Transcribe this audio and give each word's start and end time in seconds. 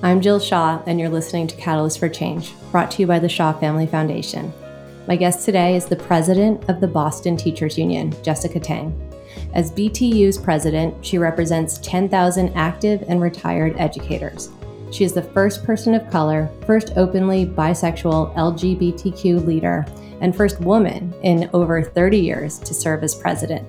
I'm 0.00 0.20
Jill 0.20 0.38
Shaw, 0.38 0.80
and 0.86 1.00
you're 1.00 1.08
listening 1.08 1.48
to 1.48 1.56
Catalyst 1.56 1.98
for 1.98 2.08
Change, 2.08 2.54
brought 2.70 2.88
to 2.92 3.02
you 3.02 3.08
by 3.08 3.18
the 3.18 3.28
Shaw 3.28 3.52
Family 3.52 3.84
Foundation. 3.84 4.52
My 5.08 5.16
guest 5.16 5.44
today 5.44 5.74
is 5.74 5.86
the 5.86 5.96
president 5.96 6.68
of 6.70 6.80
the 6.80 6.86
Boston 6.86 7.36
Teachers 7.36 7.76
Union, 7.76 8.14
Jessica 8.22 8.60
Tang. 8.60 8.96
As 9.54 9.72
BTU's 9.72 10.38
president, 10.38 11.04
she 11.04 11.18
represents 11.18 11.78
10,000 11.78 12.52
active 12.54 13.02
and 13.08 13.20
retired 13.20 13.74
educators. 13.76 14.50
She 14.92 15.02
is 15.02 15.14
the 15.14 15.22
first 15.22 15.64
person 15.64 15.94
of 15.94 16.08
color, 16.12 16.48
first 16.64 16.92
openly 16.94 17.44
bisexual 17.44 18.36
LGBTQ 18.36 19.44
leader, 19.44 19.84
and 20.20 20.34
first 20.34 20.60
woman 20.60 21.12
in 21.24 21.50
over 21.52 21.82
30 21.82 22.18
years 22.18 22.60
to 22.60 22.72
serve 22.72 23.02
as 23.02 23.16
president. 23.16 23.66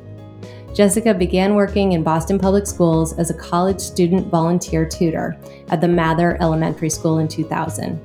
Jessica 0.73 1.13
began 1.13 1.55
working 1.55 1.93
in 1.93 2.03
Boston 2.03 2.37
Public 2.37 2.67
Schools 2.67 3.17
as 3.17 3.29
a 3.29 3.33
college 3.33 3.79
student 3.79 4.27
volunteer 4.27 4.85
tutor 4.87 5.37
at 5.69 5.81
the 5.81 5.87
Mather 5.87 6.37
Elementary 6.41 6.89
School 6.89 7.19
in 7.19 7.27
2000. 7.27 7.99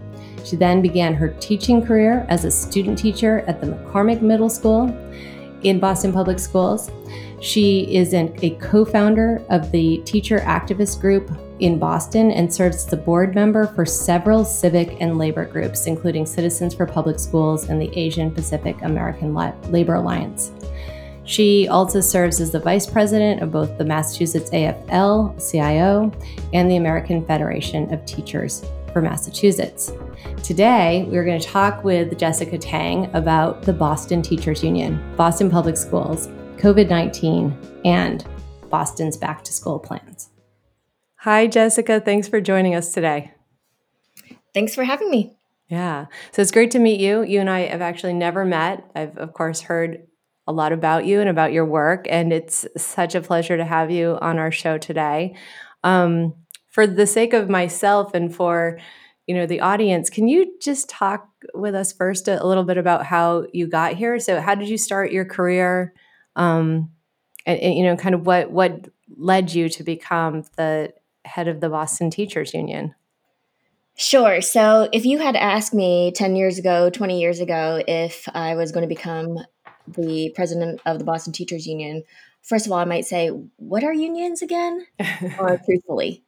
She 0.45 0.57
then 0.57 0.83
began 0.83 1.15
her 1.15 1.29
teaching 1.41 1.85
career 1.85 2.27
as 2.29 2.45
a 2.45 2.51
student 2.51 2.98
teacher 2.98 3.41
at 3.47 3.61
the 3.61 3.69
McCormick 3.69 4.21
Middle 4.21 4.51
School 4.51 4.88
in 5.62 5.80
Boston 5.80 6.12
Public 6.12 6.38
Schools. 6.38 6.91
She 7.41 7.95
is 7.95 8.12
an, 8.15 8.35
a 8.43 8.51
co 8.57 8.85
founder 8.85 9.43
of 9.51 9.71
the 9.71 9.99
Teacher 10.05 10.38
Activist 10.41 11.01
Group 11.01 11.30
in 11.60 11.79
Boston 11.79 12.30
and 12.30 12.52
serves 12.52 12.87
as 12.87 12.93
a 12.93 12.96
board 12.96 13.35
member 13.35 13.66
for 13.66 13.85
several 13.85 14.45
civic 14.45 14.96
and 15.01 15.19
labor 15.19 15.45
groups, 15.45 15.87
including 15.87 16.27
Citizens 16.27 16.74
for 16.74 16.87
Public 16.87 17.19
Schools 17.19 17.69
and 17.69 17.80
the 17.80 17.96
Asian 17.99 18.30
Pacific 18.30 18.77
American 18.83 19.35
Labor 19.35 19.95
Alliance. 19.95 20.52
She 21.24 21.69
also 21.69 22.01
serves 22.01 22.41
as 22.41 22.51
the 22.51 22.60
vice 22.60 22.87
president 22.87 23.42
of 23.42 23.51
both 23.51 23.78
the 23.78 23.84
Massachusetts 23.84 24.51
AFL 24.51 25.51
CIO 25.51 26.12
and 26.52 26.70
the 26.70 26.77
American 26.77 27.24
Federation 27.24 27.92
of 27.92 28.05
Teachers 28.05 28.65
for 28.93 29.01
Massachusetts. 29.01 29.93
Today, 30.43 31.07
we're 31.09 31.24
going 31.24 31.40
to 31.40 31.46
talk 31.46 31.82
with 31.82 32.18
Jessica 32.18 32.59
Tang 32.59 33.10
about 33.15 33.62
the 33.62 33.73
Boston 33.73 34.21
Teachers 34.21 34.62
Union, 34.62 35.01
Boston 35.16 35.51
Public 35.51 35.76
Schools, 35.76 36.29
COVID 36.59 36.90
19, 36.90 37.56
and 37.84 38.24
Boston's 38.68 39.16
back 39.16 39.43
to 39.45 39.52
school 39.52 39.79
plans. 39.79 40.29
Hi, 41.21 41.46
Jessica. 41.46 42.01
Thanks 42.01 42.29
for 42.29 42.40
joining 42.40 42.74
us 42.74 42.93
today. 42.93 43.32
Thanks 44.52 44.74
for 44.74 44.84
having 44.84 45.10
me. 45.10 45.37
Yeah. 45.68 46.06
So 46.32 46.43
it's 46.43 46.51
great 46.51 46.71
to 46.73 46.79
meet 46.79 47.01
you. 47.01 47.23
You 47.23 47.40
and 47.40 47.49
I 47.49 47.60
have 47.60 47.80
actually 47.80 48.12
never 48.12 48.45
met. 48.45 48.84
I've, 48.95 49.16
of 49.16 49.32
course, 49.32 49.62
heard 49.62 50.06
a 50.46 50.52
lot 50.52 50.73
about 50.73 51.06
you 51.06 51.20
and 51.20 51.28
about 51.28 51.52
your 51.52 51.64
work, 51.64 52.06
and 52.09 52.32
it's 52.32 52.66
such 52.76 53.14
a 53.14 53.20
pleasure 53.20 53.56
to 53.56 53.64
have 53.64 53.90
you 53.90 54.18
on 54.20 54.38
our 54.38 54.50
show 54.50 54.78
today. 54.78 55.34
Um, 55.82 56.34
for 56.74 56.88
the 56.88 57.06
sake 57.06 57.32
of 57.32 57.48
myself 57.48 58.14
and 58.14 58.34
for 58.34 58.80
you 59.28 59.34
know 59.34 59.46
the 59.46 59.60
audience 59.60 60.10
can 60.10 60.26
you 60.26 60.59
just 60.60 60.88
talk 60.88 61.28
with 61.54 61.74
us 61.74 61.92
first 61.92 62.26
a, 62.26 62.45
little 62.45 62.65
bit 62.65 62.76
about 62.76 63.06
how 63.06 63.46
you 63.52 63.68
got 63.68 63.95
here 63.95 64.19
so 64.19 64.41
how 64.41 64.56
did 64.56 64.69
you 64.69 64.76
start 64.76 65.12
your 65.12 65.25
career 65.25 65.94
um, 66.37 66.91
and, 67.47 67.60
and, 67.60 67.75
you 67.75 67.84
know 67.84 67.97
kind 67.97 68.15
of 68.15 68.26
what 68.26 68.50
what 68.50 68.88
led 69.16 69.54
you 69.54 69.69
to 69.69 69.84
become 69.84 70.42
the 70.56 70.92
head 71.25 71.47
of 71.47 71.60
the 71.60 71.69
boston 71.70 72.10
teachers 72.10 72.53
union 72.53 72.94
Sure. 73.97 74.41
So 74.41 74.88
if 74.92 75.04
you 75.04 75.20
had 75.20 75.37
asked 75.37 75.72
me 75.72 76.10
10 76.16 76.34
years 76.34 76.59
ago, 76.59 76.91
20 76.91 77.20
years 77.20 77.38
ago, 77.38 77.81
if 77.87 78.28
I 78.34 78.56
was 78.56 78.72
going 78.72 78.82
to 78.82 78.88
become 78.88 79.38
the 79.87 80.32
president 80.34 80.81
of 80.87 80.99
the 80.99 81.04
Boston 81.04 81.32
Teachers 81.32 81.66
Union, 81.66 82.03
first 82.43 82.66
of 82.66 82.72
all, 82.72 82.78
I 82.78 82.84
might 82.84 83.06
say, 83.06 83.28
What 83.56 83.84
are 83.84 83.93
unions 83.93 84.43
again? 84.43 84.87
or 85.38 85.60
truthfully. 85.65 86.25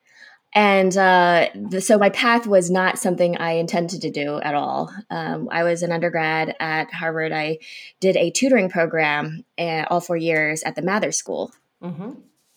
And 0.56 0.96
uh, 0.96 1.48
the, 1.54 1.82
so 1.82 1.98
my 1.98 2.08
path 2.08 2.46
was 2.46 2.70
not 2.70 2.98
something 2.98 3.36
I 3.36 3.52
intended 3.52 4.00
to 4.00 4.10
do 4.10 4.40
at 4.40 4.54
all. 4.54 4.90
Um, 5.10 5.50
I 5.52 5.64
was 5.64 5.82
an 5.82 5.92
undergrad 5.92 6.56
at 6.58 6.90
Harvard. 6.94 7.30
I 7.30 7.58
did 8.00 8.16
a 8.16 8.30
tutoring 8.30 8.70
program 8.70 9.44
uh, 9.58 9.84
all 9.90 10.00
four 10.00 10.16
years 10.16 10.62
at 10.62 10.74
the 10.74 10.80
Mather 10.80 11.12
School. 11.12 11.52
Mm-hmm. 11.82 12.12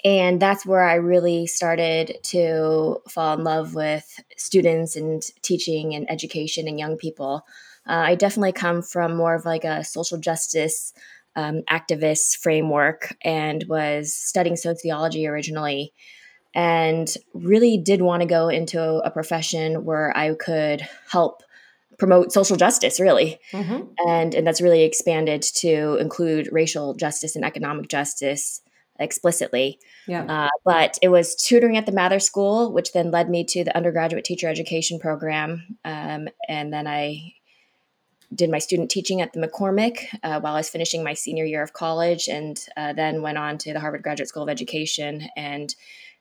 And 0.06 0.42
that's 0.42 0.66
where 0.66 0.84
I 0.84 0.94
really 0.94 1.46
started 1.46 2.20
to 2.24 3.02
fall 3.10 3.38
in 3.38 3.44
love 3.44 3.76
with 3.76 4.22
students 4.38 4.96
and 4.96 5.22
teaching 5.42 5.94
and 5.94 6.10
education 6.10 6.70
and 6.70 6.80
young 6.80 6.96
people. 6.96 7.46
Uh, 7.90 8.04
I 8.06 8.16
definitely 8.16 8.52
come 8.52 8.84
from 8.84 9.16
more 9.16 9.34
of 9.34 9.46
like 9.46 9.64
a 9.64 9.84
social 9.84 10.20
justice 10.20 10.94
um, 11.36 11.62
activist 11.70 12.38
framework 12.38 13.16
and 13.24 13.64
was 13.68 14.14
studying 14.14 14.56
sociology 14.56 15.26
originally 15.26 15.94
and 16.54 17.14
really 17.34 17.78
did 17.78 18.02
want 18.02 18.22
to 18.22 18.28
go 18.28 18.50
into 18.50 18.82
a 18.82 19.12
profession 19.12 19.86
where 19.86 20.16
I 20.16 20.34
could 20.36 20.88
help 21.12 21.44
promote 21.98 22.32
social 22.32 22.56
justice 22.56 23.00
really 23.00 23.40
mm-hmm. 23.52 23.82
and 24.08 24.34
and 24.34 24.48
that's 24.48 24.62
really 24.62 24.84
expanded 24.84 25.42
to 25.42 25.98
include 26.00 26.48
racial 26.52 26.96
justice 26.96 27.36
and 27.36 27.44
economic 27.44 27.90
justice 27.90 28.62
explicitly 28.98 29.80
yeah. 30.08 30.24
Uh, 30.24 30.50
but 30.66 30.98
it 31.02 31.10
was 31.10 31.36
tutoring 31.36 31.78
at 31.78 31.86
the 31.86 31.92
mather 31.92 32.20
school 32.20 32.72
which 32.72 32.94
then 32.94 33.12
led 33.12 33.30
me 33.30 33.44
to 33.44 33.66
the 33.66 33.76
undergraduate 33.76 34.24
teacher 34.24 34.48
education 34.48 34.98
program 34.98 35.78
um, 35.84 36.30
and 36.48 36.72
then 36.72 36.88
i 36.88 37.34
did 38.34 38.50
my 38.50 38.60
student 38.60 38.92
teaching 38.92 39.22
at 39.22 39.34
the 39.34 39.40
mccormick 39.40 40.06
uh, 40.24 40.40
while 40.40 40.54
i 40.54 40.60
was 40.60 40.70
finishing 40.70 41.04
my 41.04 41.14
senior 41.14 41.46
year 41.46 41.64
of 41.64 41.74
college 41.74 42.28
and 42.28 42.66
uh, 42.78 42.94
then 42.94 43.22
went 43.22 43.38
on 43.38 43.58
to 43.58 43.74
the 43.74 43.80
harvard 43.80 44.04
graduate 44.04 44.30
school 44.30 44.44
of 44.44 44.50
education 44.50 45.28
and 45.36 45.76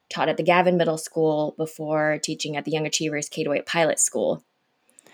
taught 0.09 0.29
at 0.29 0.37
the 0.37 0.43
Gavin 0.43 0.77
Middle 0.77 0.99
School 0.99 1.55
before 1.57 2.19
teaching 2.23 2.57
at 2.57 2.65
the 2.65 2.71
Young 2.71 2.87
Achievers 2.87 3.29
K 3.29 3.47
8 3.49 3.67
Pilot 3.67 3.99
School. 3.99 4.43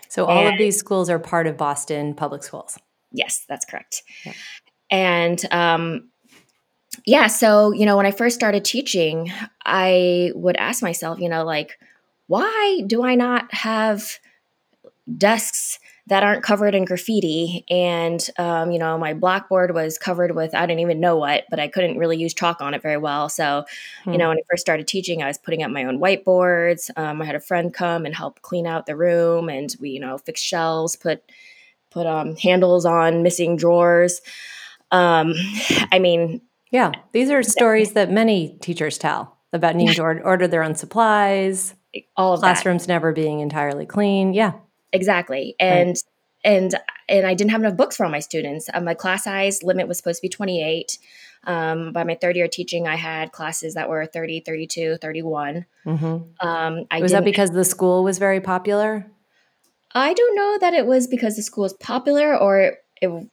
So 0.09 0.27
all 0.27 0.39
and, 0.39 0.55
of 0.55 0.59
these 0.59 0.79
schools 0.79 1.11
are 1.11 1.19
part 1.19 1.47
of 1.47 1.57
Boston 1.57 2.15
Public 2.15 2.43
Schools. 2.43 2.79
Yes, 3.11 3.45
that's 3.49 3.65
correct. 3.65 4.03
Yeah. 4.25 4.33
And 4.91 5.45
um, 5.51 6.11
yeah, 7.05 7.27
so 7.27 7.73
you 7.73 7.87
know, 7.87 7.97
when 7.97 8.07
I 8.07 8.13
first 8.13 8.37
started 8.37 8.65
teaching, 8.65 9.33
I 9.65 10.31
would 10.35 10.57
ask 10.57 10.83
myself, 10.83 11.19
you 11.19 11.29
know, 11.29 11.45
like, 11.45 11.79
why 12.27 12.83
do 12.87 13.03
I 13.03 13.17
not 13.17 13.53
have 13.53 14.19
desks 15.19 15.79
that 16.07 16.23
aren't 16.23 16.43
covered 16.43 16.75
in 16.75 16.85
graffiti. 16.85 17.65
And, 17.71 18.21
um, 18.39 18.71
you 18.71 18.79
know, 18.79 18.99
my 18.99 19.15
blackboard 19.15 19.75
was 19.75 19.97
covered 19.97 20.35
with, 20.35 20.55
I 20.55 20.67
didn't 20.67 20.81
even 20.81 21.01
know 21.01 21.17
what, 21.17 21.45
but 21.49 21.59
I 21.59 21.69
couldn't 21.69 21.97
really 21.97 22.19
use 22.19 22.35
chalk 22.35 22.61
on 22.61 22.75
it 22.75 22.83
very 22.83 22.99
well. 22.99 23.31
So, 23.31 23.65
hmm. 24.05 24.13
you 24.13 24.19
know, 24.19 24.29
when 24.29 24.37
I 24.37 24.43
first 24.51 24.61
started 24.61 24.87
teaching, 24.87 25.23
I 25.23 25.29
was 25.29 25.39
putting 25.39 25.63
up 25.63 25.71
my 25.71 25.85
own 25.85 25.99
whiteboards. 25.99 26.91
Um, 26.97 27.23
I 27.23 27.25
had 27.25 27.35
a 27.35 27.41
friend 27.41 27.73
come 27.73 28.05
and 28.05 28.15
help 28.15 28.43
clean 28.43 28.67
out 28.67 28.85
the 28.85 28.97
room 28.97 29.49
and 29.49 29.75
we, 29.81 29.91
you 29.91 30.01
know, 30.01 30.19
fix 30.19 30.43
shelves, 30.43 30.95
put, 30.95 31.23
put 31.91 32.07
um, 32.07 32.37
handles 32.37 32.85
on 32.85 33.23
missing 33.23 33.57
drawers. 33.57 34.21
Um, 34.91 35.33
I 35.91 35.99
mean, 36.01 36.43
yeah, 36.71 36.93
these 37.13 37.31
are 37.31 37.43
stories 37.43 37.93
that 37.93 38.11
many 38.11 38.59
teachers 38.61 38.99
tell 38.99 39.39
about 39.55 39.75
needing 39.75 39.95
to 39.95 40.03
order 40.03 40.49
their 40.49 40.65
own 40.65 40.75
supplies, 40.75 41.75
all 42.17 42.35
of 42.35 42.41
classrooms 42.41 42.87
that. 42.87 42.93
never 42.93 43.13
being 43.13 43.41
entirely 43.41 43.87
clean. 43.87 44.35
Yeah 44.35 44.55
exactly. 44.95 45.55
And 45.61 45.89
right. 45.89 46.05
and 46.45 46.75
and 47.09 47.27
i 47.27 47.35
didn't 47.35 47.51
have 47.51 47.61
enough 47.61 47.77
books 47.77 47.97
for 47.97 48.05
all 48.05 48.11
my 48.11 48.21
students. 48.21 48.69
Uh, 48.73 48.81
my 48.81 48.95
class 48.95 49.25
size 49.25 49.63
limit 49.63 49.89
was 49.89 49.99
supposed 49.99 50.19
to 50.19 50.23
be 50.23 50.29
28 50.29 50.99
um, 51.47 51.93
by 51.93 52.05
my 52.05 52.15
third 52.15 52.37
year 52.37 52.49
teaching 52.49 52.87
i 52.89 52.97
had 52.97 53.33
classes 53.33 53.75
that 53.75 53.89
were 53.89 54.07
30 54.07 54.41
32 54.41 54.97
31 54.97 55.67
mm-hmm. 55.87 56.47
um, 56.47 56.87
was 57.01 57.13
that 57.13 57.25
because 57.25 57.51
the 57.51 57.65
school 57.65 58.03
was 58.05 58.19
very 58.19 58.41
popular? 58.41 59.07
I 59.97 60.13
don't 60.13 60.35
know 60.35 60.59
that 60.61 60.75
it 60.75 60.87
was 60.87 61.07
because 61.07 61.37
the 61.37 61.43
school 61.43 61.63
was 61.63 61.73
popular 61.75 62.37
or 62.37 62.79
it, 63.01 63.29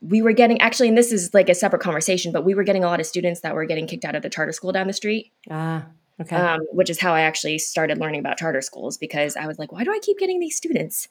we 0.00 0.22
were 0.22 0.32
getting 0.32 0.60
actually 0.60 0.88
and 0.88 0.96
this 0.96 1.12
is 1.12 1.34
like 1.34 1.48
a 1.48 1.54
separate 1.54 1.82
conversation 1.82 2.32
but 2.32 2.44
we 2.44 2.54
were 2.54 2.62
getting 2.62 2.84
a 2.84 2.86
lot 2.86 3.00
of 3.00 3.06
students 3.06 3.40
that 3.40 3.54
were 3.54 3.66
getting 3.66 3.86
kicked 3.86 4.04
out 4.04 4.14
of 4.14 4.22
the 4.22 4.30
charter 4.30 4.52
school 4.52 4.72
down 4.72 4.86
the 4.86 4.92
street. 4.92 5.32
Ah 5.50 5.86
Okay. 6.20 6.36
Um, 6.36 6.60
which 6.70 6.90
is 6.90 7.00
how 7.00 7.12
I 7.12 7.22
actually 7.22 7.58
started 7.58 7.98
learning 7.98 8.20
about 8.20 8.38
charter 8.38 8.62
schools 8.62 8.96
because 8.96 9.36
I 9.36 9.46
was 9.46 9.58
like, 9.58 9.72
why 9.72 9.82
do 9.82 9.90
I 9.90 9.98
keep 9.98 10.18
getting 10.18 10.38
these 10.38 10.56
students? 10.56 11.08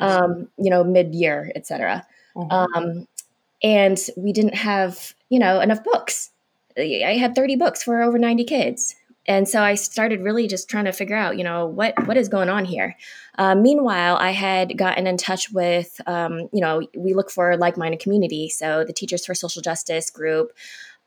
Um, 0.00 0.48
you 0.58 0.68
know, 0.68 0.84
mid 0.84 1.14
year, 1.14 1.50
et 1.54 1.66
cetera. 1.66 2.06
Mm-hmm. 2.36 2.52
Um, 2.52 3.08
and 3.62 3.98
we 4.16 4.32
didn't 4.32 4.54
have, 4.54 5.14
you 5.30 5.38
know, 5.38 5.60
enough 5.60 5.82
books. 5.82 6.30
I 6.76 7.16
had 7.18 7.34
30 7.34 7.56
books 7.56 7.82
for 7.82 8.02
over 8.02 8.18
90 8.18 8.44
kids. 8.44 8.94
And 9.26 9.48
so 9.48 9.62
I 9.62 9.74
started 9.74 10.20
really 10.20 10.46
just 10.46 10.68
trying 10.68 10.84
to 10.84 10.92
figure 10.92 11.16
out, 11.16 11.38
you 11.38 11.44
know, 11.44 11.66
what 11.66 11.94
what 12.06 12.16
is 12.16 12.28
going 12.28 12.50
on 12.50 12.66
here. 12.66 12.94
Uh, 13.38 13.54
meanwhile, 13.54 14.16
I 14.16 14.32
had 14.32 14.76
gotten 14.76 15.06
in 15.06 15.16
touch 15.16 15.50
with, 15.50 15.98
um, 16.06 16.48
you 16.52 16.60
know, 16.60 16.86
we 16.94 17.14
look 17.14 17.30
for 17.30 17.56
like-minded 17.56 18.00
community. 18.00 18.50
So 18.50 18.84
the 18.84 18.92
Teachers 18.92 19.24
for 19.24 19.34
Social 19.34 19.62
Justice 19.62 20.10
group, 20.10 20.52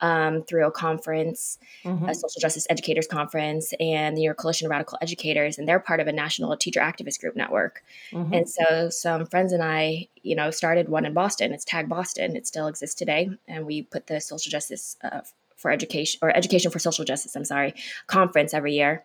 um, 0.02 0.44
through 0.44 0.66
a 0.68 0.72
conference, 0.72 1.58
mm-hmm. 1.84 2.06
a 2.06 2.14
social 2.16 2.40
justice 2.40 2.68
educators 2.70 3.08
conference, 3.08 3.74
and 3.80 4.16
the 4.16 4.22
New 4.22 4.26
York 4.26 4.38
Coalition 4.38 4.68
of 4.68 4.72
Radical 4.72 4.98
Educators, 5.02 5.58
and 5.58 5.68
they're 5.68 5.80
part 5.80 6.00
of 6.00 6.08
a 6.08 6.12
national 6.12 6.56
teacher 6.58 6.80
activist 6.80 7.20
group 7.20 7.36
network. 7.36 7.84
Mm-hmm. 8.12 8.34
And 8.34 8.50
so, 8.50 8.90
some 8.90 9.26
friends 9.26 9.54
and 9.54 9.64
I, 9.64 10.08
you 10.24 10.36
know, 10.36 10.52
started 10.52 10.90
one 10.90 11.06
in 11.06 11.14
Boston. 11.14 11.54
It's 11.54 11.66
Tag 11.66 11.90
Boston. 11.90 12.36
It 12.36 12.48
still 12.48 12.68
exists 12.68 12.96
today, 12.96 13.30
and 13.48 13.66
we 13.66 13.84
put 13.84 14.08
the 14.08 14.22
social 14.22 14.50
justice 14.50 14.96
uh, 15.04 15.22
for 15.56 15.72
education 15.72 16.20
or 16.22 16.36
education 16.36 16.72
for 16.72 16.80
social 16.80 17.06
justice. 17.06 17.36
I'm 17.36 17.46
sorry, 17.46 17.74
conference 18.08 18.54
every 18.54 18.76
year. 18.76 19.04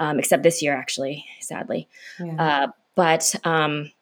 um, 0.00 0.18
except 0.18 0.42
this 0.42 0.62
year, 0.62 0.74
actually, 0.74 1.24
sadly. 1.40 1.86
Yeah. 2.18 2.34
Uh, 2.38 2.66
but 2.96 3.34
um, 3.44 3.92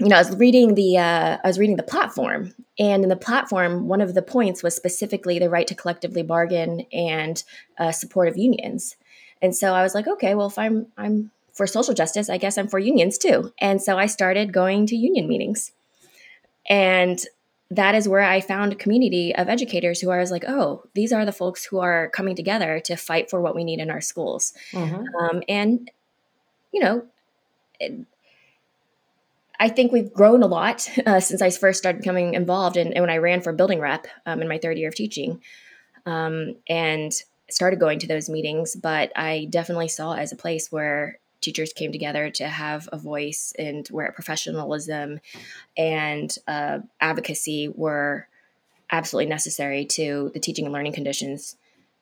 you 0.00 0.08
know, 0.08 0.16
I 0.16 0.20
was 0.20 0.34
reading 0.36 0.74
the 0.74 0.98
uh, 0.98 1.38
I 1.44 1.46
was 1.46 1.58
reading 1.58 1.76
the 1.76 1.82
platform, 1.82 2.54
and 2.78 3.02
in 3.02 3.10
the 3.10 3.16
platform, 3.16 3.86
one 3.86 4.00
of 4.00 4.14
the 4.14 4.22
points 4.22 4.62
was 4.62 4.74
specifically 4.74 5.38
the 5.38 5.50
right 5.50 5.66
to 5.66 5.74
collectively 5.74 6.22
bargain 6.22 6.86
and 6.92 7.44
uh, 7.78 7.92
support 7.92 8.28
of 8.28 8.38
unions. 8.38 8.96
And 9.42 9.54
so 9.54 9.74
I 9.74 9.82
was 9.82 9.94
like, 9.94 10.08
okay, 10.08 10.34
well, 10.34 10.46
if 10.46 10.58
I'm 10.58 10.86
I'm 10.96 11.30
for 11.52 11.66
social 11.66 11.94
justice, 11.94 12.30
I 12.30 12.38
guess 12.38 12.56
I'm 12.56 12.68
for 12.68 12.78
unions 12.78 13.18
too. 13.18 13.52
And 13.60 13.82
so 13.82 13.98
I 13.98 14.06
started 14.06 14.52
going 14.52 14.86
to 14.86 14.96
union 14.96 15.28
meetings, 15.28 15.72
and 16.68 17.20
that 17.70 17.94
is 17.94 18.08
where 18.08 18.22
I 18.22 18.40
found 18.40 18.72
a 18.72 18.76
community 18.76 19.34
of 19.36 19.48
educators 19.48 20.00
who 20.00 20.10
are 20.10 20.24
like, 20.26 20.44
oh, 20.48 20.82
these 20.94 21.12
are 21.12 21.24
the 21.24 21.32
folks 21.32 21.64
who 21.64 21.78
are 21.78 22.08
coming 22.08 22.34
together 22.34 22.80
to 22.80 22.96
fight 22.96 23.30
for 23.30 23.40
what 23.40 23.54
we 23.54 23.64
need 23.64 23.78
in 23.78 23.90
our 23.90 24.00
schools. 24.00 24.54
Mm-hmm. 24.72 25.04
Um, 25.16 25.42
and, 25.48 25.90
you 26.72 26.80
know, 26.80 27.04
it, 27.78 28.06
I 29.60 29.68
think 29.68 29.92
we've 29.92 30.12
grown 30.12 30.42
a 30.42 30.46
lot 30.46 30.88
uh, 31.06 31.20
since 31.20 31.42
I 31.42 31.50
first 31.50 31.78
started 31.78 32.00
becoming 32.00 32.32
involved 32.34 32.78
and, 32.78 32.98
when 32.98 33.10
I 33.10 33.18
ran 33.18 33.42
for 33.42 33.52
building 33.52 33.78
rep 33.78 34.06
um, 34.24 34.40
in 34.40 34.48
my 34.48 34.58
third 34.58 34.78
year 34.78 34.88
of 34.88 34.94
teaching 34.94 35.42
um, 36.06 36.56
and 36.66 37.12
started 37.50 37.78
going 37.78 37.98
to 37.98 38.06
those 38.06 38.30
meetings. 38.30 38.74
But 38.74 39.12
I 39.14 39.46
definitely 39.50 39.88
saw 39.88 40.14
as 40.14 40.32
a 40.32 40.36
place 40.36 40.72
where 40.72 41.18
teachers 41.42 41.74
came 41.74 41.92
together 41.92 42.30
to 42.30 42.48
have 42.48 42.88
a 42.90 42.98
voice 42.98 43.52
and 43.58 43.86
where 43.88 44.10
professionalism 44.12 45.20
and 45.76 46.34
uh, 46.48 46.78
advocacy 47.00 47.68
were 47.68 48.26
absolutely 48.90 49.28
necessary 49.28 49.84
to 49.84 50.30
the 50.32 50.40
teaching 50.40 50.64
and 50.64 50.72
learning 50.72 50.92
conditions 50.92 51.56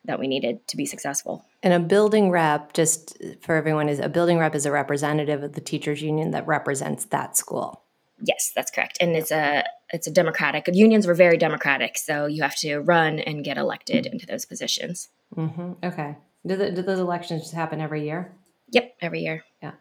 that 0.08 0.18
we 0.18 0.26
needed 0.26 0.66
to 0.66 0.76
be 0.76 0.84
successful. 0.84 1.44
And 1.62 1.72
a 1.72 1.78
building 1.78 2.30
rep, 2.30 2.72
just 2.72 3.16
for 3.40 3.54
everyone, 3.54 3.88
is 3.88 4.00
a 4.00 4.08
building 4.08 4.38
rep 4.38 4.56
is 4.56 4.66
a 4.66 4.72
representative 4.72 5.44
of 5.44 5.52
the 5.52 5.60
teachers 5.60 6.02
union 6.02 6.32
that 6.32 6.46
represents 6.46 7.04
that 7.06 7.36
school. 7.36 7.82
Yes, 8.20 8.50
that's 8.56 8.72
correct. 8.72 8.98
And 9.00 9.14
it's 9.14 9.30
a 9.30 9.64
it's 9.90 10.08
a 10.08 10.10
democratic. 10.10 10.68
Unions 10.72 11.06
were 11.06 11.14
very 11.14 11.36
democratic, 11.36 11.96
so 11.96 12.26
you 12.26 12.42
have 12.42 12.56
to 12.56 12.78
run 12.78 13.20
and 13.20 13.44
get 13.44 13.56
elected 13.56 14.06
into 14.06 14.26
those 14.26 14.44
positions. 14.44 15.08
Mm-hmm. 15.36 15.72
Okay. 15.84 16.16
Do, 16.44 16.56
the, 16.56 16.70
do 16.70 16.82
those 16.82 16.98
elections 16.98 17.42
just 17.42 17.54
happen 17.54 17.80
every 17.80 18.04
year? 18.04 18.32
Yep, 18.70 18.96
every 19.00 19.20
year. 19.20 19.44
Yeah. 19.62 19.72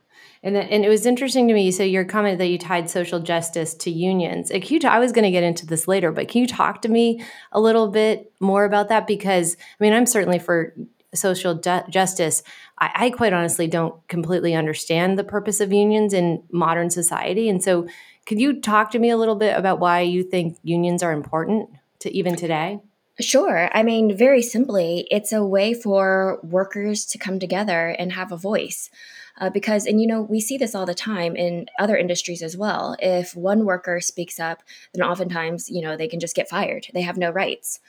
And 0.43 0.55
then, 0.55 0.67
and 0.67 0.85
it 0.85 0.89
was 0.89 1.05
interesting 1.05 1.47
to 1.47 1.53
me. 1.53 1.71
So 1.71 1.83
your 1.83 2.05
comment 2.05 2.37
that 2.37 2.47
you 2.47 2.57
tied 2.57 2.89
social 2.89 3.19
justice 3.19 3.73
to 3.75 3.91
unions. 3.91 4.49
Can 4.49 4.61
you, 4.61 4.79
I 4.87 4.99
was 4.99 5.11
going 5.11 5.23
to 5.23 5.31
get 5.31 5.43
into 5.43 5.65
this 5.65 5.87
later, 5.87 6.11
but 6.11 6.27
can 6.27 6.41
you 6.41 6.47
talk 6.47 6.81
to 6.83 6.89
me 6.89 7.23
a 7.51 7.59
little 7.59 7.87
bit 7.87 8.31
more 8.39 8.65
about 8.65 8.89
that? 8.89 9.07
Because 9.07 9.57
I 9.59 9.83
mean, 9.83 9.93
I'm 9.93 10.05
certainly 10.05 10.39
for 10.39 10.73
social 11.13 11.55
ju- 11.55 11.83
justice. 11.89 12.43
I, 12.79 12.91
I 12.95 13.09
quite 13.09 13.33
honestly 13.33 13.67
don't 13.67 13.95
completely 14.07 14.53
understand 14.53 15.17
the 15.17 15.23
purpose 15.23 15.59
of 15.59 15.73
unions 15.73 16.13
in 16.13 16.43
modern 16.51 16.89
society. 16.89 17.49
And 17.49 17.63
so, 17.63 17.87
could 18.25 18.41
you 18.41 18.59
talk 18.59 18.91
to 18.91 18.99
me 18.99 19.09
a 19.09 19.15
little 19.15 19.37
bit 19.37 19.57
about 19.57 19.79
why 19.79 20.01
you 20.01 20.21
think 20.21 20.57
unions 20.61 21.01
are 21.01 21.13
important 21.13 21.69
to 21.99 22.11
even 22.11 22.35
today? 22.35 22.81
Sure. 23.19 23.69
I 23.73 23.83
mean, 23.83 24.15
very 24.15 24.43
simply, 24.43 25.07
it's 25.09 25.31
a 25.31 25.45
way 25.45 25.73
for 25.73 26.39
workers 26.43 27.05
to 27.05 27.17
come 27.17 27.39
together 27.39 27.95
and 27.97 28.11
have 28.11 28.31
a 28.31 28.37
voice. 28.37 28.91
Uh, 29.39 29.49
because, 29.49 29.85
and 29.85 30.01
you 30.01 30.07
know, 30.07 30.21
we 30.21 30.39
see 30.39 30.57
this 30.57 30.73
all 30.73 30.85
the 30.85 30.95
time 30.95 31.35
in 31.35 31.67
other 31.77 31.95
industries 31.95 32.41
as 32.41 32.57
well. 32.57 32.95
If 32.99 33.35
one 33.35 33.65
worker 33.65 33.99
speaks 33.99 34.39
up, 34.39 34.63
then 34.93 35.05
oftentimes, 35.05 35.69
you 35.69 35.81
know, 35.81 35.95
they 35.95 36.07
can 36.07 36.19
just 36.19 36.35
get 36.35 36.49
fired. 36.49 36.87
They 36.93 37.01
have 37.01 37.17
no 37.17 37.29
rights. 37.29 37.79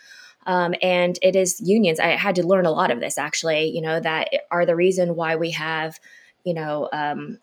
Um, 0.46 0.74
and 0.82 1.18
it 1.22 1.36
is 1.36 1.60
unions. 1.60 2.00
I 2.00 2.08
had 2.08 2.36
to 2.36 2.46
learn 2.46 2.66
a 2.66 2.70
lot 2.70 2.90
of 2.90 3.00
this 3.00 3.18
actually, 3.18 3.66
you 3.70 3.80
know, 3.80 4.00
that 4.00 4.28
are 4.50 4.66
the 4.66 4.76
reason 4.76 5.16
why 5.16 5.36
we 5.36 5.50
have, 5.52 5.98
you 6.44 6.54
know, 6.54 6.88
um, 6.92 7.38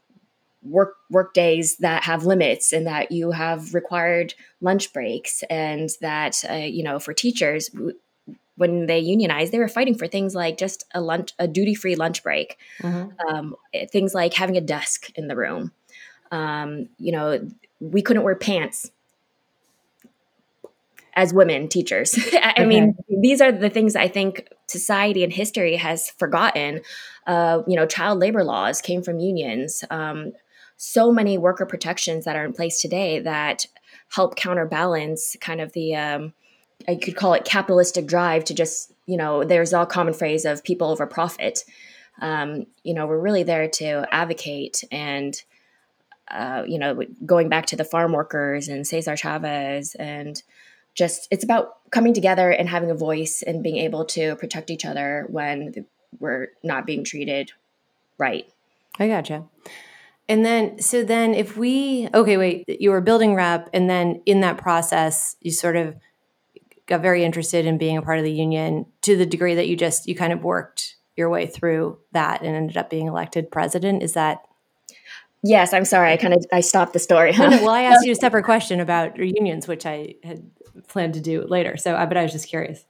work 0.66 0.96
work 1.12 1.34
days 1.34 1.78
that 1.78 2.04
have 2.04 2.26
limits 2.26 2.74
and 2.74 2.88
that 2.88 3.12
you 3.12 3.32
have 3.32 3.74
required 3.74 4.34
lunch 4.62 4.92
breaks 4.92 5.44
and 5.50 5.92
that 6.02 6.44
uh, 6.50 6.54
you 6.54 6.84
know 6.84 6.98
for 6.98 7.14
teachers 7.14 7.70
when 8.58 8.86
they 8.86 9.00
unionized 9.00 9.52
they 9.52 9.60
were 9.60 9.68
fighting 9.68 9.96
for 9.96 10.08
things 10.08 10.34
like 10.36 10.58
just 10.58 10.86
a 10.94 11.02
lunch 11.02 11.34
a 11.40 11.48
duty 11.48 11.76
free 11.76 11.96
lunch 11.96 12.24
break 12.24 12.58
mm-hmm. 12.82 13.10
um, 13.28 13.56
things 13.92 14.14
like 14.14 14.34
having 14.34 14.58
a 14.58 14.62
desk 14.62 15.12
in 15.16 15.28
the 15.28 15.36
room 15.36 15.72
um, 16.32 16.90
you 16.98 17.12
know 17.12 17.40
we 17.80 18.02
couldn't 18.02 18.24
wear 18.24 18.36
pants 18.36 18.92
as 21.16 21.34
women 21.34 21.68
teachers 21.68 22.18
i 22.34 22.52
okay. 22.52 22.66
mean 22.66 22.96
these 23.22 23.42
are 23.42 23.52
the 23.52 23.70
things 23.70 23.96
i 23.96 24.08
think 24.08 24.48
society 24.68 25.24
and 25.24 25.34
history 25.34 25.76
has 25.76 26.10
forgotten 26.10 26.82
uh, 27.28 27.62
you 27.68 27.76
know 27.76 27.86
child 27.86 28.20
labor 28.20 28.44
laws 28.44 28.82
came 28.82 29.02
from 29.02 29.20
unions 29.20 29.84
um, 29.90 30.32
so 30.78 31.12
many 31.12 31.38
worker 31.38 31.66
protections 31.66 32.26
that 32.26 32.36
are 32.36 32.46
in 32.46 32.54
place 32.54 32.82
today 32.82 33.20
that 33.20 33.66
help 34.10 34.36
counterbalance 34.36 35.36
kind 35.40 35.62
of 35.62 35.72
the 35.74 35.96
um, 35.96 36.34
I 36.88 36.96
could 36.96 37.16
call 37.16 37.34
it 37.34 37.46
capitalistic 37.46 38.06
drive 38.06 38.46
to 38.46 38.54
just 38.54 38.92
you 39.06 39.18
know 39.18 39.44
there's 39.44 39.74
a 39.74 39.86
common 39.86 40.14
phrase 40.14 40.46
of 40.46 40.64
people 40.64 40.90
over 40.90 41.06
profit. 41.06 41.64
Um, 42.22 42.66
you 42.84 42.94
know 42.94 43.08
we're 43.08 43.20
really 43.20 43.44
there 43.44 43.68
to 43.68 44.08
advocate 44.12 44.84
and 44.92 45.36
uh, 46.30 46.64
you 46.68 46.80
know 46.80 47.02
going 47.26 47.50
back 47.50 47.66
to 47.68 47.76
the 47.76 47.84
farm 47.84 48.14
workers 48.14 48.68
and 48.68 48.88
Cesar 48.88 49.16
Chavez 49.16 49.96
and 49.96 50.42
just 50.94 51.28
it's 51.30 51.44
about 51.44 51.90
coming 51.92 52.14
together 52.14 52.50
and 52.50 52.70
having 52.70 52.90
a 52.90 52.96
voice 52.96 53.44
and 53.46 53.62
being 53.62 53.78
able 53.78 54.06
to 54.06 54.36
protect 54.38 54.70
each 54.70 54.86
other 54.86 55.26
when 55.30 55.86
we're 56.20 56.48
not 56.64 56.86
being 56.86 57.04
treated 57.04 57.52
right. 58.18 58.50
I 58.98 59.08
gotcha. 59.08 59.44
And 60.28 60.44
then, 60.44 60.80
so 60.80 61.04
then 61.04 61.34
if 61.34 61.56
we, 61.56 62.10
okay, 62.14 62.38
wait, 62.38 62.66
you 62.68 62.90
were 62.90 63.02
building 63.02 63.36
rep, 63.36 63.70
and 63.74 63.90
then 63.90 64.22
in 64.26 64.42
that 64.42 64.58
process, 64.58 65.36
you 65.42 65.52
sort 65.52 65.76
of 65.76 65.96
got 66.88 67.02
very 67.02 67.24
interested 67.24 67.66
in 67.66 67.78
being 67.78 67.98
a 67.98 68.02
part 68.02 68.20
of 68.20 68.24
the 68.24 68.32
union 68.32 68.86
to 69.02 69.18
the 69.18 69.26
degree 69.26 69.56
that 69.56 69.68
you 69.68 69.76
just, 69.76 70.08
you 70.08 70.16
kind 70.16 70.34
of 70.34 70.44
worked 70.44 70.96
your 71.16 71.30
way 71.30 71.48
through 71.48 71.98
that 72.12 72.42
and 72.42 72.56
ended 72.56 72.78
up 72.78 72.90
being 72.90 73.08
elected 73.08 73.52
president. 73.52 74.04
Is 74.04 74.14
that? 74.14 74.46
Yes, 75.44 75.74
I'm 75.74 75.86
sorry. 75.86 76.12
I 76.12 76.18
kind 76.18 76.34
of, 76.34 76.46
I 76.52 76.62
stopped 76.62 76.94
the 76.94 77.00
story. 77.00 77.32
Huh? 77.32 77.50
well, 77.62 77.70
I 77.70 77.84
asked 77.84 78.06
you 78.06 78.12
a 78.12 78.16
separate 78.16 78.46
question 78.46 78.80
about 78.80 79.18
unions, 79.18 79.68
which 79.68 79.86
I 79.86 80.16
had 80.24 80.50
planned 80.88 81.14
to 81.16 81.22
do 81.22 81.46
later. 81.46 81.78
So, 81.78 81.94
but 81.94 82.18
I 82.18 82.24
was 82.24 82.32
just 82.32 82.48
curious. 82.48 82.86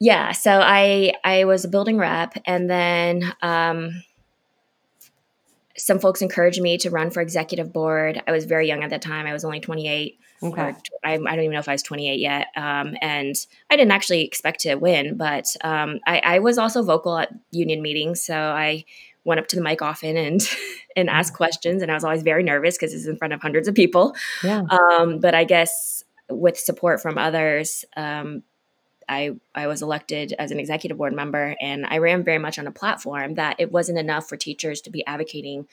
Yeah. 0.00 0.32
So 0.32 0.60
I, 0.60 1.14
I 1.24 1.44
was 1.44 1.64
a 1.64 1.68
building 1.68 1.96
rep 1.96 2.34
and 2.44 2.68
then, 2.68 3.32
um, 3.40 4.02
some 5.76 5.98
folks 5.98 6.22
encouraged 6.22 6.60
me 6.60 6.76
to 6.78 6.90
run 6.90 7.10
for 7.10 7.20
executive 7.20 7.72
board. 7.72 8.22
I 8.26 8.32
was 8.32 8.44
very 8.44 8.68
young 8.68 8.84
at 8.84 8.90
that 8.90 9.02
time. 9.02 9.26
I 9.26 9.32
was 9.32 9.44
only 9.44 9.60
28. 9.60 10.18
Okay. 10.42 10.74
I, 11.04 11.12
I, 11.12 11.16
don't 11.16 11.40
even 11.40 11.52
know 11.52 11.58
if 11.60 11.68
I 11.68 11.72
was 11.72 11.82
28 11.82 12.18
yet. 12.18 12.48
Um, 12.56 12.96
and 13.00 13.34
I 13.70 13.76
didn't 13.76 13.92
actually 13.92 14.24
expect 14.24 14.60
to 14.60 14.74
win, 14.74 15.16
but 15.16 15.46
um, 15.62 16.00
I, 16.06 16.20
I, 16.24 16.38
was 16.40 16.58
also 16.58 16.82
vocal 16.82 17.16
at 17.16 17.32
union 17.52 17.80
meetings. 17.80 18.24
So 18.24 18.34
I 18.34 18.84
went 19.24 19.38
up 19.38 19.46
to 19.48 19.56
the 19.56 19.62
mic 19.62 19.82
often 19.82 20.16
and 20.16 20.40
and 20.96 21.08
asked 21.08 21.34
questions. 21.34 21.82
And 21.82 21.90
I 21.90 21.94
was 21.94 22.04
always 22.04 22.22
very 22.22 22.42
nervous 22.42 22.76
because 22.76 22.92
it's 22.92 23.06
in 23.06 23.16
front 23.16 23.32
of 23.32 23.40
hundreds 23.40 23.68
of 23.68 23.74
people. 23.74 24.14
Yeah. 24.42 24.62
Um, 24.70 25.20
but 25.20 25.34
I 25.34 25.44
guess 25.44 26.02
with 26.28 26.58
support 26.58 27.00
from 27.00 27.18
others, 27.18 27.84
um, 27.96 28.42
I, 29.12 29.30
I 29.54 29.66
was 29.66 29.82
elected 29.82 30.34
as 30.38 30.50
an 30.50 30.58
executive 30.58 30.96
board 30.96 31.12
member, 31.12 31.54
and 31.60 31.84
I 31.86 31.98
ran 31.98 32.24
very 32.24 32.38
much 32.38 32.58
on 32.58 32.66
a 32.66 32.72
platform 32.72 33.34
that 33.34 33.56
it 33.58 33.70
wasn't 33.70 33.98
enough 33.98 34.28
for 34.28 34.36
teachers 34.36 34.80
to 34.82 34.90
be 34.90 35.04
advocating 35.06 35.68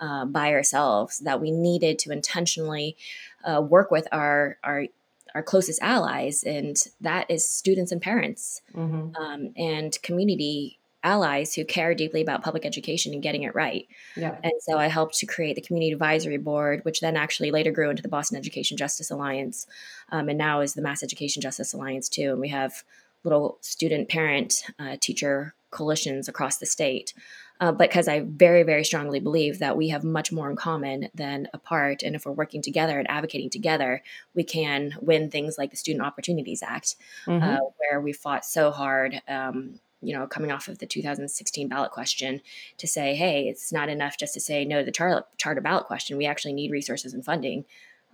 uh, 0.00 0.24
by 0.26 0.52
ourselves, 0.52 1.18
that 1.20 1.40
we 1.40 1.50
needed 1.50 1.98
to 2.00 2.12
intentionally 2.12 2.96
uh, 3.44 3.60
work 3.60 3.90
with 3.90 4.06
our, 4.12 4.58
our 4.62 4.86
our 5.34 5.42
closest 5.42 5.82
allies, 5.82 6.44
and 6.44 6.76
that 7.00 7.28
is 7.28 7.48
students 7.48 7.90
and 7.90 8.00
parents 8.00 8.62
mm-hmm. 8.72 9.16
um, 9.20 9.52
and 9.56 10.00
community 10.00 10.78
allies 11.04 11.54
who 11.54 11.64
care 11.64 11.94
deeply 11.94 12.22
about 12.22 12.42
public 12.42 12.64
education 12.64 13.12
and 13.12 13.22
getting 13.22 13.42
it 13.42 13.54
right. 13.54 13.86
Yeah. 14.16 14.36
And 14.42 14.54
so 14.60 14.78
I 14.78 14.88
helped 14.88 15.18
to 15.18 15.26
create 15.26 15.54
the 15.54 15.62
Community 15.62 15.92
Advisory 15.92 16.38
Board, 16.38 16.84
which 16.84 17.00
then 17.00 17.16
actually 17.16 17.50
later 17.50 17.70
grew 17.70 17.90
into 17.90 18.02
the 18.02 18.08
Boston 18.08 18.38
Education 18.38 18.76
Justice 18.76 19.10
Alliance, 19.10 19.66
um, 20.10 20.28
and 20.28 20.38
now 20.38 20.60
is 20.60 20.74
the 20.74 20.82
Mass 20.82 21.02
Education 21.02 21.42
Justice 21.42 21.74
Alliance 21.74 22.08
too. 22.08 22.32
And 22.32 22.40
we 22.40 22.48
have 22.48 22.82
little 23.22 23.58
student 23.60 24.08
parent 24.08 24.64
uh, 24.78 24.96
teacher 25.00 25.54
coalitions 25.70 26.28
across 26.28 26.56
the 26.56 26.66
state. 26.66 27.14
Uh, 27.60 27.70
because 27.70 28.08
I 28.08 28.20
very, 28.26 28.64
very 28.64 28.82
strongly 28.82 29.20
believe 29.20 29.60
that 29.60 29.76
we 29.76 29.90
have 29.90 30.02
much 30.02 30.32
more 30.32 30.50
in 30.50 30.56
common 30.56 31.08
than 31.14 31.46
apart. 31.54 32.02
And 32.02 32.16
if 32.16 32.26
we're 32.26 32.32
working 32.32 32.62
together 32.62 32.98
and 32.98 33.08
advocating 33.08 33.48
together, 33.48 34.02
we 34.34 34.42
can 34.42 34.92
win 35.00 35.30
things 35.30 35.56
like 35.56 35.70
the 35.70 35.76
Student 35.76 36.04
Opportunities 36.04 36.64
Act, 36.64 36.96
mm-hmm. 37.26 37.42
uh, 37.44 37.58
where 37.78 38.00
we 38.00 38.12
fought 38.12 38.44
so 38.44 38.72
hard 38.72 39.22
um, 39.28 39.78
you 40.04 40.14
know, 40.14 40.26
coming 40.26 40.52
off 40.52 40.68
of 40.68 40.78
the 40.78 40.86
2016 40.86 41.68
ballot 41.68 41.90
question 41.90 42.40
to 42.78 42.86
say, 42.86 43.14
hey, 43.14 43.48
it's 43.48 43.72
not 43.72 43.88
enough 43.88 44.18
just 44.18 44.34
to 44.34 44.40
say 44.40 44.64
no 44.64 44.80
to 44.80 44.84
the 44.84 44.92
char- 44.92 45.26
charter 45.36 45.60
ballot 45.60 45.86
question. 45.86 46.16
We 46.16 46.26
actually 46.26 46.52
need 46.52 46.70
resources 46.70 47.14
and 47.14 47.24
funding 47.24 47.64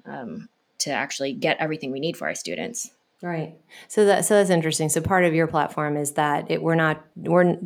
um, 0.06 0.48
to 0.78 0.90
actually 0.90 1.32
get 1.32 1.58
everything 1.58 1.92
we 1.92 2.00
need 2.00 2.16
for 2.16 2.28
our 2.28 2.34
students. 2.34 2.90
Right. 3.22 3.54
So 3.88 4.06
that 4.06 4.24
so 4.24 4.34
that's 4.34 4.48
interesting. 4.48 4.88
So 4.88 5.02
part 5.02 5.24
of 5.24 5.34
your 5.34 5.46
platform 5.46 5.98
is 5.98 6.12
that 6.12 6.50
it 6.50 6.62
we're 6.62 6.74
not 6.74 7.04
we're 7.16 7.58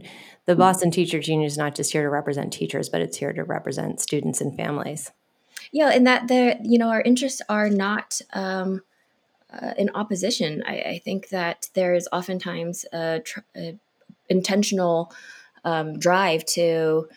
the 0.47 0.57
Boston 0.57 0.91
Teachers 0.91 1.29
Union 1.29 1.47
is 1.47 1.57
not 1.57 1.77
just 1.77 1.93
here 1.93 2.03
to 2.03 2.09
represent 2.09 2.53
teachers, 2.53 2.89
but 2.89 3.01
it's 3.01 3.17
here 3.17 3.33
to 3.33 3.45
represent 3.45 4.01
students 4.01 4.41
and 4.41 4.57
families. 4.57 5.13
Yeah, 5.71 5.91
and 5.91 6.07
that 6.09 6.27
the 6.27 6.59
you 6.63 6.77
know, 6.77 6.89
our 6.89 7.03
interests 7.03 7.41
are 7.49 7.71
not 7.71 8.21
um, 8.33 8.83
uh, 9.63 9.75
in 9.79 9.91
opposition. 9.95 10.63
I, 10.67 10.81
I, 10.81 11.01
think 11.05 11.29
that 11.29 11.69
there 11.75 11.95
is 11.95 12.09
oftentimes 12.13 12.85
a, 12.93 13.21
tr- 13.21 13.41
a 13.57 13.79
intentional 14.29 15.13
um, 15.65 15.99
drive 15.99 16.45
to 16.47 17.09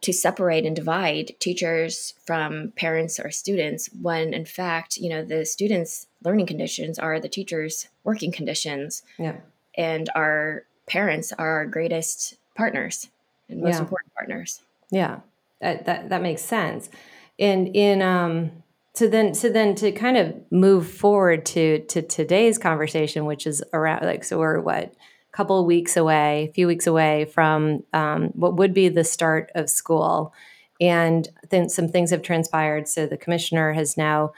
to 0.00 0.12
separate 0.12 0.66
and 0.66 0.74
divide 0.74 1.32
teachers 1.38 2.14
from 2.26 2.72
parents 2.74 3.20
or 3.20 3.30
students 3.30 3.88
when 4.00 4.34
in 4.34 4.44
fact 4.44 4.96
you 4.96 5.08
know 5.08 5.24
the 5.24 5.44
students 5.44 6.06
learning 6.24 6.46
conditions 6.46 6.98
are 6.98 7.20
the 7.20 7.28
teachers 7.28 7.88
working 8.04 8.32
conditions. 8.32 9.02
Yeah. 9.18 9.36
And 9.76 10.08
our 10.14 10.64
parents 10.86 11.32
are 11.32 11.58
our 11.58 11.66
greatest 11.66 12.36
partners 12.54 13.08
and 13.48 13.62
most 13.62 13.74
yeah. 13.74 13.80
important 13.80 14.14
partners. 14.14 14.62
Yeah. 14.90 15.20
That, 15.60 15.86
that 15.86 16.08
that 16.08 16.22
makes 16.22 16.42
sense. 16.42 16.90
And 17.38 17.74
in 17.74 18.02
um 18.02 18.50
so 18.94 19.08
then 19.08 19.34
so 19.34 19.48
then 19.48 19.74
to 19.76 19.92
kind 19.92 20.16
of 20.16 20.34
move 20.50 20.90
forward 20.90 21.46
to 21.46 21.80
to 21.86 22.02
today's 22.02 22.58
conversation 22.58 23.24
which 23.24 23.46
is 23.46 23.62
around 23.72 24.04
like 24.04 24.24
so 24.24 24.38
we're 24.38 24.60
what 24.60 24.92
couple 25.32 25.58
of 25.58 25.66
weeks 25.66 25.96
away, 25.96 26.46
a 26.48 26.52
few 26.52 26.66
weeks 26.66 26.86
away 26.86 27.24
from 27.24 27.82
um, 27.92 28.28
what 28.34 28.56
would 28.56 28.74
be 28.74 28.88
the 28.88 29.04
start 29.04 29.50
of 29.54 29.70
school. 29.70 30.32
And 30.80 31.28
then 31.50 31.68
some 31.68 31.88
things 31.88 32.10
have 32.10 32.22
transpired. 32.22 32.88
So 32.88 33.06
the 33.06 33.16
commissioner 33.16 33.72
has 33.72 33.96
now 33.96 34.32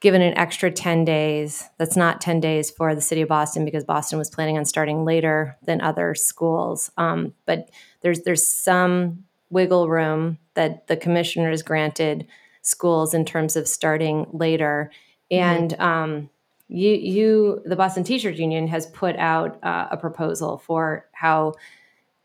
given 0.00 0.22
an 0.22 0.36
extra 0.36 0.70
10 0.70 1.04
days. 1.04 1.64
That's 1.78 1.96
not 1.96 2.20
10 2.20 2.38
days 2.38 2.70
for 2.70 2.94
the 2.94 3.00
city 3.00 3.22
of 3.22 3.28
Boston 3.28 3.64
because 3.64 3.84
Boston 3.84 4.18
was 4.18 4.30
planning 4.30 4.58
on 4.58 4.66
starting 4.66 5.04
later 5.04 5.56
than 5.62 5.80
other 5.80 6.14
schools. 6.14 6.90
Um, 6.96 7.32
but 7.46 7.70
there's 8.02 8.20
there's 8.20 8.46
some 8.46 9.24
wiggle 9.50 9.88
room 9.88 10.38
that 10.54 10.86
the 10.88 10.96
commissioner 10.96 11.50
has 11.50 11.62
granted 11.62 12.26
schools 12.60 13.14
in 13.14 13.24
terms 13.24 13.56
of 13.56 13.66
starting 13.66 14.26
later. 14.32 14.90
And 15.30 15.70
mm-hmm. 15.70 15.82
um, 15.82 16.30
you, 16.68 16.92
you 16.92 17.62
the 17.64 17.76
Boston 17.76 18.04
Teachers 18.04 18.38
Union 18.38 18.66
has 18.68 18.86
put 18.86 19.16
out 19.16 19.62
uh, 19.62 19.88
a 19.90 19.96
proposal 19.96 20.58
for 20.58 21.06
how 21.12 21.54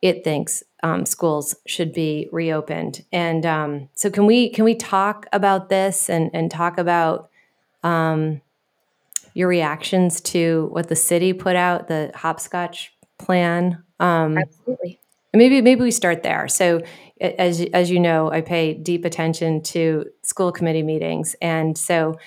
it 0.01 0.23
thinks 0.23 0.63
um, 0.83 1.05
schools 1.05 1.55
should 1.65 1.93
be 1.93 2.29
reopened. 2.31 3.03
And 3.11 3.45
um, 3.45 3.89
so, 3.95 4.09
can 4.09 4.25
we 4.25 4.49
can 4.49 4.63
we 4.63 4.75
talk 4.75 5.25
about 5.33 5.69
this 5.69 6.09
and 6.09 6.29
and 6.33 6.49
talk 6.49 6.77
about 6.77 7.29
um, 7.83 8.41
your 9.33 9.49
reactions 9.49 10.21
to 10.21 10.69
what 10.71 10.87
the 10.87 10.95
city 10.95 11.33
put 11.33 11.55
out, 11.55 11.87
the 11.87 12.11
hopscotch 12.15 12.93
plan? 13.17 13.83
Um, 13.99 14.37
Absolutely. 14.37 14.99
Maybe 15.33 15.61
maybe 15.61 15.81
we 15.81 15.91
start 15.91 16.23
there. 16.23 16.47
So, 16.47 16.81
as 17.19 17.61
as 17.73 17.91
you 17.91 17.99
know, 17.99 18.31
I 18.31 18.41
pay 18.41 18.73
deep 18.73 19.03
attention 19.03 19.61
to 19.63 20.05
school 20.23 20.51
committee 20.51 20.83
meetings, 20.83 21.35
and 21.41 21.77
so 21.77 22.17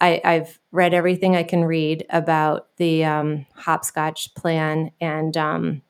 I, 0.00 0.20
have 0.24 0.58
read 0.70 0.94
everything 0.94 1.34
I 1.36 1.42
can 1.42 1.64
read 1.64 2.06
about 2.10 2.68
the 2.76 3.04
um, 3.04 3.46
hopscotch 3.54 4.34
plan 4.34 4.92
and 5.00 5.36
um, 5.36 5.82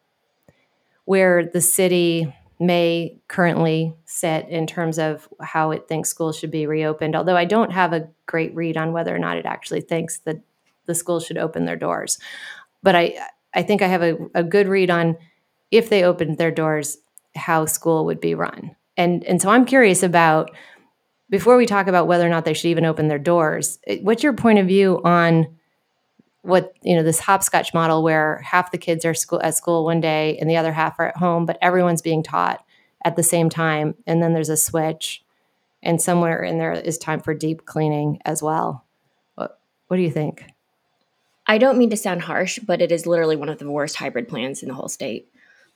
where 1.04 1.44
the 1.44 1.60
city 1.60 2.34
may 2.60 3.18
currently 3.28 3.94
sit 4.04 4.48
in 4.48 4.66
terms 4.66 4.98
of 4.98 5.28
how 5.40 5.70
it 5.70 5.86
thinks 5.88 6.08
schools 6.08 6.38
should 6.38 6.50
be 6.50 6.66
reopened. 6.66 7.14
Although 7.14 7.36
I 7.36 7.44
don't 7.44 7.72
have 7.72 7.92
a 7.92 8.08
great 8.26 8.54
read 8.54 8.76
on 8.76 8.92
whether 8.92 9.14
or 9.14 9.18
not 9.18 9.36
it 9.36 9.46
actually 9.46 9.82
thinks 9.82 10.18
that 10.20 10.40
the 10.86 10.94
schools 10.94 11.24
should 11.24 11.38
open 11.38 11.66
their 11.66 11.76
doors. 11.76 12.18
But 12.82 12.96
I, 12.96 13.18
I 13.54 13.62
think 13.62 13.82
I 13.82 13.86
have 13.86 14.02
a, 14.02 14.16
a 14.34 14.42
good 14.42 14.68
read 14.68 14.90
on 14.90 15.16
if 15.70 15.88
they 15.90 16.02
opened 16.02 16.38
their 16.38 16.50
doors, 16.50 16.98
how 17.36 17.66
school 17.66 18.06
would 18.06 18.20
be 18.20 18.34
run. 18.34 18.74
And, 18.96 19.22
and 19.24 19.40
so 19.40 19.50
I'm 19.50 19.64
curious 19.64 20.02
about 20.02 20.50
before 21.30 21.56
we 21.56 21.66
talk 21.66 21.86
about 21.86 22.06
whether 22.06 22.26
or 22.26 22.30
not 22.30 22.44
they 22.44 22.54
should 22.54 22.68
even 22.68 22.84
open 22.84 23.08
their 23.08 23.18
doors, 23.18 23.78
what's 24.00 24.22
your 24.22 24.32
point 24.32 24.58
of 24.58 24.66
view 24.66 25.00
on 25.04 25.46
what 26.42 26.72
you 26.82 26.96
know 26.96 27.02
this 27.02 27.20
hopscotch 27.20 27.74
model 27.74 28.02
where 28.02 28.38
half 28.38 28.70
the 28.70 28.78
kids 28.78 29.04
are 29.04 29.12
school 29.12 29.42
at 29.42 29.56
school 29.56 29.84
one 29.84 30.00
day 30.00 30.38
and 30.38 30.48
the 30.48 30.56
other 30.56 30.72
half 30.72 30.98
are 30.98 31.08
at 31.08 31.16
home, 31.16 31.44
but 31.44 31.58
everyone's 31.60 32.02
being 32.02 32.22
taught 32.22 32.64
at 33.04 33.16
the 33.16 33.22
same 33.22 33.48
time, 33.48 33.94
and 34.06 34.22
then 34.22 34.32
there's 34.32 34.48
a 34.48 34.56
switch, 34.56 35.22
and 35.82 36.00
somewhere 36.00 36.42
in 36.42 36.58
there 36.58 36.72
is 36.72 36.98
time 36.98 37.20
for 37.20 37.34
deep 37.34 37.64
cleaning 37.64 38.18
as 38.24 38.42
well. 38.42 38.84
What 39.34 39.60
What 39.88 39.96
do 39.98 40.02
you 40.02 40.10
think? 40.10 40.44
I 41.46 41.58
don't 41.58 41.78
mean 41.78 41.90
to 41.90 41.96
sound 41.96 42.22
harsh, 42.22 42.58
but 42.58 42.82
it 42.82 42.92
is 42.92 43.06
literally 43.06 43.36
one 43.36 43.48
of 43.48 43.58
the 43.58 43.70
worst 43.70 43.96
hybrid 43.96 44.28
plans 44.28 44.62
in 44.62 44.68
the 44.68 44.74
whole 44.74 44.88
state. 44.88 45.28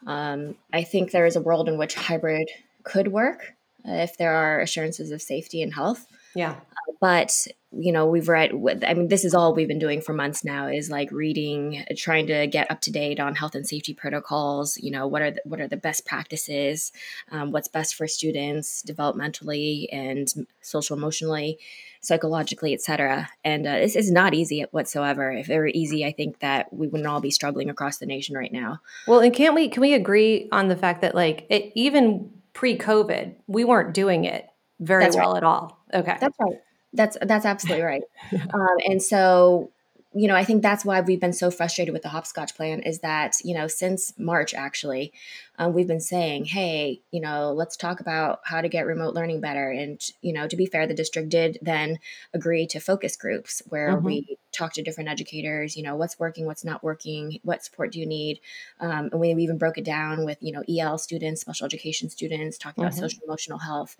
Um, 0.07 0.57
I 0.73 0.83
think 0.83 1.11
there 1.11 1.27
is 1.27 1.37
a 1.37 1.41
world 1.41 1.69
in 1.69 1.79
which 1.79 1.95
hybrid 1.95 2.49
could 2.83 3.09
work 3.09 3.55
if 3.85 4.17
there 4.17 4.35
are 4.35 4.61
assurances 4.61 5.11
of 5.11 5.23
safety 5.23 5.63
and 5.63 5.75
health. 5.75 6.07
Yeah. 6.35 6.57
But 7.01 7.47
you 7.75 7.91
know 7.91 8.07
we've 8.07 8.29
read 8.29 8.53
i 8.87 8.95
mean 8.95 9.09
this 9.09 9.25
is 9.25 9.35
all 9.35 9.55
we've 9.55 9.69
been 9.69 9.79
doing 9.79 10.01
for 10.01 10.13
months 10.13 10.45
now 10.45 10.67
is 10.67 10.91
like 10.91 11.11
reading 11.11 11.85
trying 11.97 12.27
to 12.27 12.47
get 12.47 12.71
up 12.71 12.81
to 12.81 12.93
date 12.93 13.19
on 13.19 13.35
health 13.35 13.55
and 13.55 13.67
safety 13.67 13.95
protocols 13.95 14.77
you 14.79 14.91
know 14.91 15.07
what 15.07 15.23
are 15.23 15.31
the, 15.31 15.41
what 15.45 15.61
are 15.61 15.69
the 15.69 15.77
best 15.77 16.05
practices 16.05 16.93
um, 17.31 17.51
what's 17.51 17.69
best 17.69 17.95
for 17.95 18.07
students 18.07 18.83
developmentally 18.87 19.87
and 19.91 20.47
social 20.61 20.97
emotionally 20.97 21.59
psychologically 22.01 22.75
etc 22.75 23.29
and 23.45 23.67
uh, 23.67 23.79
this 23.79 23.97
is 23.97 24.11
not 24.11 24.35
easy 24.35 24.65
whatsoever 24.71 25.33
if 25.33 25.49
it 25.49 25.57
were 25.57 25.69
easy 25.69 26.05
i 26.05 26.13
think 26.13 26.41
that 26.41 26.71
we 26.73 26.89
wouldn't 26.89 27.09
all 27.09 27.21
be 27.21 27.31
struggling 27.31 27.71
across 27.71 27.99
the 27.99 28.07
nation 28.07 28.37
right 28.37 28.53
now 28.53 28.81
well 29.07 29.21
and 29.21 29.35
can't 29.35 29.55
we 29.55 29.69
can 29.69 29.81
we 29.81 29.95
agree 29.95 30.49
on 30.53 30.69
the 30.69 30.77
fact 30.77 31.01
that 31.01 31.15
like 31.15 31.47
it, 31.49 31.73
even 31.75 32.31
pre-COVID, 32.53 33.37
we 33.47 33.65
weren't 33.65 33.95
doing 33.95 34.25
it 34.25 34.49
very 34.81 35.05
that's 35.05 35.17
well 35.17 35.33
right. 35.33 35.39
at 35.39 35.45
all. 35.45 35.79
Okay. 35.93 36.17
That's 36.21 36.37
right. 36.39 36.57
That's 36.93 37.17
that's 37.23 37.47
absolutely 37.47 37.85
right. 37.85 38.03
um, 38.55 38.77
and 38.85 39.03
so 39.03 39.71
you 40.15 40.29
know, 40.29 40.37
I 40.37 40.45
think 40.45 40.63
that's 40.63 40.85
why 40.85 41.01
we've 41.01 41.21
been 41.21 41.33
so 41.33 41.51
frustrated 41.51 41.93
with 41.93 42.03
the 42.03 42.11
hopscotch 42.11 42.55
plan 42.55 42.81
is 42.81 42.99
that, 43.01 43.37
you 43.45 43.55
know, 43.55 43.67
since 43.67 44.13
March, 44.19 44.53
actually, 44.53 45.13
um, 45.59 45.75
we've 45.75 45.87
been 45.87 46.01
saying, 46.01 46.47
hey, 46.47 47.03
you 47.11 47.21
know, 47.21 47.53
let's 47.53 47.77
talk 47.77 48.01
about 48.01 48.41
how 48.45 48.61
to 48.61 48.69
get 48.69 48.87
remote 48.87 49.15
learning 49.15 49.41
better. 49.41 49.71
And, 49.71 50.01
you 50.23 50.33
know, 50.33 50.49
to 50.49 50.57
be 50.57 50.67
fair, 50.67 50.87
the 50.87 50.95
district 50.95 51.29
did 51.29 51.59
then 51.61 51.99
agree 52.33 52.67
to 52.69 52.81
focus 52.81 53.17
groups 53.17 53.63
where 53.69 53.97
mm-hmm. 53.97 54.07
we 54.07 54.39
talk 54.53 54.73
to 54.75 54.83
different 54.83 55.11
educators, 55.11 55.77
you 55.77 55.83
know, 55.83 55.95
what's 55.97 56.19
working, 56.19 56.47
what's 56.47 56.65
not 56.65 56.83
working, 56.83 57.39
what 57.43 57.65
support 57.65 57.93
do 57.93 58.01
you 58.01 58.07
need? 58.07 58.41
Um, 58.81 59.11
and 59.13 59.21
we 59.21 59.31
even 59.31 59.59
broke 59.59 59.79
it 59.79 59.85
down 59.85 60.25
with, 60.25 60.39
you 60.41 60.53
know, 60.53 60.63
EL 60.69 60.99
students, 60.99 61.43
special 61.43 61.67
education 61.67 62.09
students, 62.09 62.57
talking 62.57 62.83
mm-hmm. 62.83 62.89
about 62.89 62.99
social 62.99 63.23
emotional 63.25 63.59
health. 63.59 63.97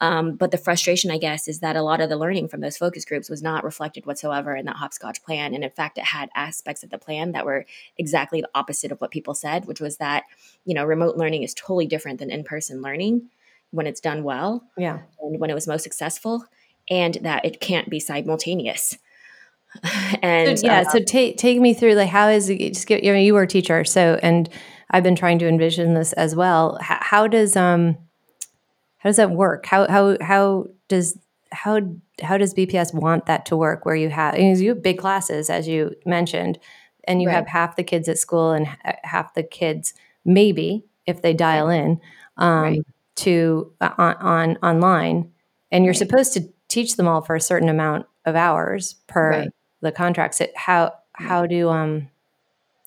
Um, 0.00 0.36
but 0.36 0.50
the 0.50 0.58
frustration, 0.58 1.10
I 1.10 1.18
guess, 1.18 1.46
is 1.46 1.60
that 1.60 1.76
a 1.76 1.82
lot 1.82 2.00
of 2.00 2.08
the 2.08 2.16
learning 2.16 2.48
from 2.48 2.60
those 2.60 2.76
focus 2.76 3.04
groups 3.04 3.28
was 3.28 3.42
not 3.42 3.64
reflected 3.64 4.06
whatsoever 4.06 4.56
in 4.56 4.66
that 4.66 4.76
hopscotch 4.76 5.22
plan. 5.22 5.54
And 5.54 5.64
in 5.64 5.70
fact, 5.70 5.98
it 5.98 6.04
had 6.04 6.30
aspects 6.34 6.82
of 6.82 6.90
the 6.90 6.98
plan 6.98 7.32
that 7.32 7.44
were 7.44 7.66
exactly 7.98 8.40
the 8.40 8.50
opposite 8.54 8.92
of 8.92 9.00
what 9.00 9.10
people 9.10 9.34
said, 9.34 9.66
which 9.66 9.80
was 9.80 9.98
that, 9.98 10.24
you 10.64 10.74
know, 10.74 10.85
remote 10.86 11.16
learning 11.16 11.42
is 11.42 11.54
totally 11.54 11.86
different 11.86 12.18
than 12.18 12.30
in 12.30 12.44
person 12.44 12.82
learning 12.82 13.28
when 13.70 13.86
it's 13.86 14.00
done 14.00 14.24
well. 14.24 14.64
Yeah. 14.76 15.00
And 15.20 15.40
when 15.40 15.50
it 15.50 15.54
was 15.54 15.66
most 15.66 15.82
successful, 15.82 16.44
and 16.88 17.14
that 17.22 17.44
it 17.44 17.60
can't 17.60 17.88
be 17.88 18.00
simultaneous. 18.00 18.96
and 20.22 20.58
so, 20.58 20.66
yeah, 20.66 20.80
uh, 20.80 20.90
so 20.90 21.00
take 21.00 21.36
take 21.36 21.60
me 21.60 21.74
through 21.74 21.94
like 21.94 22.08
how 22.08 22.28
is 22.28 22.48
it 22.48 22.58
just 22.72 22.86
get, 22.86 23.04
you 23.04 23.12
know, 23.12 23.18
you 23.18 23.34
were 23.34 23.42
a 23.42 23.46
teacher, 23.46 23.84
so 23.84 24.18
and 24.22 24.48
I've 24.90 25.02
been 25.02 25.16
trying 25.16 25.38
to 25.40 25.48
envision 25.48 25.94
this 25.94 26.12
as 26.14 26.34
well. 26.34 26.78
How, 26.80 26.98
how 27.00 27.26
does 27.26 27.56
um 27.56 27.98
how 28.98 29.08
does 29.08 29.16
that 29.16 29.30
work? 29.30 29.66
How 29.66 29.86
how 29.88 30.16
how 30.20 30.66
does 30.88 31.18
how 31.52 31.80
how 32.22 32.38
does 32.38 32.54
BPS 32.54 32.94
want 32.94 33.26
that 33.26 33.44
to 33.46 33.56
work? 33.56 33.84
Where 33.84 33.96
you 33.96 34.08
have 34.08 34.38
you 34.38 34.70
have 34.70 34.82
big 34.82 34.98
classes 34.98 35.50
as 35.50 35.68
you 35.68 35.94
mentioned, 36.06 36.58
and 37.04 37.20
you 37.20 37.28
right. 37.28 37.34
have 37.34 37.48
half 37.48 37.76
the 37.76 37.84
kids 37.84 38.08
at 38.08 38.18
school 38.18 38.52
and 38.52 38.66
half 39.04 39.34
the 39.34 39.42
kids 39.42 39.92
maybe 40.26 40.84
if 41.06 41.22
they 41.22 41.32
dial 41.32 41.68
in 41.68 42.00
um, 42.36 42.62
right. 42.62 42.80
to 43.16 43.72
uh, 43.80 43.90
on, 43.96 44.16
on, 44.16 44.56
online, 44.62 45.32
and 45.70 45.84
you're 45.84 45.92
right. 45.92 45.98
supposed 45.98 46.32
to 46.34 46.48
teach 46.68 46.96
them 46.96 47.08
all 47.08 47.22
for 47.22 47.34
a 47.36 47.40
certain 47.40 47.68
amount 47.68 48.06
of 48.24 48.36
hours 48.36 48.96
per 49.06 49.46
the 49.80 49.92
contracts. 49.92 50.40
It, 50.40 50.52
how 50.56 50.92
how 51.12 51.46
do 51.46 51.70
um 51.70 52.08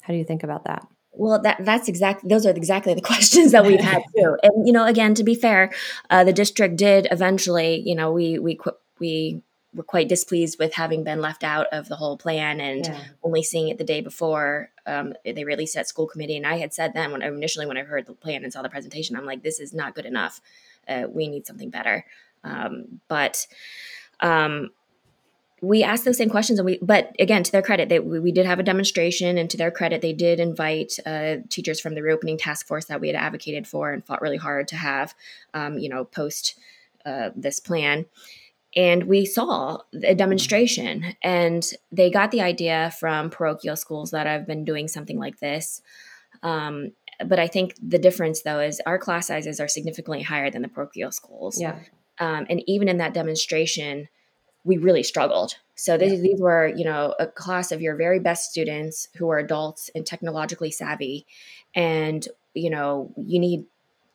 how 0.01 0.13
do 0.13 0.17
you 0.17 0.25
think 0.25 0.43
about 0.43 0.65
that? 0.65 0.86
Well, 1.12 1.41
that 1.41 1.63
that's 1.65 1.88
exactly 1.88 2.29
those 2.29 2.46
are 2.46 2.51
exactly 2.51 2.93
the 2.93 3.01
questions 3.13 3.51
that 3.53 3.65
we've 3.65 3.79
had 3.79 4.03
too. 4.15 4.38
And 4.43 4.67
you 4.67 4.74
know, 4.74 4.86
again, 4.86 5.15
to 5.15 5.24
be 5.24 5.36
fair, 5.36 5.72
uh, 6.10 6.24
the 6.24 6.34
district 6.34 6.75
did 6.75 7.08
eventually. 7.12 7.81
You 7.86 7.96
know, 7.96 8.12
we 8.12 8.39
we 8.39 8.60
we 9.00 9.41
were 9.73 9.83
quite 9.83 10.09
displeased 10.09 10.57
with 10.57 10.73
having 10.73 11.03
been 11.03 11.21
left 11.21 11.43
out 11.43 11.67
of 11.71 11.88
the 11.88 11.95
whole 11.95 12.17
plan 12.17 12.59
and 12.59 12.85
yeah. 12.85 12.99
only 13.23 13.43
seeing 13.43 13.69
it 13.69 13.77
the 13.77 13.83
day 13.83 14.01
before 14.01 14.71
um, 14.88 15.13
they 15.23 15.43
released 15.43 15.77
at 15.77 15.88
school 15.88 16.07
committee. 16.07 16.38
And 16.38 16.47
I 16.47 16.57
had 16.57 16.73
said 16.73 16.93
then, 16.93 17.11
when 17.11 17.21
initially 17.21 17.67
when 17.67 17.77
I 17.77 17.83
heard 17.83 18.07
the 18.07 18.13
plan 18.13 18.43
and 18.43 18.51
saw 18.51 18.61
the 18.61 18.69
presentation, 18.69 19.15
I'm 19.15 19.25
like, 19.25 19.43
this 19.43 19.59
is 19.59 19.73
not 19.73 19.93
good 19.93 20.05
enough. 20.05 20.41
Uh, 20.88 21.03
we 21.07 21.27
need 21.27 21.45
something 21.45 21.69
better. 21.69 22.05
Um, 22.43 22.99
but 23.07 23.45
um, 24.21 24.71
we 25.61 25.83
asked 25.83 26.05
those 26.05 26.17
same 26.17 26.29
questions 26.29 26.57
and 26.57 26.65
we 26.65 26.79
but 26.81 27.13
again 27.19 27.43
to 27.43 27.51
their 27.51 27.61
credit 27.61 27.89
they, 27.89 27.99
we, 27.99 28.19
we 28.19 28.31
did 28.31 28.45
have 28.45 28.59
a 28.59 28.63
demonstration 28.63 29.38
and 29.38 29.49
to 29.49 29.57
their 29.57 29.71
credit 29.71 30.01
they 30.01 30.13
did 30.13 30.39
invite 30.39 30.97
uh, 31.05 31.38
teachers 31.49 31.79
from 31.79 31.95
the 31.95 32.01
reopening 32.01 32.38
task 32.38 32.65
force 32.65 32.85
that 32.85 33.01
we 33.01 33.07
had 33.07 33.15
advocated 33.15 33.67
for 33.67 33.91
and 33.91 34.05
fought 34.05 34.21
really 34.21 34.38
hard 34.38 34.67
to 34.69 34.77
have 34.77 35.13
um, 35.53 35.77
you 35.77 35.89
know 35.89 36.05
post 36.05 36.57
uh, 37.05 37.29
this 37.35 37.59
plan 37.59 38.05
and 38.75 39.05
we 39.05 39.25
saw 39.25 39.79
a 40.03 40.13
demonstration 40.13 41.15
and 41.23 41.65
they 41.91 42.11
got 42.11 42.31
the 42.31 42.41
idea 42.41 42.93
from 42.99 43.29
parochial 43.29 43.75
schools 43.75 44.11
that 44.11 44.27
have 44.27 44.45
been 44.45 44.63
doing 44.63 44.88
something 44.88 45.17
like 45.17 45.39
this. 45.39 45.81
Um, 46.43 46.91
but 47.25 47.38
i 47.38 47.47
think 47.47 47.75
the 47.85 47.99
difference 47.99 48.43
though 48.43 48.61
is 48.61 48.81
our 48.85 48.97
class 48.97 49.27
sizes 49.27 49.59
are 49.59 49.67
significantly 49.67 50.21
higher 50.21 50.49
than 50.49 50.61
the 50.61 50.67
parochial 50.67 51.11
schools. 51.11 51.59
Yeah. 51.59 51.79
Um, 52.19 52.45
and 52.49 52.61
even 52.67 52.88
in 52.88 52.97
that 52.97 53.13
demonstration 53.13 54.07
we 54.65 54.77
really 54.77 55.03
struggled. 55.03 55.55
So 55.75 55.97
these, 55.97 56.13
yeah. 56.13 56.21
these 56.21 56.39
were 56.39 56.67
you 56.67 56.85
know 56.85 57.15
a 57.19 57.27
class 57.27 57.71
of 57.71 57.81
your 57.81 57.95
very 57.95 58.19
best 58.19 58.51
students 58.51 59.09
who 59.15 59.29
are 59.29 59.39
adults 59.39 59.89
and 59.95 60.05
technologically 60.05 60.71
savvy. 60.71 61.25
And 61.75 62.27
you 62.53 62.69
know 62.69 63.11
you 63.17 63.39
need 63.39 63.65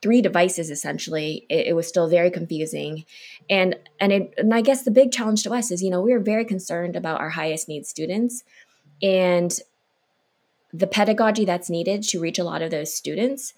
three 0.05 0.21
devices 0.21 0.71
essentially 0.71 1.47
it, 1.49 1.69
it, 1.69 1.73
was 1.73 1.89
still 1.89 2.11
very 2.11 2.31
confusing 2.31 3.07
and 3.49 3.75
and 3.99 4.13
it 4.13 4.35
and 4.37 4.53
i 4.53 4.61
guess 4.61 4.83
the 4.83 4.91
big 4.91 5.11
challenge 5.11 5.43
to 5.43 5.51
us 5.51 5.71
is 5.71 5.83
you 5.83 5.89
know 5.89 6.03
we 6.03 6.13
are 6.13 6.21
very 6.21 6.45
concerned 6.45 6.95
about 6.95 7.21
our 7.21 7.31
highest 7.31 7.71
needs 7.71 7.89
students 7.89 8.45
and 9.03 9.61
the 10.75 10.87
pedagogy 10.87 11.47
that's 11.47 11.71
needed 11.71 12.03
to 12.03 12.21
reach 12.21 12.39
a 12.39 12.45
lot 12.45 12.61
of 12.61 12.71
those 12.71 12.95
students 12.95 13.55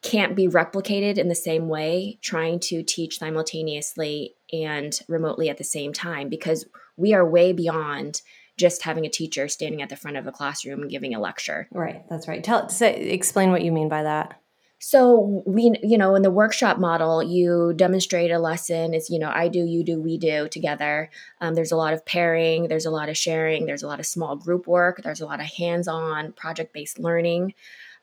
can't 0.00 0.34
be 0.34 0.48
replicated 0.48 1.18
in 1.18 1.28
the 1.28 1.34
same 1.34 1.68
way 1.68 2.18
trying 2.22 2.58
to 2.58 2.82
teach 2.82 3.18
simultaneously 3.18 4.34
and 4.50 5.00
remotely 5.08 5.50
at 5.50 5.58
the 5.58 5.64
same 5.64 5.92
time 5.92 6.30
because 6.30 6.64
we 6.96 7.12
are 7.12 7.28
way 7.28 7.52
beyond 7.52 8.22
just 8.56 8.82
having 8.82 9.04
a 9.04 9.10
teacher 9.10 9.46
standing 9.46 9.82
at 9.82 9.90
the 9.90 9.96
front 9.96 10.16
of 10.16 10.26
a 10.26 10.32
classroom 10.32 10.80
and 10.80 10.90
giving 10.90 11.14
a 11.14 11.20
lecture. 11.20 11.68
Right, 11.70 12.02
that's 12.08 12.28
right. 12.28 12.42
Tell 12.42 12.68
say, 12.70 12.94
explain 12.94 13.50
what 13.50 13.62
you 13.62 13.72
mean 13.72 13.90
by 13.90 14.02
that. 14.04 14.39
So 14.82 15.42
we, 15.44 15.74
you 15.82 15.98
know, 15.98 16.14
in 16.14 16.22
the 16.22 16.30
workshop 16.30 16.78
model, 16.78 17.22
you 17.22 17.74
demonstrate 17.76 18.30
a 18.30 18.38
lesson. 18.38 18.94
It's 18.94 19.10
you 19.10 19.18
know, 19.18 19.28
I 19.28 19.48
do, 19.48 19.62
you 19.62 19.84
do, 19.84 20.00
we 20.00 20.16
do 20.16 20.48
together. 20.48 21.10
Um, 21.42 21.54
there's 21.54 21.70
a 21.70 21.76
lot 21.76 21.92
of 21.92 22.06
pairing. 22.06 22.68
There's 22.68 22.86
a 22.86 22.90
lot 22.90 23.10
of 23.10 23.16
sharing. 23.16 23.66
There's 23.66 23.82
a 23.82 23.86
lot 23.86 24.00
of 24.00 24.06
small 24.06 24.36
group 24.36 24.66
work. 24.66 25.02
There's 25.02 25.20
a 25.20 25.26
lot 25.26 25.38
of 25.38 25.46
hands-on 25.46 26.32
project-based 26.32 26.98
learning. 26.98 27.52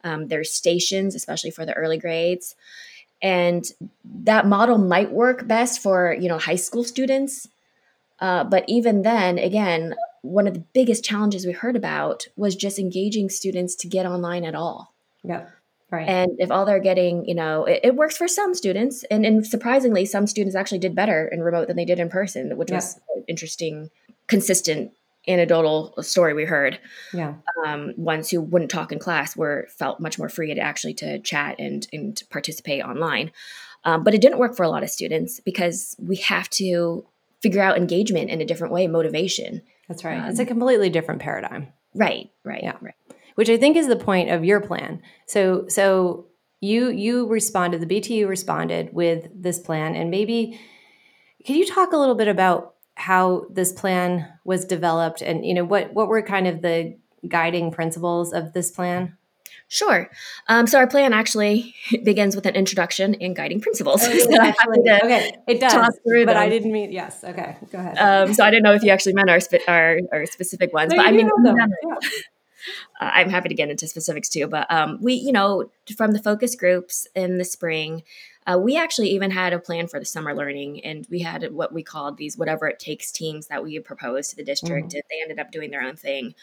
Um, 0.04 0.28
there's 0.28 0.54
stations, 0.54 1.16
especially 1.16 1.50
for 1.50 1.66
the 1.66 1.74
early 1.74 1.98
grades, 1.98 2.56
and 3.24 3.66
that 4.06 4.46
model 4.46 4.78
might 4.78 5.12
work 5.12 5.48
best 5.48 5.82
for 5.82 6.14
you 6.14 6.30
know 6.30 6.38
high 6.38 6.56
school 6.56 6.84
students. 6.84 7.48
Uh, 8.20 8.44
but 8.44 8.64
even 8.68 9.02
then, 9.02 9.40
again, 9.40 9.96
one 10.22 10.46
of 10.46 10.54
the 10.54 10.64
biggest 10.74 11.04
challenges 11.04 11.48
we 11.48 11.54
heard 11.54 11.76
about 11.76 12.28
was 12.36 12.56
just 12.56 12.78
engaging 12.78 13.30
students 13.30 13.74
to 13.76 13.88
get 13.88 14.06
online 14.06 14.46
at 14.46 14.54
all. 14.54 14.94
Yeah 15.24 15.48
Right. 15.90 16.08
And 16.08 16.32
if 16.38 16.52
all 16.52 16.66
they're 16.66 16.80
getting, 16.80 17.26
you 17.28 17.36
know, 17.36 17.64
it, 17.64 17.80
it, 17.84 17.96
works 17.96 18.18
for 18.18 18.28
some 18.28 18.54
students, 18.54 19.06
and, 19.10 19.26
and 19.26 19.48
surprisingly, 19.48 20.06
some 20.06 20.28
students 20.28 20.56
actually 20.56 20.80
did 20.80 20.94
better 20.94 21.28
in 21.28 21.42
remote 21.42 21.68
than 21.68 21.78
they 21.78 21.86
did 21.86 22.00
in 22.00 22.10
person, 22.10 22.58
which 22.58 22.70
yeah. 22.70 22.76
was 22.76 23.00
interesting, 23.28 23.90
consistent 24.28 24.92
anecdotal 25.30 25.94
story 26.02 26.34
we 26.34 26.44
heard. 26.44 26.80
Yeah. 27.14 27.36
Um, 27.66 27.94
ones 27.96 28.30
who 28.30 28.42
wouldn't 28.42 28.70
talk 28.70 28.92
in 28.92 29.00
class 29.00 29.38
were 29.38 29.68
felt 29.70 30.02
much 30.02 30.20
more 30.20 30.28
free 30.28 30.54
to 30.54 30.60
actually 30.60 30.94
to 30.96 31.20
chat 31.20 31.56
and 31.58 31.88
and 31.94 32.22
participate 32.30 32.84
online. 32.84 33.32
Um, 33.86 34.04
but 34.04 34.14
it 34.14 34.20
didn't 34.20 34.40
work 34.40 34.58
for 34.58 34.64
a 34.64 34.70
lot 34.70 34.84
of 34.84 34.90
students 34.90 35.40
because 35.40 35.96
we 36.00 36.18
have 36.18 36.50
to 36.52 37.06
figure 37.42 37.62
out 37.62 37.78
engagement 37.78 38.30
in 38.30 38.42
a 38.42 38.46
different 38.46 38.74
way, 38.74 38.88
motivation. 38.88 39.62
That's 39.88 40.04
right. 40.04 40.20
Um, 40.20 40.30
it's 40.30 40.40
a 40.40 40.46
completely 40.46 40.90
different 40.90 41.22
paradigm. 41.22 41.68
Right. 41.94 42.30
Right. 42.44 42.64
Yeah. 42.64 42.76
Right 42.82 42.96
which 43.38 43.52
I 43.52 43.58
think 43.58 43.78
is 43.78 43.88
the 43.88 43.96
point 43.96 44.32
of 44.32 44.44
your 44.44 44.60
plan. 44.60 45.00
So 45.28 45.68
so 45.68 46.26
you 46.60 46.90
you 46.90 47.28
responded, 47.28 47.82
the 47.82 48.02
BTU 48.02 48.28
responded 48.28 48.92
with 48.94 49.28
this 49.32 49.60
plan, 49.60 49.96
and 49.96 50.10
maybe 50.10 50.60
can 51.46 51.56
you 51.56 51.68
talk 51.68 51.92
a 51.94 51.98
little 51.98 52.16
bit 52.16 52.28
about 52.28 52.74
how 52.96 53.46
this 53.52 53.72
plan 53.72 54.28
was 54.44 54.66
developed, 54.66 55.22
and 55.22 55.46
you 55.46 55.54
know 55.54 55.64
what 55.64 55.94
what 55.94 56.08
were 56.08 56.24
kind 56.24 56.48
of 56.48 56.64
the 56.64 56.98
guiding 57.28 57.70
principles 57.70 58.34
of 58.34 58.54
this 58.54 58.72
plan? 58.72 59.16
Sure. 59.68 60.10
Um, 60.48 60.66
so 60.66 60.80
our 60.80 60.88
plan 60.88 61.14
actually 61.14 61.76
begins 62.04 62.36
with 62.36 62.48
an 62.48 62.56
introduction 62.56 63.14
and 63.22 63.36
guiding 63.36 63.62
principles. 63.62 64.02
Oh, 64.04 64.18
so 64.18 64.30
okay, 65.04 65.32
it 65.48 65.60
does. 65.60 65.74
but 66.04 66.26
them. 66.26 66.38
I 66.38 66.50
didn't 66.50 66.72
mean 66.72 66.92
yes. 66.92 67.24
Okay, 67.24 67.56
go 67.72 67.78
ahead. 67.78 68.00
Um, 68.00 68.34
so 68.34 68.44
I 68.44 68.50
didn't 68.50 68.64
know 68.64 68.74
if 68.74 68.82
you 68.82 68.90
actually 68.90 69.14
meant 69.14 69.30
our 69.30 69.40
our, 69.68 70.00
our 70.12 70.26
specific 70.26 70.74
ones, 70.74 70.92
no, 70.92 70.98
but 70.98 71.06
I 71.06 71.12
mean, 71.12 71.30
yeah 71.46 71.68
uh, 73.00 73.12
I'm 73.14 73.30
happy 73.30 73.50
to 73.50 73.56
get 73.56 73.70
into 73.70 73.88
specifics 73.88 74.30
too. 74.30 74.48
But 74.48 74.70
um, 74.72 75.00
we, 75.02 75.14
you 75.14 75.32
know, 75.32 75.70
from 75.96 76.12
the 76.12 76.20
focus 76.20 76.56
groups 76.56 77.08
in 77.16 77.38
the 77.38 77.46
spring, 77.46 78.04
uh, 78.48 78.58
we 78.58 78.78
actually 78.78 79.10
even 79.10 79.30
had 79.30 79.52
a 79.52 79.60
plan 79.60 79.88
for 79.88 80.00
the 80.00 80.06
summer 80.06 80.34
learning, 80.34 80.84
and 80.86 81.06
we 81.10 81.20
had 81.20 81.52
what 81.52 81.74
we 81.74 81.84
called 81.84 82.18
these 82.18 82.38
whatever 82.38 82.66
it 82.68 82.80
takes 82.80 83.12
teams 83.12 83.48
that 83.48 83.62
we 83.62 83.78
proposed 83.80 84.30
to 84.30 84.36
the 84.38 84.44
district, 84.44 84.88
mm-hmm. 84.88 84.96
and 84.96 85.04
they 85.10 85.22
ended 85.22 85.40
up 85.40 85.52
doing 85.52 85.70
their 85.70 85.82
own 85.82 85.98
thing. 85.98 86.34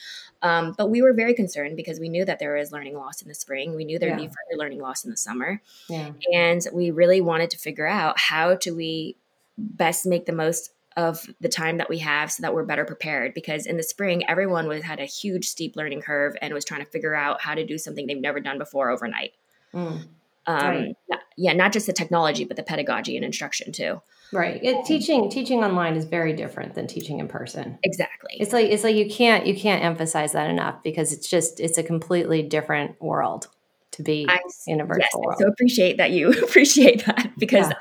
Um, 0.43 0.75
but 0.77 0.91
we 0.91 1.01
were 1.01 1.15
very 1.15 1.33
concerned 1.33 1.77
because 1.77 1.99
we 1.99 2.11
knew 2.11 2.27
that 2.27 2.39
there 2.39 2.57
was 2.57 2.73
learning 2.73 2.95
loss 2.95 3.23
in 3.23 3.29
the 3.29 3.35
spring. 3.35 3.75
We 3.75 3.87
knew 3.87 3.99
there'd 3.99 4.21
yeah. 4.21 4.27
be 4.27 4.29
further 4.29 4.59
learning 4.59 4.81
loss 4.81 5.05
in 5.05 5.11
the 5.11 5.17
summer, 5.17 5.63
yeah. 5.89 6.11
and 6.33 6.67
we 6.75 6.91
really 6.91 7.23
wanted 7.23 7.49
to 7.51 7.59
figure 7.59 7.87
out 7.87 8.19
how 8.19 8.55
do 8.57 8.77
we 8.77 9.17
best 9.57 10.05
make 10.05 10.27
the 10.27 10.33
most 10.33 10.71
of 10.97 11.27
the 11.41 11.49
time 11.49 11.79
that 11.79 11.89
we 11.89 11.99
have 11.99 12.31
so 12.31 12.43
that 12.43 12.55
we're 12.55 12.65
better 12.65 12.85
prepared 12.85 13.35
because 13.35 13.67
in 13.67 13.77
the 13.77 13.83
spring 13.83 14.29
everyone 14.29 14.69
was 14.69 14.83
had 14.83 15.01
a 15.01 15.05
huge 15.05 15.47
steep 15.47 15.77
learning 15.77 16.01
curve 16.01 16.35
and 16.41 16.55
was 16.55 16.65
trying 16.65 16.85
to 16.85 16.91
figure 16.91 17.15
out 17.15 17.41
how 17.41 17.55
to 17.55 17.65
do 17.65 17.79
something 17.79 18.07
they've 18.07 18.21
never 18.21 18.41
done 18.41 18.59
before 18.59 18.91
overnight 18.91 19.33
mm. 19.73 19.79
um, 19.87 20.07
right. 20.47 20.97
yeah 21.37 21.53
not 21.53 21.73
just 21.73 21.87
the 21.87 21.93
technology 21.93 22.45
but 22.45 22.57
the 22.57 22.63
pedagogy 22.63 23.17
and 23.17 23.25
instruction 23.25 23.73
too 23.73 24.01
right 24.33 24.63
it, 24.63 24.85
teaching 24.85 25.29
teaching 25.31 25.65
online 25.65 25.97
is 25.97 26.05
very 26.05 26.33
different 26.33 26.75
than 26.75 26.87
teaching 26.87 27.19
in 27.19 27.29
person 27.29 27.79
exactly 27.83 28.37
it's 28.39 28.53
like 28.53 28.71
it's 28.71 28.85
like 28.85 28.97
you 28.97 29.09
can't 29.09 29.47
you 29.47 29.55
can't 29.55 29.83
emphasize 29.83 30.33
that 30.33 30.49
enough 30.49 30.83
because 30.83 31.13
it's 31.13 31.29
just 31.29 31.61
it's 31.61 31.79
a 31.79 31.83
completely 31.83 32.43
different 32.43 33.01
world 33.03 33.49
to 33.95 34.03
be 34.03 34.27
I, 34.29 34.41
in 34.67 34.81
a 34.81 34.85
virtual 34.85 35.03
yes, 35.03 35.15
world. 35.15 35.37
So 35.39 35.47
appreciate 35.47 35.97
that 35.99 36.11
you 36.11 36.31
appreciate 36.43 37.05
that 37.07 37.31
because 37.39 37.69
yeah. 37.69 37.79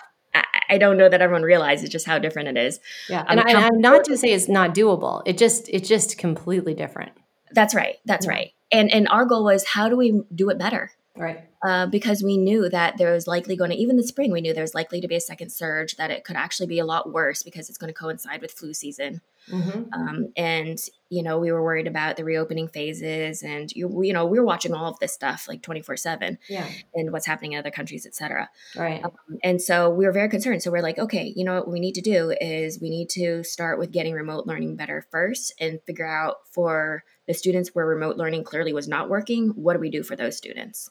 I 0.73 0.77
don't 0.79 0.97
know 0.97 1.07
that 1.07 1.21
everyone 1.21 1.43
realizes 1.43 1.89
just 1.89 2.07
how 2.07 2.17
different 2.17 2.49
it 2.49 2.57
is. 2.57 2.79
Yeah, 3.07 3.21
um, 3.21 3.37
and, 3.37 3.41
I, 3.41 3.67
am 3.67 3.79
not 3.79 4.05
to 4.05 4.17
say 4.17 4.33
it's 4.33 4.49
not 4.49 4.73
doable. 4.73 5.21
It 5.25 5.37
just 5.37 5.69
it's 5.69 5.87
just 5.87 6.17
completely 6.17 6.73
different. 6.73 7.11
That's 7.51 7.75
right. 7.75 7.97
That's 8.05 8.27
right. 8.27 8.51
And 8.71 8.91
and 8.91 9.07
our 9.09 9.25
goal 9.25 9.43
was 9.43 9.65
how 9.65 9.87
do 9.87 9.95
we 9.95 10.23
do 10.33 10.49
it 10.49 10.57
better? 10.57 10.91
Right. 11.15 11.47
Uh, 11.63 11.85
because 11.85 12.23
we 12.23 12.37
knew 12.37 12.67
that 12.69 12.97
there 12.97 13.13
was 13.13 13.27
likely 13.27 13.55
going 13.55 13.69
to 13.69 13.77
even 13.77 13.97
the 13.97 14.03
spring 14.03 14.31
we 14.31 14.41
knew 14.41 14.51
there 14.51 14.63
was 14.63 14.73
likely 14.73 14.99
to 14.99 15.07
be 15.07 15.15
a 15.15 15.21
second 15.21 15.51
surge 15.51 15.95
that 15.97 16.09
it 16.09 16.23
could 16.23 16.35
actually 16.35 16.65
be 16.65 16.79
a 16.79 16.85
lot 16.85 17.13
worse 17.13 17.43
because 17.43 17.69
it's 17.69 17.77
going 17.77 17.93
to 17.93 17.97
coincide 17.97 18.41
with 18.41 18.51
flu 18.51 18.73
season. 18.73 19.21
Mm-hmm. 19.47 19.93
Um, 19.93 20.33
and 20.35 20.79
you 21.09 21.21
know, 21.21 21.37
we 21.37 21.51
were 21.51 21.61
worried 21.61 21.85
about 21.85 22.15
the 22.15 22.23
reopening 22.23 22.67
phases, 22.67 23.43
and 23.43 23.71
you, 23.73 24.01
you 24.03 24.11
know, 24.11 24.25
we 24.25 24.39
were 24.39 24.45
watching 24.45 24.73
all 24.73 24.89
of 24.89 24.97
this 24.99 25.13
stuff 25.13 25.47
like 25.47 25.61
twenty 25.61 25.81
four 25.81 25.97
seven, 25.97 26.39
yeah, 26.49 26.67
and 26.95 27.11
what's 27.11 27.27
happening 27.27 27.51
in 27.51 27.59
other 27.59 27.69
countries, 27.69 28.05
et 28.07 28.15
cetera. 28.15 28.49
Right. 28.75 29.03
Um, 29.03 29.11
and 29.43 29.61
so 29.61 29.89
we 29.89 30.05
were 30.05 30.13
very 30.13 30.29
concerned. 30.29 30.63
So 30.63 30.71
we're 30.71 30.81
like, 30.81 30.97
okay, 30.97 31.31
you 31.35 31.43
know, 31.43 31.55
what 31.55 31.71
we 31.71 31.79
need 31.79 31.95
to 31.95 32.01
do 32.01 32.33
is 32.41 32.81
we 32.81 32.89
need 32.89 33.09
to 33.09 33.43
start 33.43 33.77
with 33.77 33.91
getting 33.91 34.13
remote 34.13 34.47
learning 34.47 34.77
better 34.77 35.05
first, 35.11 35.53
and 35.59 35.79
figure 35.85 36.07
out 36.07 36.37
for 36.49 37.03
the 37.27 37.33
students 37.33 37.69
where 37.73 37.85
remote 37.85 38.17
learning 38.17 38.45
clearly 38.45 38.73
was 38.73 38.87
not 38.87 39.09
working, 39.09 39.49
what 39.49 39.73
do 39.73 39.79
we 39.79 39.89
do 39.89 40.03
for 40.03 40.15
those 40.15 40.35
students? 40.35 40.89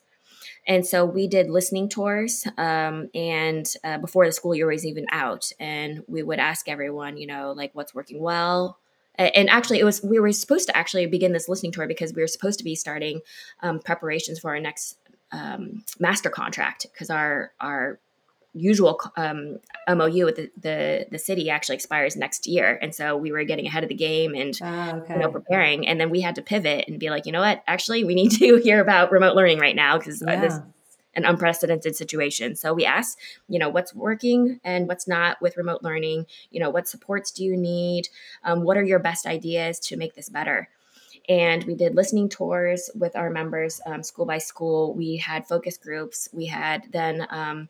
And 0.67 0.87
so 0.87 1.05
we 1.05 1.27
did 1.27 1.51
listening 1.51 1.89
tours, 1.89 2.47
um, 2.57 3.09
and 3.15 3.67
uh, 3.83 3.99
before 3.99 4.27
the 4.27 4.33
school 4.33 4.55
year 4.55 4.69
was 4.69 4.87
even 4.87 5.07
out, 5.11 5.51
and 5.59 6.05
we 6.07 6.23
would 6.23 6.39
ask 6.39 6.69
everyone, 6.69 7.17
you 7.17 7.27
know, 7.27 7.53
like 7.53 7.71
what's 7.75 7.95
working 7.95 8.21
well. 8.21 8.79
And 9.17 9.51
actually, 9.51 9.79
it 9.79 9.85
was 9.85 10.03
we 10.03 10.19
were 10.19 10.33
supposed 10.33 10.69
to 10.69 10.77
actually 10.77 11.05
begin 11.07 11.33
this 11.33 11.49
listening 11.49 11.73
tour 11.73 11.87
because 11.87 12.15
we 12.15 12.23
were 12.23 12.29
supposed 12.29 12.59
to 12.61 12.65
be 12.65 12.75
starting 12.75 13.21
um, 13.61 13.79
preparations 13.79 14.39
for 14.39 14.53
our 14.53 14.61
next 14.61 14.97
um, 15.33 15.85
master 15.99 16.31
contract 16.31 16.87
because 16.93 17.11
our 17.11 17.53
our 17.61 18.01
usual 18.55 19.01
um, 19.17 19.59
MOU 19.89 20.25
with 20.25 20.37
the, 20.37 20.51
the, 20.61 21.07
the 21.11 21.19
city 21.19 21.51
actually 21.51 21.77
expires 21.77 22.17
next 22.17 22.47
year, 22.47 22.79
and 22.81 22.95
so 22.95 23.17
we 23.17 23.33
were 23.33 23.45
getting 23.45 23.67
ahead 23.67 23.83
of 23.83 23.89
the 23.89 23.95
game 23.95 24.35
and 24.35 24.59
oh, 24.63 24.99
okay. 24.99 25.15
you 25.15 25.21
know 25.21 25.31
preparing, 25.31 25.87
and 25.87 26.01
then 26.01 26.11
we 26.11 26.21
had 26.21 26.35
to 26.37 26.43
pivot 26.43 26.87
and 26.89 26.99
be 26.99 27.11
like, 27.11 27.27
you 27.27 27.33
know 27.33 27.41
what, 27.41 27.63
actually 27.67 28.05
we 28.05 28.15
need 28.15 28.31
to 28.39 28.57
hear 28.57 28.81
about 28.81 29.13
remote 29.13 29.37
learning 29.37 29.59
right 29.59 29.77
now 29.77 29.99
because 29.99 30.23
yeah. 30.27 30.41
this 30.41 30.59
an 31.15 31.25
unprecedented 31.25 31.95
situation. 31.95 32.57
So 32.57 32.73
we 32.73 32.85
asked, 32.85 33.19
you 33.49 33.59
know, 33.59 33.69
what's 33.69 33.95
working 33.95 34.61
and 34.65 34.89
what's 34.89 35.07
not 35.07 35.41
with 35.43 35.57
remote 35.57 35.83
learning. 35.83 36.27
You 36.51 36.61
know, 36.61 36.71
what 36.71 36.89
supports 36.89 37.31
do 37.31 37.45
you 37.45 37.57
need? 37.57 38.09
Um, 38.45 38.63
what 38.63 38.77
are 38.77 38.85
your 38.85 38.99
best 38.99 39.27
ideas 39.27 39.79
to 39.81 39.97
make 39.97 40.15
this 40.15 40.29
better? 40.29 40.69
And 41.29 41.63
we 41.65 41.75
did 41.75 41.95
listening 41.95 42.29
tours 42.29 42.91
with 42.95 43.15
our 43.15 43.31
members, 43.31 43.81
um, 43.87 44.03
school 44.03 44.27
by 44.27 44.39
school. 44.39 44.95
We 44.95 45.19
had 45.19 45.47
focus 45.47 45.77
groups. 45.77 46.29
We 46.33 46.47
had 46.47 46.89
then 46.91 47.27
um, 47.31 47.69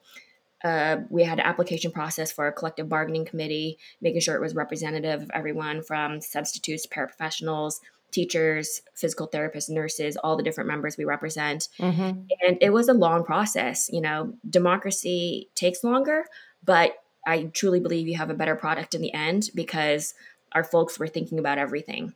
uh, 0.64 0.98
we 1.10 1.24
had 1.24 1.38
an 1.38 1.46
application 1.46 1.90
process 1.90 2.30
for 2.30 2.46
a 2.46 2.52
collective 2.52 2.88
bargaining 2.88 3.24
committee, 3.24 3.78
making 4.00 4.20
sure 4.20 4.36
it 4.36 4.40
was 4.40 4.54
representative 4.54 5.22
of 5.22 5.30
everyone 5.34 5.82
from 5.82 6.20
substitutes, 6.20 6.86
paraprofessionals, 6.86 7.80
teachers, 8.12 8.82
physical 8.94 9.26
therapists, 9.26 9.70
nurses, 9.70 10.16
all 10.16 10.36
the 10.36 10.42
different 10.42 10.68
members 10.68 10.96
we 10.96 11.04
represent. 11.04 11.68
Mm-hmm. 11.78 12.20
And 12.46 12.58
it 12.60 12.70
was 12.70 12.88
a 12.88 12.94
long 12.94 13.24
process. 13.24 13.88
You 13.92 14.00
know, 14.00 14.34
democracy 14.48 15.48
takes 15.54 15.82
longer, 15.82 16.26
but 16.64 16.92
I 17.26 17.44
truly 17.44 17.80
believe 17.80 18.06
you 18.06 18.16
have 18.16 18.30
a 18.30 18.34
better 18.34 18.54
product 18.54 18.94
in 18.94 19.00
the 19.00 19.12
end 19.12 19.50
because 19.54 20.14
our 20.52 20.62
folks 20.62 20.98
were 20.98 21.08
thinking 21.08 21.38
about 21.38 21.58
everything. 21.58 22.14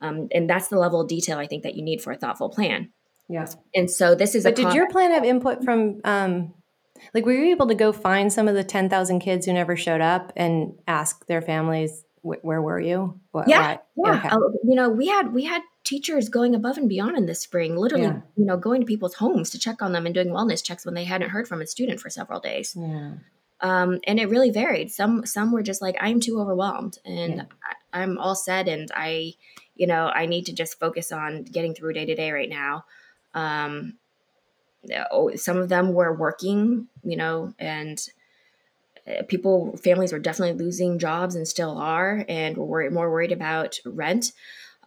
Um, 0.00 0.28
and 0.32 0.50
that's 0.50 0.68
the 0.68 0.78
level 0.78 1.00
of 1.00 1.08
detail 1.08 1.38
I 1.38 1.46
think 1.46 1.62
that 1.62 1.76
you 1.76 1.82
need 1.82 2.02
for 2.02 2.12
a 2.12 2.16
thoughtful 2.16 2.48
plan. 2.48 2.90
Yes. 3.28 3.56
And 3.74 3.90
so 3.90 4.14
this 4.14 4.34
is. 4.34 4.42
But 4.42 4.56
did 4.56 4.74
your 4.74 4.90
plan 4.90 5.12
have 5.12 5.24
input 5.24 5.64
from? 5.64 6.00
Um, 6.04 6.54
like, 7.14 7.26
were 7.26 7.32
you 7.32 7.50
able 7.50 7.68
to 7.68 7.74
go 7.74 7.92
find 7.92 8.32
some 8.32 8.48
of 8.48 8.54
the 8.54 8.64
ten 8.64 8.88
thousand 8.88 9.20
kids 9.20 9.46
who 9.46 9.52
never 9.52 9.76
showed 9.76 10.00
up 10.00 10.32
and 10.36 10.74
ask 10.86 11.26
their 11.26 11.42
families 11.42 12.04
where 12.22 12.62
were 12.62 12.80
you? 12.80 13.20
What, 13.32 13.48
yeah, 13.48 13.78
yeah. 13.96 14.18
Okay. 14.18 14.28
Uh, 14.28 14.38
you 14.64 14.76
know, 14.76 14.88
we 14.88 15.08
had 15.08 15.32
we 15.32 15.44
had 15.44 15.62
teachers 15.84 16.28
going 16.28 16.54
above 16.54 16.78
and 16.78 16.88
beyond 16.88 17.16
in 17.16 17.26
the 17.26 17.34
spring, 17.34 17.76
literally, 17.76 18.04
yeah. 18.04 18.20
you 18.36 18.44
know, 18.44 18.56
going 18.56 18.80
to 18.80 18.86
people's 18.86 19.14
homes 19.14 19.50
to 19.50 19.58
check 19.58 19.82
on 19.82 19.92
them 19.92 20.06
and 20.06 20.14
doing 20.14 20.28
wellness 20.28 20.62
checks 20.62 20.86
when 20.86 20.94
they 20.94 21.04
hadn't 21.04 21.30
heard 21.30 21.48
from 21.48 21.60
a 21.60 21.66
student 21.66 22.00
for 22.00 22.10
several 22.10 22.40
days. 22.40 22.76
Yeah. 22.78 23.14
Um, 23.60 24.00
and 24.06 24.18
it 24.18 24.28
really 24.28 24.50
varied. 24.50 24.90
Some 24.90 25.26
some 25.26 25.52
were 25.52 25.62
just 25.62 25.82
like, 25.82 25.96
I'm 26.00 26.20
too 26.20 26.40
overwhelmed 26.40 26.98
and 27.04 27.36
yeah. 27.36 27.42
I, 27.92 28.02
I'm 28.02 28.18
all 28.18 28.34
set 28.34 28.68
and 28.68 28.90
I, 28.94 29.34
you 29.74 29.86
know, 29.86 30.06
I 30.06 30.26
need 30.26 30.46
to 30.46 30.52
just 30.52 30.78
focus 30.78 31.12
on 31.12 31.44
getting 31.44 31.74
through 31.74 31.94
day 31.94 32.06
to 32.06 32.14
day 32.14 32.30
right 32.30 32.48
now. 32.48 32.84
Um, 33.34 33.94
oh, 33.94 34.01
some 35.36 35.56
of 35.58 35.68
them 35.68 35.92
were 35.92 36.14
working, 36.14 36.88
you 37.04 37.16
know, 37.16 37.54
and 37.58 38.00
uh, 39.06 39.22
people, 39.28 39.76
families 39.82 40.12
were 40.12 40.18
definitely 40.18 40.64
losing 40.64 40.98
jobs 40.98 41.34
and 41.34 41.46
still 41.46 41.78
are, 41.78 42.24
and 42.28 42.56
were 42.56 42.64
worried, 42.64 42.92
more 42.92 43.10
worried 43.10 43.32
about 43.32 43.78
rent 43.84 44.32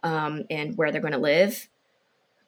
um, 0.02 0.44
and 0.50 0.76
where 0.76 0.90
they're 0.90 1.00
going 1.00 1.12
to 1.12 1.18
live. 1.18 1.68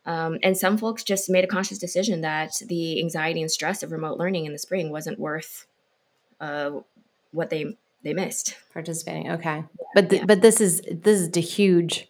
Um, 0.07 0.39
and 0.43 0.57
some 0.57 0.79
folks 0.79 1.05
just 1.05 1.29
made 1.29 1.45
a 1.45 1.49
conscious 1.49 1.79
decision 1.79 2.23
that 2.23 2.63
the 2.67 2.99
anxiety 3.01 3.43
and 3.43 3.51
stress 3.51 3.83
of 3.83 3.93
remote 3.93 4.19
learning 4.19 4.47
in 4.47 4.53
the 4.53 4.59
spring 4.59 4.91
wasn't 4.91 5.19
worth 5.19 5.67
uh, 6.41 6.71
what 7.33 7.51
they 7.51 7.77
they 8.03 8.15
missed 8.15 8.57
participating. 8.73 9.31
Okay, 9.33 9.57
yeah, 9.57 9.87
but 9.95 10.09
th- 10.09 10.23
yeah. 10.23 10.27
but 10.27 10.41
this 10.41 10.63
is 10.63 10.81
this 10.91 11.21
is 11.21 11.31
the 11.33 11.43
huge. 11.43 12.09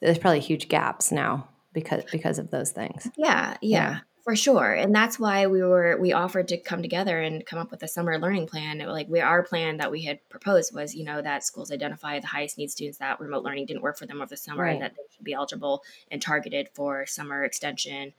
There's 0.00 0.18
probably 0.18 0.38
huge 0.38 0.68
gaps 0.68 1.10
now 1.10 1.48
because 1.72 2.04
because 2.12 2.38
of 2.38 2.50
those 2.50 2.70
things. 2.70 3.08
Yeah, 3.16 3.56
yeah, 3.62 4.00
for 4.28 4.36
sure. 4.36 4.74
And 4.74 4.94
that's 4.94 5.18
why 5.18 5.46
we 5.46 5.62
were 5.62 5.96
we 5.98 6.12
offered 6.12 6.48
to 6.48 6.58
come 6.58 6.82
together 6.82 7.18
and 7.18 7.46
come 7.46 7.58
up 7.58 7.70
with 7.70 7.82
a 7.82 7.88
summer 7.88 8.18
learning 8.18 8.46
plan. 8.46 8.78
Like 8.80 9.08
we 9.08 9.20
our 9.20 9.42
plan 9.42 9.78
that 9.78 9.90
we 9.90 10.02
had 10.02 10.18
proposed 10.28 10.74
was, 10.74 10.94
you 10.94 11.02
know, 11.02 11.22
that 11.22 11.44
schools 11.44 11.72
identify 11.72 12.20
the 12.20 12.26
highest 12.26 12.58
need 12.58 12.70
students 12.70 12.98
that 12.98 13.20
remote 13.20 13.42
learning 13.42 13.64
didn't 13.64 13.80
work 13.80 13.96
for 13.96 14.04
them 14.04 14.20
over 14.20 14.28
the 14.28 14.36
summer 14.36 14.64
right. 14.64 14.72
and 14.74 14.82
that 14.82 14.96
they 14.96 15.02
should 15.16 15.24
be 15.24 15.32
eligible 15.32 15.82
and 16.10 16.20
targeted 16.20 16.68
for 16.74 17.06
summer 17.06 17.42
extension. 17.42 18.12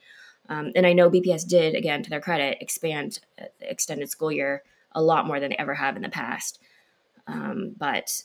Um, 0.49 0.71
and 0.75 0.87
I 0.87 0.93
know 0.93 1.11
BPS 1.11 1.47
did, 1.47 1.75
again, 1.75 2.01
to 2.01 2.09
their 2.09 2.21
credit, 2.21 2.57
expand 2.59 3.19
uh, 3.39 3.45
the 3.59 3.69
extended 3.69 4.09
school 4.09 4.31
year 4.31 4.63
a 4.93 5.03
lot 5.03 5.27
more 5.27 5.39
than 5.39 5.51
they 5.51 5.57
ever 5.57 5.75
have 5.75 5.95
in 5.95 6.01
the 6.01 6.09
past. 6.09 6.57
Um, 7.27 7.75
but 7.77 8.23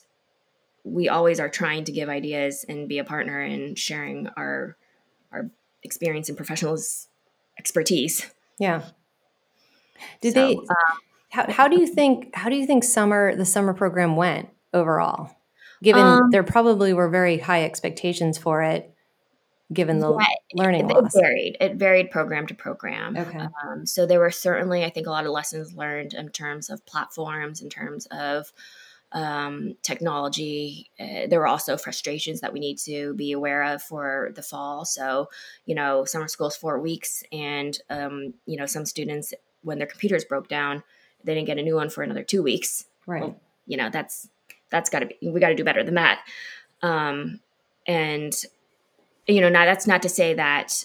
we 0.83 1.07
always 1.07 1.39
are 1.39 1.49
trying 1.49 1.83
to 1.83 1.91
give 1.91 2.09
ideas 2.09 2.65
and 2.67 2.89
be 2.89 2.97
a 2.97 3.03
partner 3.03 3.43
in 3.43 3.75
sharing 3.75 4.27
our 4.35 4.75
our 5.31 5.51
experience 5.83 6.29
and 6.29 6.35
professionals 6.35 7.09
expertise. 7.57 8.31
Yeah. 8.59 8.83
Did 10.21 10.33
so, 10.33 10.47
they? 10.47 10.55
Um, 10.55 10.65
how, 11.29 11.51
how 11.51 11.67
do 11.67 11.79
you 11.79 11.87
think? 11.87 12.35
How 12.35 12.49
do 12.49 12.55
you 12.55 12.65
think 12.65 12.83
summer 12.83 13.35
the 13.35 13.45
summer 13.45 13.73
program 13.73 14.15
went 14.15 14.49
overall? 14.73 15.35
Given 15.83 16.01
um, 16.01 16.29
there 16.31 16.43
probably 16.43 16.93
were 16.93 17.09
very 17.09 17.37
high 17.37 17.63
expectations 17.63 18.37
for 18.37 18.63
it, 18.63 18.93
given 19.71 19.99
the 19.99 20.17
yeah, 20.17 20.25
learning 20.53 20.89
it. 20.89 20.97
It 20.97 21.11
varied. 21.13 21.57
It 21.59 21.75
varied 21.75 22.11
program 22.11 22.47
to 22.47 22.55
program. 22.55 23.17
Okay. 23.17 23.47
Um, 23.63 23.85
so 23.85 24.05
there 24.05 24.19
were 24.19 24.31
certainly, 24.31 24.85
I 24.85 24.89
think, 24.89 25.07
a 25.07 25.11
lot 25.11 25.25
of 25.25 25.31
lessons 25.31 25.73
learned 25.75 26.13
in 26.13 26.29
terms 26.29 26.69
of 26.69 26.85
platforms, 26.85 27.61
in 27.61 27.69
terms 27.69 28.07
of 28.09 28.51
um, 29.15 29.75
technology. 29.81 30.91
Uh, 30.99 31.25
there 31.27 31.39
were 31.39 31.47
also 31.47 31.77
frustrations 31.77 32.41
that 32.41 32.53
we 32.53 32.59
need 32.59 32.77
to 32.79 33.13
be 33.15 33.31
aware 33.31 33.63
of 33.63 33.81
for 33.81 34.31
the 34.35 34.43
fall. 34.43 34.83
So, 34.83 35.29
you 35.65 35.73
know, 35.73 36.03
summer 36.03 36.27
school 36.27 36.47
is 36.47 36.55
four 36.55 36.79
weeks, 36.79 37.23
and 37.31 37.79
um, 37.89 38.33
you 38.45 38.57
know, 38.57 38.65
some 38.65 38.85
students 38.85 39.33
when 39.63 39.79
their 39.79 39.87
computers 39.87 40.25
broke 40.25 40.49
down, 40.49 40.83
they 41.23 41.33
didn't 41.33 41.47
get 41.47 41.57
a 41.57 41.63
new 41.63 41.75
one 41.75 41.89
for 41.89 42.03
another 42.03 42.23
two 42.23 42.43
weeks. 42.43 42.85
Right. 43.07 43.21
Well, 43.21 43.39
you 43.65 43.77
know, 43.77 43.89
that's 43.89 44.27
that's 44.69 44.89
got 44.89 44.99
to 44.99 45.05
be. 45.07 45.17
We 45.21 45.39
got 45.39 45.49
to 45.49 45.55
do 45.55 45.63
better 45.63 45.83
than 45.83 45.95
that. 45.95 46.19
Um, 46.81 47.39
and 47.87 48.35
you 49.27 49.39
know, 49.39 49.49
now 49.49 49.65
that's 49.65 49.87
not 49.87 50.01
to 50.03 50.09
say 50.09 50.33
that 50.33 50.83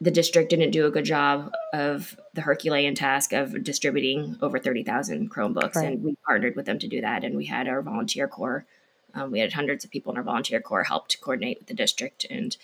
the 0.00 0.10
district 0.10 0.50
didn't 0.50 0.72
do 0.72 0.86
a 0.86 0.90
good 0.90 1.04
job 1.04 1.52
of 1.72 2.18
the 2.34 2.42
Herculean 2.42 2.94
task 2.94 3.32
of 3.32 3.64
distributing 3.64 4.36
over 4.42 4.58
30,000 4.58 5.30
Chromebooks. 5.30 5.74
Right. 5.74 5.92
And 5.92 6.02
we 6.02 6.16
partnered 6.26 6.54
with 6.54 6.66
them 6.66 6.78
to 6.80 6.88
do 6.88 7.00
that. 7.00 7.24
And 7.24 7.34
we 7.34 7.46
had 7.46 7.66
our 7.66 7.80
volunteer 7.80 8.28
corps, 8.28 8.66
um, 9.14 9.30
we 9.30 9.40
had 9.40 9.54
hundreds 9.54 9.84
of 9.84 9.90
people 9.90 10.12
in 10.12 10.18
our 10.18 10.22
volunteer 10.22 10.60
corps 10.60 10.84
help 10.84 11.08
to 11.08 11.18
coordinate 11.18 11.58
with 11.58 11.68
the 11.68 11.74
district 11.74 12.26
and 12.28 12.56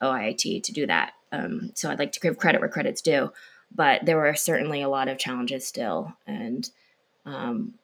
OIT 0.00 0.62
to 0.62 0.72
do 0.72 0.86
that. 0.86 1.14
Um, 1.32 1.72
so 1.74 1.90
I'd 1.90 1.98
like 1.98 2.12
to 2.12 2.20
give 2.20 2.38
credit 2.38 2.60
where 2.60 2.70
credit's 2.70 3.02
due. 3.02 3.32
But 3.74 4.06
there 4.06 4.16
were 4.16 4.34
certainly 4.34 4.82
a 4.82 4.88
lot 4.88 5.08
of 5.08 5.18
challenges 5.18 5.66
still. 5.66 6.16
And 6.26 6.70
um, 7.24 7.74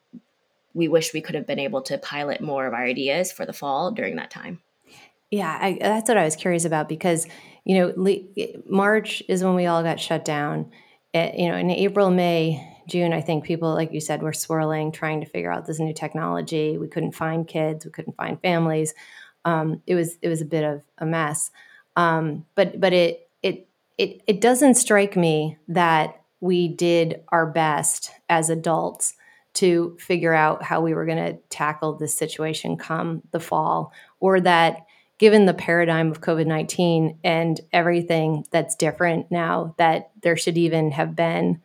we 0.73 0.87
wish 0.87 1.13
we 1.13 1.21
could 1.21 1.35
have 1.35 1.45
been 1.45 1.59
able 1.59 1.81
to 1.83 1.97
pilot 1.97 2.39
more 2.39 2.65
of 2.65 2.73
our 2.73 2.85
ideas 2.85 3.33
for 3.33 3.45
the 3.45 3.53
fall 3.53 3.91
during 3.91 4.15
that 4.15 4.31
time. 4.31 4.61
Yeah, 5.29 5.57
I, 5.59 5.77
that's 5.81 6.07
what 6.07 6.17
I 6.17 6.23
was 6.23 6.35
curious 6.35 6.63
about 6.63 6.87
because 6.87 7.27
you 7.65 7.93
know 7.95 8.61
March 8.67 9.23
is 9.27 9.43
when 9.43 9.55
we 9.55 9.65
all 9.65 9.83
got 9.83 9.99
shut 9.99 10.25
down. 10.25 10.71
It, 11.13 11.35
you 11.35 11.47
know, 11.47 11.57
in 11.57 11.69
April, 11.69 12.09
May, 12.09 12.67
June, 12.87 13.13
I 13.13 13.21
think 13.21 13.43
people, 13.43 13.73
like 13.73 13.93
you 13.93 13.99
said, 13.99 14.21
were 14.21 14.33
swirling, 14.33 14.91
trying 14.91 15.21
to 15.21 15.27
figure 15.27 15.51
out 15.51 15.65
this 15.65 15.79
new 15.79 15.93
technology. 15.93 16.77
We 16.77 16.87
couldn't 16.87 17.13
find 17.13 17.47
kids, 17.47 17.85
we 17.85 17.91
couldn't 17.91 18.17
find 18.17 18.41
families. 18.41 18.93
Um, 19.45 19.81
it 19.85 19.95
was 19.95 20.17
it 20.21 20.29
was 20.29 20.41
a 20.41 20.45
bit 20.45 20.63
of 20.63 20.83
a 20.97 21.05
mess. 21.05 21.51
Um, 21.95 22.45
but 22.55 22.79
but 22.79 22.93
it 22.93 23.29
it 23.41 23.67
it 23.97 24.21
it 24.27 24.41
doesn't 24.41 24.75
strike 24.75 25.15
me 25.15 25.57
that 25.67 26.21
we 26.39 26.67
did 26.67 27.23
our 27.29 27.45
best 27.45 28.11
as 28.29 28.49
adults 28.49 29.13
to 29.53 29.95
figure 29.99 30.33
out 30.33 30.63
how 30.63 30.81
we 30.81 30.93
were 30.93 31.05
going 31.05 31.23
to 31.23 31.37
tackle 31.49 31.93
this 31.93 32.17
situation 32.17 32.75
come 32.75 33.21
the 33.31 33.39
fall, 33.39 33.93
or 34.19 34.41
that 34.41 34.85
given 35.17 35.45
the 35.45 35.53
paradigm 35.53 36.11
of 36.11 36.21
COVID 36.21 36.47
19 36.47 37.19
and 37.23 37.61
everything 37.71 38.45
that's 38.51 38.75
different 38.75 39.31
now, 39.31 39.75
that 39.77 40.11
there 40.21 40.37
should 40.37 40.57
even 40.57 40.91
have 40.91 41.15
been 41.15 41.61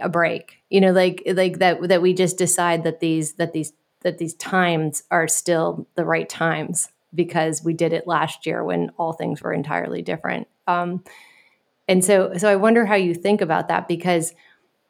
a 0.00 0.08
break. 0.08 0.58
You 0.70 0.80
know 0.80 0.92
like 0.92 1.22
like 1.26 1.58
that 1.58 1.88
that 1.88 2.02
we 2.02 2.14
just 2.14 2.38
decide 2.38 2.84
that 2.84 3.00
these 3.00 3.34
that 3.34 3.52
these 3.52 3.72
that 4.00 4.18
these 4.18 4.34
times 4.34 5.04
are 5.10 5.28
still 5.28 5.86
the 5.94 6.04
right 6.04 6.28
times 6.28 6.88
because 7.14 7.62
we 7.62 7.74
did 7.74 7.92
it 7.92 8.06
last 8.06 8.46
year 8.46 8.64
when 8.64 8.90
all 8.96 9.12
things 9.12 9.42
were 9.42 9.52
entirely 9.52 10.02
different. 10.02 10.48
Um, 10.66 11.04
and 11.88 12.04
so 12.04 12.32
so 12.36 12.48
i 12.48 12.56
wonder 12.56 12.86
how 12.86 12.94
you 12.94 13.14
think 13.14 13.40
about 13.40 13.68
that 13.68 13.88
because 13.88 14.34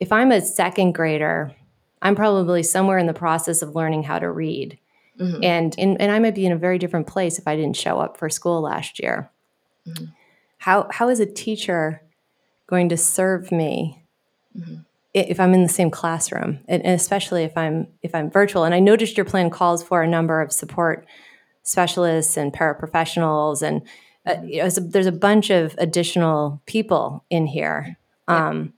if 0.01 0.12
i'm 0.12 0.33
a 0.33 0.40
second 0.40 0.92
grader 0.92 1.55
i'm 2.01 2.14
probably 2.14 2.62
somewhere 2.62 2.98
in 2.98 3.07
the 3.07 3.14
process 3.14 3.62
of 3.62 3.75
learning 3.75 4.03
how 4.03 4.18
to 4.18 4.31
read 4.31 4.79
Mm-hmm. 5.23 5.45
And, 5.45 5.75
and 5.79 6.01
and 6.01 6.11
I 6.11 6.19
might 6.19 6.35
be 6.35 6.47
in 6.47 6.53
a 6.53 6.57
very 6.57 6.79
different 6.79 7.07
place 7.07 7.39
if 7.39 7.47
I 7.47 7.55
didn't 7.55 7.77
show 7.77 8.01
up 8.01 8.17
for 8.17 8.29
school 8.29 8.61
last 8.63 8.99
year. 8.99 9.31
Mm-hmm. 9.87 10.07
How 10.59 10.89
how 10.91 11.09
is 11.09 11.21
a 11.21 11.27
teacher 11.27 12.03
going 12.67 12.89
to 12.89 12.97
serve 12.97 13.53
me 13.53 14.03
mm-hmm. 14.57 14.77
if 15.15 15.39
I'm 15.39 15.55
in 15.55 15.63
the 15.63 15.69
same 15.69 15.91
classroom, 15.91 16.59
and, 16.67 16.85
and 16.85 16.95
especially 16.95 17.45
if 17.45 17.57
I'm 17.57 17.87
if 18.03 18.15
I'm 18.15 18.31
virtual? 18.31 18.65
And 18.65 18.75
I 18.75 18.81
noticed 18.81 19.17
your 19.17 19.25
plan 19.25 19.49
calls 19.51 19.83
for 19.83 20.03
a 20.03 20.09
number 20.09 20.41
of 20.41 20.53
support 20.53 21.07
specialists 21.63 22.37
and 22.37 22.53
paraprofessionals, 22.53 23.63
and 23.63 23.83
uh, 24.27 24.33
mm-hmm. 24.33 24.49
you 24.49 24.59
know, 24.59 24.67
a, 24.67 24.81
there's 24.81 25.07
a 25.07 25.13
bunch 25.13 25.51
of 25.51 25.77
additional 25.79 26.61
people 26.67 27.25
in 27.31 27.47
here. 27.47 27.97
Um, 28.27 28.73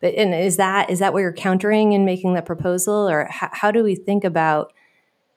but, 0.00 0.14
and 0.14 0.34
is 0.34 0.56
that 0.56 0.90
is 0.90 0.98
that 0.98 1.12
what 1.12 1.20
you're 1.20 1.32
countering 1.32 1.92
in 1.92 2.04
making 2.04 2.34
that 2.34 2.46
proposal, 2.46 3.08
or 3.08 3.28
how, 3.30 3.50
how 3.52 3.70
do 3.70 3.84
we 3.84 3.94
think 3.94 4.24
about 4.24 4.72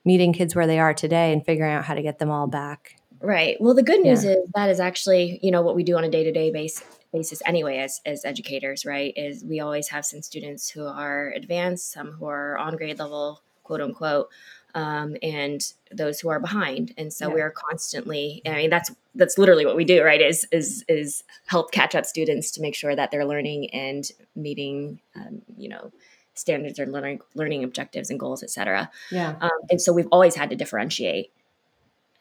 meeting 0.07 0.31
kids 0.33 0.55
where 0.55 0.67
they 0.67 0.79
are 0.79 0.93
today 0.93 1.27
and 1.33 1.45
figuring 1.45 1.73
out 1.73 1.85
how 1.85 1.93
to 1.93 2.01
get 2.01 2.17
them 2.19 2.31
all 2.31 2.47
back. 2.47 2.95
Right. 3.19 3.57
Well, 3.59 3.73
the 3.73 3.83
good 3.91 4.01
news 4.01 4.23
yeah. 4.23 4.31
is 4.31 4.37
that 4.55 4.69
is 4.69 4.79
actually, 4.79 5.39
you 5.41 5.51
know, 5.51 5.61
what 5.61 5.75
we 5.75 5.83
do 5.83 5.97
on 5.97 6.03
a 6.03 6.09
day-to-day 6.09 6.51
base, 6.51 6.83
basis 7.11 7.41
anyway 7.45 7.77
as, 7.79 7.99
as 8.05 8.23
educators, 8.25 8.85
right? 8.85 9.13
Is 9.15 9.43
we 9.43 9.59
always 9.59 9.87
have 9.89 10.05
some 10.05 10.21
students 10.21 10.69
who 10.69 10.85
are 10.85 11.31
advanced, 11.35 11.91
some 11.91 12.11
who 12.11 12.25
are 12.25 12.57
on 12.57 12.77
grade 12.77 12.99
level, 12.99 13.41
quote 13.63 13.81
unquote. 13.81 14.29
um, 14.77 15.15
and 15.23 15.73
those 15.91 16.19
who 16.19 16.29
are 16.29 16.39
behind. 16.39 16.93
And 16.97 17.11
so 17.11 17.29
Yeah. 17.29 17.33
we 17.33 17.41
are 17.41 17.49
constantly. 17.51 18.41
I 18.45 18.55
mean, 18.57 18.69
that's 18.69 18.91
that's 19.15 19.37
literally 19.39 19.65
what 19.65 19.75
we 19.75 19.83
do, 19.85 20.03
right? 20.03 20.21
Is 20.21 20.45
is 20.51 20.85
is 20.87 21.23
help 21.47 21.71
catch 21.71 21.95
up 21.95 22.05
students 22.05 22.51
to 22.51 22.61
make 22.61 22.75
sure 22.75 22.95
that 22.95 23.09
they're 23.09 23.25
learning 23.25 23.71
and 23.71 24.07
meeting, 24.35 24.99
um, 25.15 25.41
you 25.57 25.69
know, 25.69 25.91
standards 26.37 26.79
or 26.79 26.85
learning 26.85 27.21
learning 27.35 27.63
objectives 27.63 28.09
and 28.09 28.19
goals, 28.19 28.43
et 28.43 28.49
cetera. 28.49 28.89
Yeah. 29.11 29.35
Um, 29.41 29.49
and 29.69 29.81
so 29.81 29.93
we've 29.93 30.07
always 30.11 30.35
had 30.35 30.49
to 30.49 30.55
differentiate 30.55 31.31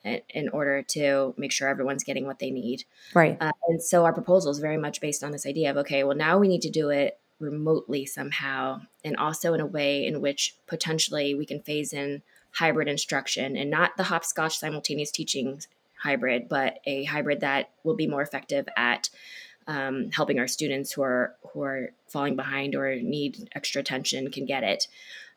in, 0.05 0.21
in 0.31 0.49
order 0.51 0.83
to 0.83 1.35
make 1.37 1.53
sure 1.53 1.69
everyone's 1.69 2.05
getting 2.05 2.27
what 2.27 2.39
they 2.39 2.51
need. 2.51 2.85
Right. 3.15 3.37
Uh, 3.41 3.53
and 3.69 3.83
so 3.83 4.05
our 4.05 4.13
proposal 4.13 4.51
is 4.51 4.59
very 4.59 4.79
much 4.79 5.01
based 5.01 5.23
on 5.25 5.33
this 5.33 5.47
idea 5.47 5.71
of 5.71 5.77
okay, 5.79 6.05
well, 6.05 6.17
now 6.17 6.39
we 6.39 6.49
need 6.49 6.63
to 6.63 6.71
do 6.71 6.91
it 6.91 7.19
remotely 7.39 8.07
somehow, 8.07 8.81
and 9.05 9.17
also 9.17 9.53
in 9.53 9.61
a 9.61 9.67
way 9.67 10.07
in 10.07 10.21
which 10.21 10.57
potentially 10.67 11.35
we 11.35 11.45
can 11.45 11.61
phase 11.61 11.93
in 11.93 12.23
hybrid 12.53 12.89
instruction 12.89 13.57
and 13.57 13.69
not 13.71 13.97
the 13.99 14.05
hopscotch 14.05 14.57
simultaneous 14.57 15.11
teaching 15.11 15.61
hybrid, 15.99 16.49
but 16.49 16.79
a 16.87 17.05
hybrid 17.05 17.41
that 17.41 17.71
will 17.85 17.95
be 17.95 18.07
more 18.07 18.23
effective 18.23 18.67
at 18.77 19.11
um, 19.67 20.11
helping 20.13 20.39
our 20.39 20.49
students 20.49 20.93
who 20.93 21.03
are 21.03 21.35
who 21.53 21.63
are 21.63 21.93
falling 22.09 22.37
behind 22.37 22.75
or 22.75 22.97
need 22.97 23.49
extra 23.55 23.81
attention 23.81 24.31
can 24.31 24.47
get 24.47 24.63
it. 24.63 24.89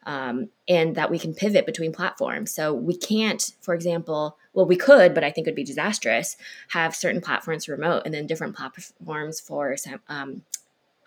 Um, 0.06 0.50
and 0.68 0.96
that 0.96 1.12
we 1.12 1.20
can 1.20 1.34
pivot 1.34 1.65
between 1.65 1.92
platforms. 1.92 2.52
So 2.52 2.74
we 2.74 2.96
can't, 2.96 3.52
for 3.60 3.74
example, 3.74 4.38
well, 4.54 4.65
we 4.65 4.78
could, 4.78 5.13
but 5.13 5.26
I 5.26 5.30
think 5.30 5.46
it 5.46 5.52
would 5.52 5.56
be 5.56 5.63
disastrous, 5.65 6.38
have 6.70 6.96
certain 6.96 7.20
platforms 7.20 7.68
remote 7.68 8.04
and 8.06 8.13
then 8.13 8.26
different 8.26 8.56
platforms 8.56 9.42
for 9.42 9.76
um, 10.08 10.44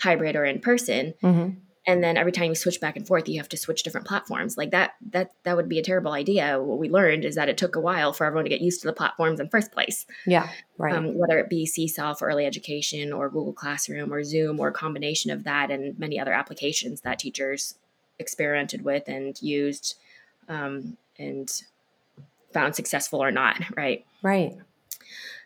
hybrid 0.01 0.37
or 0.37 0.45
in 0.45 0.61
person. 0.61 1.15
Mm-hmm. 1.23 1.59
And 1.85 2.03
then 2.03 2.17
every 2.17 2.31
time 2.31 2.49
you 2.49 2.55
switch 2.55 2.81
back 2.81 2.97
and 2.97 3.07
forth, 3.07 3.29
you 3.29 3.39
have 3.41 3.49
to 3.49 3.57
switch 3.57 3.83
different 3.83 4.07
platforms. 4.07 4.57
Like 4.57 4.71
that, 4.71 4.93
that 5.11 5.33
that 5.43 5.57
would 5.57 5.69
be 5.69 5.81
a 5.81 5.83
terrible 5.83 6.13
idea. 6.13 6.61
What 6.61 6.79
we 6.79 6.89
learned 6.89 7.25
is 7.25 7.35
that 7.35 7.49
it 7.49 7.59
took 7.59 7.75
a 7.75 7.81
while 7.81 8.13
for 8.13 8.25
everyone 8.25 8.45
to 8.45 8.51
get 8.51 8.61
used 8.61 8.83
to 8.83 8.87
the 8.87 8.93
platforms 8.93 9.41
in 9.41 9.49
first 9.49 9.73
place. 9.73 10.07
Yeah. 10.25 10.49
Right. 10.79 10.95
Um, 10.95 11.19
whether 11.19 11.41
it 11.41 11.49
be 11.49 11.67
Seesaw 11.67 12.15
for 12.15 12.29
early 12.29 12.47
education 12.47 13.13
or 13.13 13.29
Google 13.29 13.53
Classroom 13.53 14.13
or 14.13 14.23
Zoom 14.23 14.61
or 14.61 14.69
a 14.69 14.73
combination 14.73 15.33
of 15.33 15.43
that 15.45 15.73
and 15.73 15.99
many 15.99 16.21
other 16.21 16.33
applications 16.33 17.01
that 17.01 17.19
teachers 17.19 17.75
experimented 18.21 18.83
with 18.83 19.09
and 19.09 19.41
used 19.43 19.97
um, 20.49 20.97
and 21.19 21.63
found 22.53 22.77
successful 22.77 23.23
or 23.23 23.33
not, 23.33 23.61
right? 23.77 24.05
right. 24.23 24.57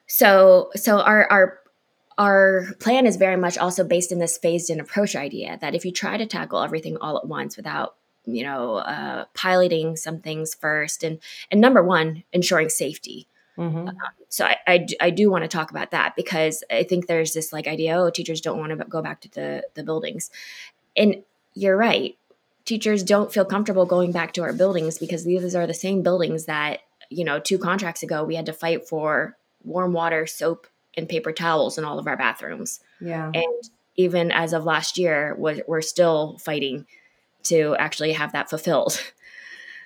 So 0.07 0.70
so 0.77 1.01
our 1.01 1.27
our 1.31 1.59
our 2.19 2.67
plan 2.81 3.07
is 3.07 3.17
very 3.17 3.37
much 3.37 3.59
also 3.59 3.85
based 3.85 4.11
in 4.11 4.19
this 4.19 4.39
phased 4.39 4.71
in 4.71 4.81
approach 4.81 5.15
idea 5.15 5.59
that 5.61 5.75
if 5.75 5.85
you 5.85 5.93
try 5.93 6.17
to 6.17 6.27
tackle 6.27 6.63
everything 6.63 6.97
all 6.97 7.19
at 7.19 7.27
once 7.27 7.57
without 7.57 7.97
you 8.25 8.43
know 8.43 8.77
uh, 8.77 9.25
piloting 9.35 9.97
some 9.97 10.21
things 10.21 10.55
first 10.55 11.05
and 11.05 11.19
and 11.51 11.61
number 11.61 11.83
one 11.83 12.25
ensuring 12.33 12.69
safety. 12.69 13.29
Mm-hmm. 13.57 13.89
so 14.29 14.45
I, 14.45 14.59
I, 14.67 14.87
I 15.01 15.09
do 15.09 15.31
want 15.31 15.45
to 15.45 15.49
talk 15.49 15.71
about 15.71 15.93
that 15.93 16.15
because 16.15 16.63
i 16.71 16.83
think 16.83 17.07
there's 17.07 17.33
this 17.33 17.55
like 17.55 17.67
idea 17.67 17.97
oh 17.97 18.11
teachers 18.11 18.43
don't 18.43 18.59
want 18.59 18.79
to 18.79 18.85
go 18.85 19.01
back 19.01 19.23
to 19.23 19.31
the 19.31 19.67
the 19.75 19.83
buildings. 19.83 20.31
And 20.95 21.23
you're 21.55 21.77
right. 21.77 22.17
Teachers 22.67 23.03
don't 23.03 23.33
feel 23.33 23.47
comfortable 23.47 23.87
going 23.87 24.13
back 24.13 24.33
to 24.35 24.43
our 24.43 24.53
buildings 24.53 24.99
because 24.99 25.25
these 25.25 25.55
are 25.55 25.67
the 25.67 25.73
same 25.73 26.03
buildings 26.03 26.45
that 26.45 26.81
you 27.09 27.25
know 27.25 27.39
two 27.39 27.59
contracts 27.59 28.03
ago 28.03 28.25
we 28.25 28.35
had 28.35 28.47
to 28.47 28.53
fight 28.53 28.89
for 28.89 29.37
warm 29.65 29.93
water 29.93 30.27
soap 30.27 30.67
and 30.97 31.09
paper 31.09 31.33
towels 31.33 31.79
in 31.79 31.85
all 31.85 31.99
of 31.99 32.07
our 32.07 32.17
bathrooms 32.17 32.81
Yeah. 33.01 33.31
and 33.35 33.63
even 33.97 34.31
as 34.31 34.53
of 34.53 34.65
last 34.65 34.99
year 34.99 35.35
we're, 35.39 35.63
we're 35.67 35.83
still 35.83 36.39
fighting 36.39 36.87
to 37.45 37.77
actually 37.79 38.13
have 38.13 38.33
that 38.33 38.51
fulfilled 38.51 39.01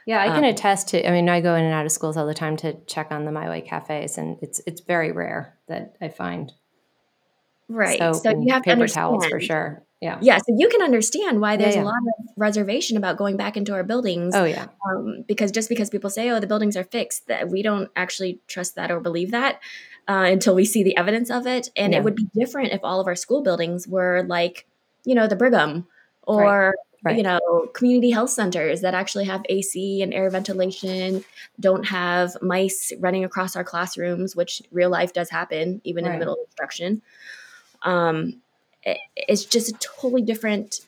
Yeah, 0.06 0.22
I 0.22 0.28
can 0.28 0.38
Um, 0.38 0.44
attest 0.44 0.88
to. 0.88 1.06
I 1.06 1.12
mean, 1.12 1.28
I 1.28 1.42
go 1.42 1.54
in 1.54 1.62
and 1.62 1.74
out 1.74 1.84
of 1.84 1.92
schools 1.92 2.16
all 2.16 2.26
the 2.26 2.34
time 2.34 2.56
to 2.56 2.72
check 2.86 3.08
on 3.12 3.26
the 3.26 3.30
My 3.30 3.48
Way 3.50 3.60
cafes, 3.60 4.16
and 4.16 4.38
it's 4.40 4.60
it's 4.66 4.80
very 4.80 5.12
rare 5.12 5.54
that 5.68 5.94
I 6.00 6.08
find 6.08 6.52
right 7.68 7.98
soap 7.98 8.16
so 8.16 8.30
you 8.30 8.52
have 8.52 8.62
paper 8.62 8.72
understand 8.72 9.04
towels 9.04 9.26
for 9.26 9.38
sure. 9.38 9.84
Yeah. 10.00 10.18
yeah 10.20 10.38
so 10.38 10.46
you 10.56 10.68
can 10.68 10.82
understand 10.82 11.40
why 11.40 11.56
there's 11.56 11.76
yeah. 11.76 11.82
a 11.82 11.84
lot 11.84 11.94
of 11.98 12.24
reservation 12.36 12.96
about 12.96 13.16
going 13.18 13.36
back 13.36 13.56
into 13.56 13.72
our 13.74 13.84
buildings 13.84 14.34
Oh 14.34 14.44
yeah. 14.44 14.66
um, 14.88 15.24
because 15.28 15.52
just 15.52 15.68
because 15.68 15.90
people 15.90 16.10
say 16.10 16.30
oh 16.30 16.40
the 16.40 16.46
buildings 16.48 16.76
are 16.76 16.82
fixed 16.82 17.28
that 17.28 17.48
we 17.48 17.62
don't 17.62 17.90
actually 17.94 18.40
trust 18.48 18.74
that 18.74 18.90
or 18.90 18.98
believe 18.98 19.30
that 19.30 19.60
uh, 20.08 20.26
until 20.28 20.54
we 20.54 20.64
see 20.64 20.82
the 20.82 20.96
evidence 20.96 21.30
of 21.30 21.46
it 21.46 21.70
and 21.76 21.92
Yeah. 21.92 21.98
it 22.00 22.04
would 22.04 22.16
be 22.16 22.26
different 22.34 22.72
if 22.72 22.80
all 22.82 23.00
of 23.00 23.06
our 23.06 23.14
school 23.16 23.42
buildings 23.42 23.86
were 23.88 24.24
like 24.26 24.66
you 25.04 25.14
know 25.14 25.26
the 25.26 25.36
brigham 25.36 25.86
or 26.22 26.74
Right. 27.02 27.16
you 27.16 27.22
know 27.22 27.40
community 27.72 28.10
health 28.10 28.28
centers 28.28 28.82
that 28.82 28.92
actually 28.92 29.24
have 29.24 29.42
ac 29.48 30.02
and 30.02 30.12
air 30.12 30.28
ventilation 30.28 31.24
don't 31.58 31.84
have 31.84 32.36
mice 32.42 32.92
running 32.98 33.24
across 33.24 33.56
our 33.56 33.64
classrooms 33.64 34.36
which 34.36 34.60
real 34.70 34.90
life 34.90 35.14
does 35.14 35.30
happen 35.30 35.80
even 35.84 36.04
in 36.04 36.12
the 36.12 36.18
middle 36.18 36.34
of 36.34 36.40
instruction 36.46 37.00
um, 37.84 38.42
it, 38.82 38.98
it's 39.16 39.46
just 39.46 39.70
a 39.70 39.78
totally 39.78 40.20
different 40.20 40.80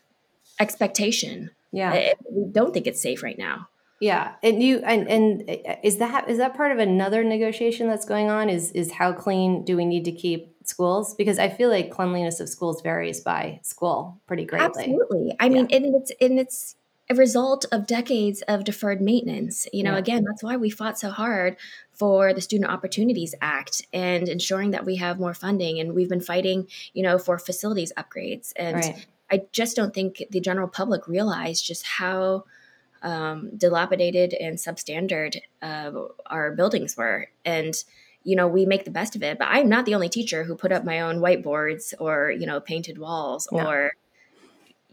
expectation 0.61 1.51
Yeah. 1.73 1.91
I- 1.93 2.15
we 2.31 2.45
don't 2.53 2.75
think 2.75 2.87
it's 2.87 3.01
safe 3.01 3.23
right 3.23 3.39
now 3.39 3.69
Yeah, 4.03 4.33
and 4.43 4.61
you 4.61 4.79
and 4.79 5.09
and 5.09 5.49
uh, 5.49 5.77
is 5.85 5.99
that 5.99 6.29
is 6.29 6.39
that 6.39 6.57
part 6.57 6.73
of 6.73 6.79
another 6.81 7.23
negotiation 7.23 7.87
that's 7.87 8.05
going 8.05 8.29
on? 8.31 8.51
Is 8.51 8.73
is 8.73 8.91
how 8.91 9.13
clean 9.13 9.65
do 9.65 9.77
we 9.77 9.85
need 9.85 10.05
to 10.07 10.13
keep 10.13 10.57
schools? 10.67 11.15
Because 11.15 11.39
I 11.39 11.49
feel 11.49 11.71
like 11.71 11.93
cleanliness 11.93 12.41
of 12.41 12.49
schools 12.49 12.83
varies 12.83 13.21
by 13.21 13.61
school 13.63 14.21
pretty 14.27 14.45
greatly. 14.45 14.83
Absolutely. 14.83 15.37
I 15.39 15.49
mean, 15.49 15.69
and 15.71 15.95
it's 15.95 16.11
and 16.21 16.41
it's 16.41 16.75
a 17.11 17.15
result 17.15 17.65
of 17.71 17.87
decades 17.87 18.43
of 18.49 18.65
deferred 18.65 19.01
maintenance. 19.01 19.69
You 19.73 19.85
know, 19.85 19.93
Yeah. 19.93 19.99
again, 19.99 20.25
that's 20.25 20.43
why 20.43 20.57
we 20.57 20.69
fought 20.69 20.99
so 20.99 21.11
hard 21.11 21.57
for 21.93 22.35
the 22.35 22.41
Student 22.41 22.73
Opportunities 22.73 23.37
Act 23.41 23.87
and 23.93 24.29
ensuring 24.29 24.73
that 24.73 24.85
we 24.85 24.97
have 24.97 25.21
more 25.21 25.35
funding. 25.35 25.79
And 25.79 25.95
we've 25.95 26.09
been 26.09 26.21
fighting, 26.21 26.67
you 26.93 27.05
know, 27.05 27.19
for 27.19 27.39
facilities 27.39 27.93
upgrades. 27.97 28.53
And 28.57 28.79
Right. 28.79 29.07
I 29.31 29.43
just 29.53 29.77
don't 29.77 29.95
think 29.95 30.25
the 30.31 30.41
general 30.41 30.67
public 30.67 31.07
realized 31.07 31.65
just 31.65 31.87
how 31.87 32.47
um, 33.03 33.51
dilapidated 33.57 34.35
and 34.35 34.57
substandard 34.57 35.37
uh, 35.61 35.91
our 36.27 36.53
buildings 36.53 36.97
were. 36.97 37.29
And 37.45 37.75
you 38.25 38.37
know, 38.37 38.47
we 38.47 38.65
make 38.67 38.85
the 38.85 38.91
best 38.91 39.17
of 39.17 39.23
it. 39.25 39.37
But 39.39 39.49
I'm 39.51 39.69
not 39.69 39.85
the 39.85 39.95
only 39.95 40.09
teacher 40.09 40.45
who 40.45 40.55
put 40.55 40.71
up 40.71 40.85
my 40.85 41.01
own 41.01 41.17
whiteboards 41.19 41.93
or 41.99 42.31
you 42.31 42.47
know 42.47 42.61
painted 42.61 42.99
walls 42.99 43.49
Yeah. 43.53 43.67
or 43.67 43.93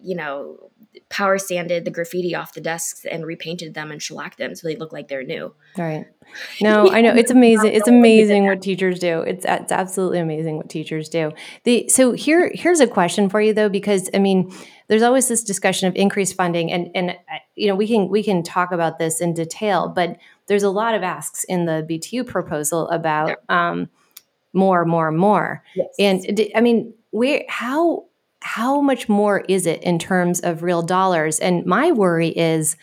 you 0.02 0.16
know 0.16 0.72
power 1.10 1.38
sanded 1.38 1.86
the 1.86 1.92
graffiti 1.92 2.34
off 2.34 2.54
the 2.54 2.62
desks 2.62 3.06
and 3.06 3.26
repainted 3.26 3.74
them 3.74 3.92
and 3.92 4.02
shellacked 4.02 4.38
them 4.38 4.56
so 4.56 4.68
they 4.68 4.76
look 4.76 4.92
like 4.92 5.08
they're 5.08 5.24
new. 5.24 5.54
Right. 5.78 6.06
No, 6.62 6.92
I 6.92 7.02
know 7.02 7.16
it's 7.16 7.32
amazing. 7.32 7.74
It's 7.74 7.88
amazing 7.88 8.46
what 8.46 8.62
teachers 8.62 9.00
do. 9.00 9.22
It's 9.22 9.46
it's 9.48 9.72
absolutely 9.72 10.20
amazing 10.20 10.58
what 10.58 10.70
teachers 10.70 11.10
do. 11.10 11.32
The 11.64 11.90
so 11.90 12.12
here 12.12 12.52
here's 12.54 12.80
a 12.80 12.86
question 12.86 13.30
for 13.30 13.42
you 13.42 13.52
though 13.52 13.70
because 13.70 14.12
I 14.14 14.20
mean 14.20 14.54
there's 14.90 15.04
always 15.04 15.28
this 15.30 15.44
discussion 15.44 15.88
of 15.88 15.96
increased 15.96 16.36
funding 16.36 16.72
and 16.72 16.92
and 16.94 17.12
uh, 17.12 17.38
you 17.56 17.68
know 17.68 17.76
we 17.76 17.88
can 17.88 18.10
we 18.10 18.22
can 18.22 18.44
talk 18.44 18.72
about 18.72 19.00
this 19.00 19.22
in 19.22 19.34
detail 19.34 19.88
but 19.88 20.18
there's 20.48 20.64
a 20.64 20.70
lot 20.70 20.96
of 20.96 21.04
asks 21.04 21.46
in 21.46 21.66
the 21.66 21.86
BTU 21.90 22.28
proposal 22.28 22.90
about 22.90 23.38
um, 23.48 23.88
more 24.52 24.84
more 24.84 25.12
more. 25.12 25.64
Yes. 25.76 25.88
and 26.00 26.42
I 26.56 26.62
mean 26.62 26.94
where 27.12 27.46
how 27.48 28.06
how 28.42 28.82
much 28.82 29.08
more 29.08 29.42
is 29.48 29.66
it 29.66 29.84
in 29.84 30.00
terms 30.00 30.40
of 30.40 30.64
real 30.64 30.82
dollars? 30.82 31.40
And 31.40 31.66
my 31.66 31.92
worry 31.92 32.30
is 32.30 32.78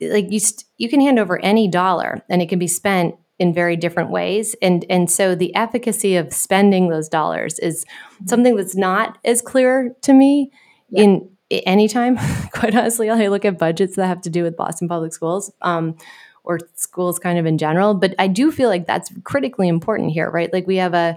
like 0.00 0.30
you 0.30 0.40
st- 0.40 0.64
you 0.76 0.88
can 0.88 1.00
hand 1.00 1.18
over 1.18 1.40
any 1.40 1.68
dollar 1.68 2.22
and 2.28 2.42
it 2.42 2.48
can 2.48 2.58
be 2.58 2.68
spent 2.68 3.14
in 3.38 3.54
very 3.54 3.76
different 3.76 4.10
ways 4.10 4.56
and 4.60 4.84
and 4.90 5.08
so 5.08 5.36
the 5.36 5.54
efficacy 5.54 6.16
of 6.16 6.32
spending 6.32 6.88
those 6.88 7.08
dollars 7.08 7.60
is 7.60 7.84
something 8.26 8.56
that's 8.56 8.74
not 8.74 9.16
as 9.24 9.40
clear 9.40 9.94
to 10.02 10.12
me 10.12 10.50
Yeah. 10.90 11.02
in 11.04 11.30
anytime 11.50 12.18
quite 12.52 12.74
honestly 12.74 13.08
i 13.08 13.28
look 13.28 13.44
at 13.44 13.58
budgets 13.58 13.96
that 13.96 14.06
have 14.06 14.20
to 14.22 14.30
do 14.30 14.42
with 14.42 14.56
boston 14.56 14.88
public 14.88 15.12
schools 15.12 15.52
um, 15.62 15.96
or 16.44 16.58
schools 16.74 17.18
kind 17.18 17.38
of 17.38 17.46
in 17.46 17.58
general 17.58 17.94
but 17.94 18.14
i 18.18 18.26
do 18.26 18.50
feel 18.52 18.68
like 18.68 18.86
that's 18.86 19.10
critically 19.24 19.68
important 19.68 20.10
here 20.12 20.30
right 20.30 20.52
like 20.52 20.66
we 20.66 20.76
have 20.76 20.94
a 20.94 21.16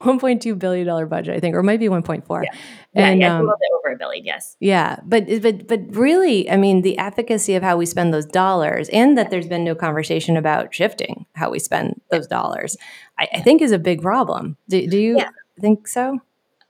1.2 0.00 0.58
billion 0.58 0.86
dollar 0.86 1.06
budget 1.06 1.36
i 1.36 1.40
think 1.40 1.54
or 1.54 1.62
maybe 1.62 1.86
1.4 1.86 2.42
yeah, 2.42 2.50
and 2.94 3.20
yeah, 3.20 3.26
it's 3.26 3.32
um, 3.32 3.40
a 3.40 3.42
little 3.42 3.58
bit 3.58 3.68
over 3.78 3.94
a 3.94 3.96
billion. 3.96 4.24
Yes. 4.24 4.56
yeah, 4.60 4.96
but 5.04 5.24
but 5.42 5.66
but 5.66 5.80
really, 5.90 6.50
I 6.50 6.56
mean, 6.56 6.82
the 6.82 6.98
efficacy 6.98 7.54
of 7.54 7.62
how 7.62 7.76
we 7.76 7.86
spend 7.86 8.14
those 8.14 8.26
dollars, 8.26 8.88
and 8.90 9.16
that 9.18 9.30
there's 9.30 9.46
been 9.46 9.64
no 9.64 9.74
conversation 9.74 10.36
about 10.36 10.74
shifting 10.74 11.26
how 11.34 11.50
we 11.50 11.58
spend 11.58 12.00
those 12.10 12.26
dollars, 12.26 12.76
I, 13.18 13.28
I 13.34 13.40
think 13.40 13.62
is 13.62 13.72
a 13.72 13.78
big 13.78 14.02
problem. 14.02 14.56
Do, 14.68 14.86
do 14.86 14.98
you 14.98 15.20
think 15.60 15.86
so? 15.86 16.20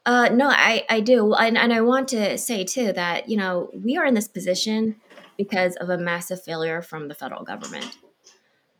Uh, 0.08 0.30
no, 0.30 0.48
I, 0.48 0.86
I 0.88 1.00
do. 1.00 1.34
And, 1.34 1.58
and 1.58 1.70
I 1.70 1.82
want 1.82 2.08
to 2.08 2.38
say, 2.38 2.64
too, 2.64 2.94
that, 2.94 3.28
you 3.28 3.36
know, 3.36 3.68
we 3.74 3.98
are 3.98 4.06
in 4.06 4.14
this 4.14 4.26
position 4.26 4.96
because 5.36 5.76
of 5.76 5.90
a 5.90 5.98
massive 5.98 6.42
failure 6.42 6.80
from 6.80 7.08
the 7.08 7.14
federal 7.14 7.44
government. 7.44 7.98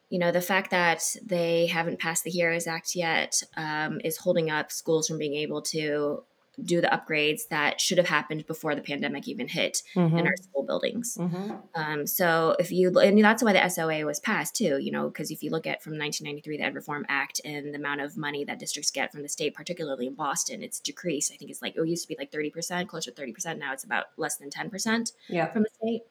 You 0.09 0.21
know, 0.21 0.33
the 0.33 0.41
fact 0.41 0.71
that 0.71 1.03
they 1.23 1.67
haven't 1.67 2.01
passed 2.01 2.25
the 2.25 2.31
HEROES 2.31 2.67
Act 2.67 2.95
yet 2.95 3.43
um, 3.59 4.01
is 4.03 4.17
holding 4.17 4.51
up 4.51 4.73
schools 4.73 5.07
from 5.07 5.19
being 5.19 5.35
able 5.35 5.61
to 5.64 6.25
do 6.64 6.81
the 6.81 6.88
upgrades 6.88 7.42
that 7.51 7.81
should 7.81 7.99
have 7.99 8.09
happened 8.09 8.47
before 8.47 8.75
the 8.75 8.81
pandemic 8.81 9.29
even 9.29 9.49
hit 9.49 9.83
mm-hmm. 9.94 10.16
in 10.16 10.27
our 10.27 10.37
school 10.37 10.64
buildings. 10.64 11.16
Mm-hmm. 11.18 11.53
Um, 11.75 12.07
so 12.07 12.57
if 12.59 12.73
you, 12.73 12.97
and 12.99 13.23
that's 13.23 13.42
why 13.42 13.53
the 13.53 13.68
SOA 13.68 14.05
was 14.05 14.21
passed 14.21 14.57
too, 14.57 14.79
you 14.79 14.90
know, 14.90 15.09
because 15.09 15.31
if 15.31 15.42
you 15.42 15.51
look 15.51 15.66
at 15.66 15.83
from 15.83 15.99
1993, 15.99 16.57
the 16.57 16.62
Ed 16.64 16.75
Reform 16.75 17.07
Act 17.09 17.40
and 17.44 17.73
the 17.73 17.79
amount 17.79 18.01
of 18.01 18.16
money 18.16 18.44
that 18.44 18.59
districts 18.59 18.90
get 18.90 19.12
from 19.12 19.23
the 19.23 19.29
state, 19.29 19.55
particularly 19.55 20.07
in 20.07 20.14
Boston, 20.14 20.62
it's 20.62 20.81
decreased. 20.81 21.33
I 21.33 21.37
think 21.37 21.51
it's 21.51 21.62
like, 21.62 21.77
it 21.77 21.88
used 21.88 22.09
to 22.09 22.09
be 22.09 22.16
like 22.18 22.33
30%, 22.33 22.88
closer 22.88 23.11
to 23.11 23.23
30%. 23.23 23.59
Now 23.59 23.73
it's 23.73 23.85
about 23.85 24.07
less 24.16 24.37
than 24.37 24.51
10% 24.51 25.12
yeah. 25.29 25.47
from 25.53 25.62
the 25.62 25.71
state. 25.83 26.03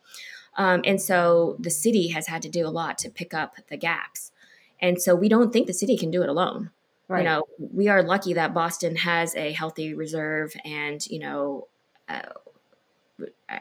Um, 0.57 0.81
and 0.85 1.01
so 1.01 1.55
the 1.59 1.69
city 1.69 2.09
has 2.09 2.27
had 2.27 2.41
to 2.41 2.49
do 2.49 2.65
a 2.65 2.69
lot 2.69 2.97
to 2.99 3.09
pick 3.09 3.33
up 3.33 3.55
the 3.69 3.77
gaps. 3.77 4.31
And 4.79 5.01
so 5.01 5.15
we 5.15 5.29
don't 5.29 5.51
think 5.51 5.67
the 5.67 5.73
city 5.73 5.97
can 5.97 6.11
do 6.11 6.23
it 6.23 6.29
alone. 6.29 6.71
Right. 7.07 7.19
You 7.19 7.25
know, 7.25 7.43
we 7.57 7.87
are 7.87 8.03
lucky 8.03 8.33
that 8.33 8.53
Boston 8.53 8.97
has 8.97 9.33
a 9.35 9.53
healthy 9.53 9.93
reserve, 9.93 10.53
and 10.65 11.05
you 11.07 11.19
know, 11.19 11.67
uh, 12.09 12.21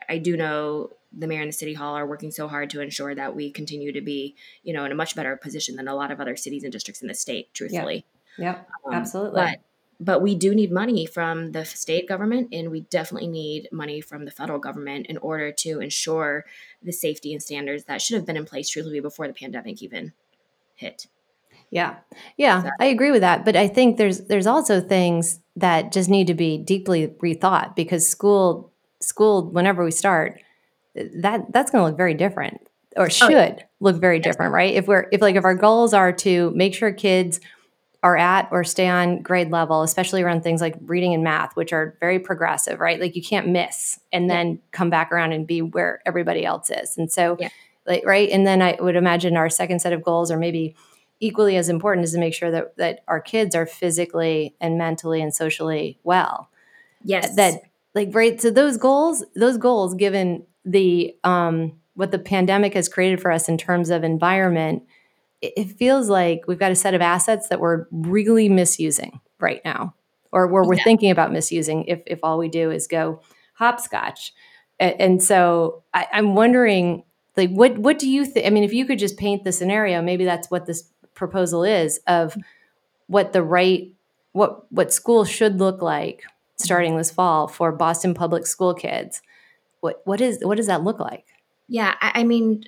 I 0.08 0.18
do 0.18 0.36
know 0.36 0.90
the 1.12 1.26
mayor 1.26 1.40
and 1.40 1.48
the 1.48 1.52
city 1.52 1.74
hall 1.74 1.94
are 1.94 2.06
working 2.06 2.30
so 2.30 2.48
hard 2.48 2.70
to 2.70 2.80
ensure 2.80 3.14
that 3.14 3.36
we 3.36 3.50
continue 3.50 3.92
to 3.92 4.00
be, 4.00 4.34
you 4.64 4.72
know, 4.72 4.84
in 4.84 4.92
a 4.92 4.96
much 4.96 5.14
better 5.14 5.36
position 5.36 5.76
than 5.76 5.86
a 5.86 5.94
lot 5.94 6.10
of 6.10 6.20
other 6.20 6.36
cities 6.36 6.64
and 6.64 6.72
districts 6.72 7.02
in 7.02 7.08
the 7.08 7.14
state. 7.14 7.54
Truthfully, 7.54 8.04
yeah, 8.36 8.44
yeah 8.44 8.58
um, 8.84 8.94
absolutely. 8.94 9.40
But 9.40 9.60
but 9.98 10.20
we 10.20 10.34
do 10.34 10.54
need 10.54 10.70
money 10.70 11.06
from 11.06 11.52
the 11.52 11.64
state 11.64 12.08
government, 12.08 12.48
and 12.52 12.70
we 12.70 12.80
definitely 12.80 13.28
need 13.28 13.68
money 13.72 14.00
from 14.00 14.24
the 14.24 14.30
federal 14.30 14.58
government 14.58 15.06
in 15.06 15.16
order 15.18 15.52
to 15.52 15.80
ensure 15.80 16.44
the 16.82 16.92
safety 16.92 17.32
and 17.32 17.42
standards 17.42 17.84
that 17.84 18.02
should 18.02 18.16
have 18.16 18.26
been 18.26 18.36
in 18.36 18.44
place 18.44 18.68
truthfully 18.68 19.00
before 19.00 19.26
the 19.26 19.32
pandemic 19.32 19.82
even 19.82 20.12
hit. 20.74 21.06
Yeah. 21.70 21.96
Yeah, 22.36 22.62
so. 22.62 22.70
I 22.80 22.86
agree 22.86 23.10
with 23.10 23.22
that, 23.22 23.44
but 23.44 23.56
I 23.56 23.68
think 23.68 23.96
there's 23.96 24.20
there's 24.20 24.46
also 24.46 24.80
things 24.80 25.40
that 25.56 25.92
just 25.92 26.08
need 26.08 26.26
to 26.28 26.34
be 26.34 26.58
deeply 26.58 27.08
rethought 27.08 27.74
because 27.74 28.08
school 28.08 28.72
school 29.00 29.50
whenever 29.50 29.84
we 29.84 29.90
start 29.90 30.40
that 30.94 31.52
that's 31.52 31.70
going 31.70 31.82
to 31.82 31.88
look 31.88 31.96
very 31.96 32.14
different 32.14 32.66
or 32.96 33.10
should 33.10 33.32
oh, 33.32 33.38
yeah. 33.38 33.58
look 33.80 34.00
very 34.00 34.18
different, 34.18 34.52
right? 34.52 34.74
If 34.74 34.86
we're 34.86 35.06
if 35.12 35.20
like 35.20 35.36
if 35.36 35.44
our 35.44 35.54
goals 35.54 35.92
are 35.92 36.12
to 36.12 36.50
make 36.54 36.74
sure 36.74 36.92
kids 36.92 37.40
are 38.02 38.16
at 38.16 38.48
or 38.52 38.62
stay 38.62 38.88
on 38.88 39.20
grade 39.20 39.50
level, 39.50 39.82
especially 39.82 40.22
around 40.22 40.42
things 40.42 40.60
like 40.60 40.76
reading 40.82 41.12
and 41.12 41.24
math, 41.24 41.56
which 41.56 41.72
are 41.72 41.96
very 42.00 42.18
progressive, 42.18 42.78
right? 42.78 43.00
Like 43.00 43.16
you 43.16 43.22
can't 43.22 43.48
miss 43.48 43.98
and 44.12 44.26
yeah. 44.26 44.34
then 44.34 44.60
come 44.70 44.90
back 44.90 45.10
around 45.12 45.32
and 45.32 45.46
be 45.46 45.60
where 45.60 46.02
everybody 46.06 46.44
else 46.44 46.70
is. 46.70 46.96
And 46.96 47.10
so, 47.10 47.36
yeah. 47.40 47.48
like, 47.86 48.04
right. 48.06 48.30
And 48.30 48.46
then 48.46 48.62
I 48.62 48.76
would 48.78 48.96
imagine 48.96 49.36
our 49.36 49.50
second 49.50 49.80
set 49.80 49.92
of 49.92 50.04
goals 50.04 50.30
or 50.30 50.36
maybe 50.36 50.76
equally 51.20 51.56
as 51.56 51.68
important 51.68 52.04
is 52.04 52.12
to 52.12 52.18
make 52.18 52.34
sure 52.34 52.50
that 52.50 52.76
that 52.76 53.00
our 53.08 53.20
kids 53.20 53.54
are 53.54 53.66
physically 53.66 54.54
and 54.60 54.78
mentally 54.78 55.22
and 55.22 55.34
socially 55.34 55.98
well. 56.04 56.50
Yes. 57.02 57.36
That 57.36 57.62
like 57.96 58.14
right 58.14 58.40
so 58.40 58.50
those 58.50 58.76
goals 58.76 59.24
those 59.34 59.56
goals 59.56 59.94
given 59.94 60.46
the 60.64 61.16
um 61.24 61.72
what 61.94 62.12
the 62.12 62.18
pandemic 62.18 62.74
has 62.74 62.88
created 62.88 63.20
for 63.20 63.32
us 63.32 63.48
in 63.48 63.58
terms 63.58 63.90
of 63.90 64.04
environment 64.04 64.84
it, 65.40 65.52
it 65.56 65.64
feels 65.72 66.08
like 66.08 66.42
we've 66.46 66.58
got 66.60 66.70
a 66.70 66.76
set 66.76 66.94
of 66.94 67.00
assets 67.00 67.48
that 67.48 67.58
we're 67.58 67.86
really 67.90 68.48
misusing 68.48 69.20
right 69.40 69.62
now 69.64 69.94
or 70.30 70.46
where 70.46 70.62
we're 70.62 70.74
yeah. 70.74 70.84
thinking 70.84 71.10
about 71.10 71.32
misusing 71.32 71.84
if 71.86 72.02
if 72.06 72.20
all 72.22 72.38
we 72.38 72.48
do 72.48 72.70
is 72.70 72.86
go 72.86 73.20
hopscotch 73.54 74.32
and, 74.78 75.00
and 75.00 75.22
so 75.22 75.82
I, 75.94 76.06
i'm 76.12 76.34
wondering 76.34 77.02
like 77.36 77.50
what 77.50 77.78
what 77.78 77.98
do 77.98 78.08
you 78.08 78.24
think 78.26 78.46
i 78.46 78.50
mean 78.50 78.64
if 78.64 78.74
you 78.74 78.84
could 78.84 78.98
just 78.98 79.16
paint 79.16 79.42
the 79.42 79.52
scenario 79.52 80.02
maybe 80.02 80.24
that's 80.24 80.50
what 80.50 80.66
this 80.66 80.90
proposal 81.16 81.64
is 81.64 81.98
of 82.06 82.36
what 83.08 83.32
the 83.32 83.42
right 83.42 83.90
what 84.32 84.70
what 84.70 84.92
school 84.92 85.24
should 85.24 85.58
look 85.58 85.82
like 85.82 86.22
starting 86.56 86.96
this 86.96 87.10
fall 87.10 87.48
for 87.48 87.72
Boston 87.72 88.14
public 88.14 88.46
school 88.46 88.74
kids. 88.74 89.22
What 89.80 90.02
what 90.04 90.20
is 90.20 90.38
what 90.42 90.56
does 90.56 90.66
that 90.68 90.84
look 90.84 91.00
like? 91.00 91.24
Yeah, 91.68 91.94
I, 92.00 92.20
I 92.20 92.24
mean 92.24 92.64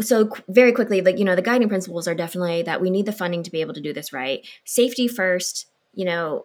so 0.00 0.30
very 0.48 0.72
quickly 0.72 1.00
like 1.00 1.18
you 1.18 1.24
know 1.24 1.36
the 1.36 1.42
guiding 1.42 1.68
principles 1.68 2.08
are 2.08 2.14
definitely 2.14 2.62
that 2.62 2.80
we 2.80 2.90
need 2.90 3.06
the 3.06 3.12
funding 3.12 3.42
to 3.42 3.50
be 3.50 3.60
able 3.60 3.74
to 3.74 3.80
do 3.80 3.92
this 3.92 4.12
right 4.12 4.46
safety 4.64 5.08
first 5.08 5.66
you 5.94 6.04
know 6.04 6.44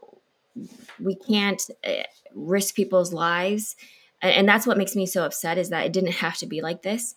we 1.00 1.16
can't 1.16 1.64
uh, 1.86 2.04
risk 2.34 2.76
people's 2.76 3.12
lives 3.12 3.76
and 4.22 4.48
that's 4.48 4.68
what 4.68 4.78
makes 4.78 4.96
me 4.96 5.06
so 5.06 5.26
upset 5.26 5.58
is 5.58 5.70
that 5.70 5.86
it 5.86 5.92
didn't 5.92 6.12
have 6.26 6.38
to 6.38 6.46
be 6.46 6.62
like 6.62 6.84
this 6.84 7.16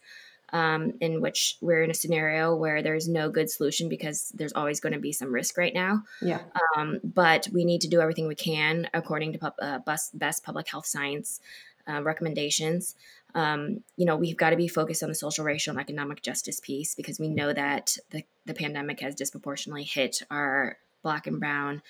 um, 0.55 0.93
in 1.01 1.21
which 1.21 1.59
we're 1.61 1.83
in 1.83 1.91
a 1.91 1.95
scenario 1.95 2.55
where 2.55 2.81
there's 2.81 3.09
no 3.09 3.29
good 3.29 3.51
solution 3.51 3.89
because 3.89 4.31
there's 4.37 4.53
always 4.53 4.79
going 4.79 4.93
to 4.93 5.01
be 5.01 5.13
some 5.13 5.35
risk 5.35 5.59
right 5.59 5.75
now. 5.75 6.05
Yeah. 6.23 6.43
Um, 6.77 7.01
but 7.03 7.49
we 7.53 7.65
need 7.65 7.81
to 7.81 7.89
do 7.89 8.01
everything 8.01 8.29
we 8.29 8.37
can 8.37 8.89
according 8.95 9.33
to 9.33 9.39
pub- 9.41 9.57
uh, 9.61 9.81
best, 9.81 10.17
best 10.17 10.45
public 10.45 10.69
health 10.69 10.87
science 10.87 11.41
uh, 11.89 12.03
recommendations. 12.05 12.95
Um, 13.35 13.83
you 13.97 14.07
know, 14.07 14.15
we've 14.15 14.37
got 14.37 14.51
to 14.51 14.57
be 14.57 14.69
focused 14.69 15.03
on 15.03 15.09
the 15.09 15.17
social, 15.17 15.45
racial, 15.45 15.73
and 15.73 15.81
economic 15.81 16.23
justice 16.23 16.61
piece 16.61 16.95
because 16.95 17.19
we 17.19 17.29
know 17.29 17.53
that 17.53 17.99
the, 18.11 18.23
the 18.47 18.55
pandemic 18.55 19.01
has 19.01 19.17
disproportionately 19.17 19.83
hit 19.83 20.23
our 20.31 20.79
Black 21.03 21.27
and 21.27 21.41
Brown 21.41 21.83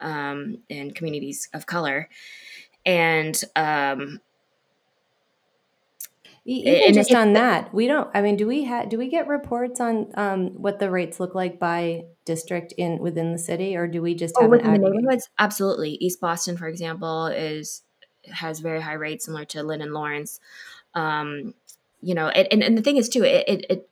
um, 0.00 0.58
and 0.70 0.94
communities 0.94 1.48
of 1.52 1.66
color. 1.66 2.08
And 2.86 3.42
um, 3.56 4.20
even 6.44 6.74
and 6.74 6.94
just 6.94 7.14
on 7.14 7.32
that, 7.32 7.72
we 7.72 7.86
don't. 7.86 8.10
I 8.14 8.20
mean, 8.20 8.36
do 8.36 8.46
we 8.46 8.64
have? 8.64 8.88
Do 8.90 8.98
we 8.98 9.08
get 9.08 9.26
reports 9.26 9.80
on 9.80 10.10
um, 10.14 10.48
what 10.60 10.78
the 10.78 10.90
rates 10.90 11.18
look 11.18 11.34
like 11.34 11.58
by 11.58 12.04
district 12.26 12.72
in 12.76 12.98
within 12.98 13.32
the 13.32 13.38
city, 13.38 13.76
or 13.76 13.86
do 13.86 14.02
we 14.02 14.14
just 14.14 14.34
oh, 14.36 14.42
have 14.42 14.50
within 14.50 14.72
the 14.72 14.90
neighborhoods? 14.90 15.30
Absolutely, 15.38 15.92
East 15.92 16.20
Boston, 16.20 16.56
for 16.56 16.68
example, 16.68 17.26
is 17.26 17.82
has 18.30 18.60
very 18.60 18.80
high 18.80 18.94
rates, 18.94 19.24
similar 19.24 19.44
to 19.46 19.62
Lynn 19.62 19.80
and 19.80 19.94
Lawrence. 19.94 20.40
Um, 20.94 21.54
you 22.02 22.14
know, 22.14 22.28
and, 22.28 22.46
and, 22.52 22.62
and 22.62 22.78
the 22.78 22.82
thing 22.82 22.98
is 22.98 23.08
too, 23.08 23.24
it, 23.24 23.48
it, 23.48 23.66
it 23.70 23.88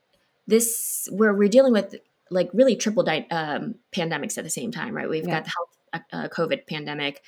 this 0.46 1.08
where 1.10 1.32
we're 1.32 1.48
dealing 1.48 1.72
with 1.72 1.94
like 2.30 2.50
really 2.52 2.76
triple 2.76 3.02
di- 3.02 3.26
um, 3.30 3.76
pandemics 3.92 4.36
at 4.36 4.44
the 4.44 4.50
same 4.50 4.70
time, 4.70 4.94
right? 4.94 5.08
We've 5.08 5.26
yeah. 5.26 5.40
got 5.40 5.44
the 5.44 5.50
health 5.50 6.04
uh, 6.12 6.28
COVID 6.28 6.66
pandemic, 6.66 7.22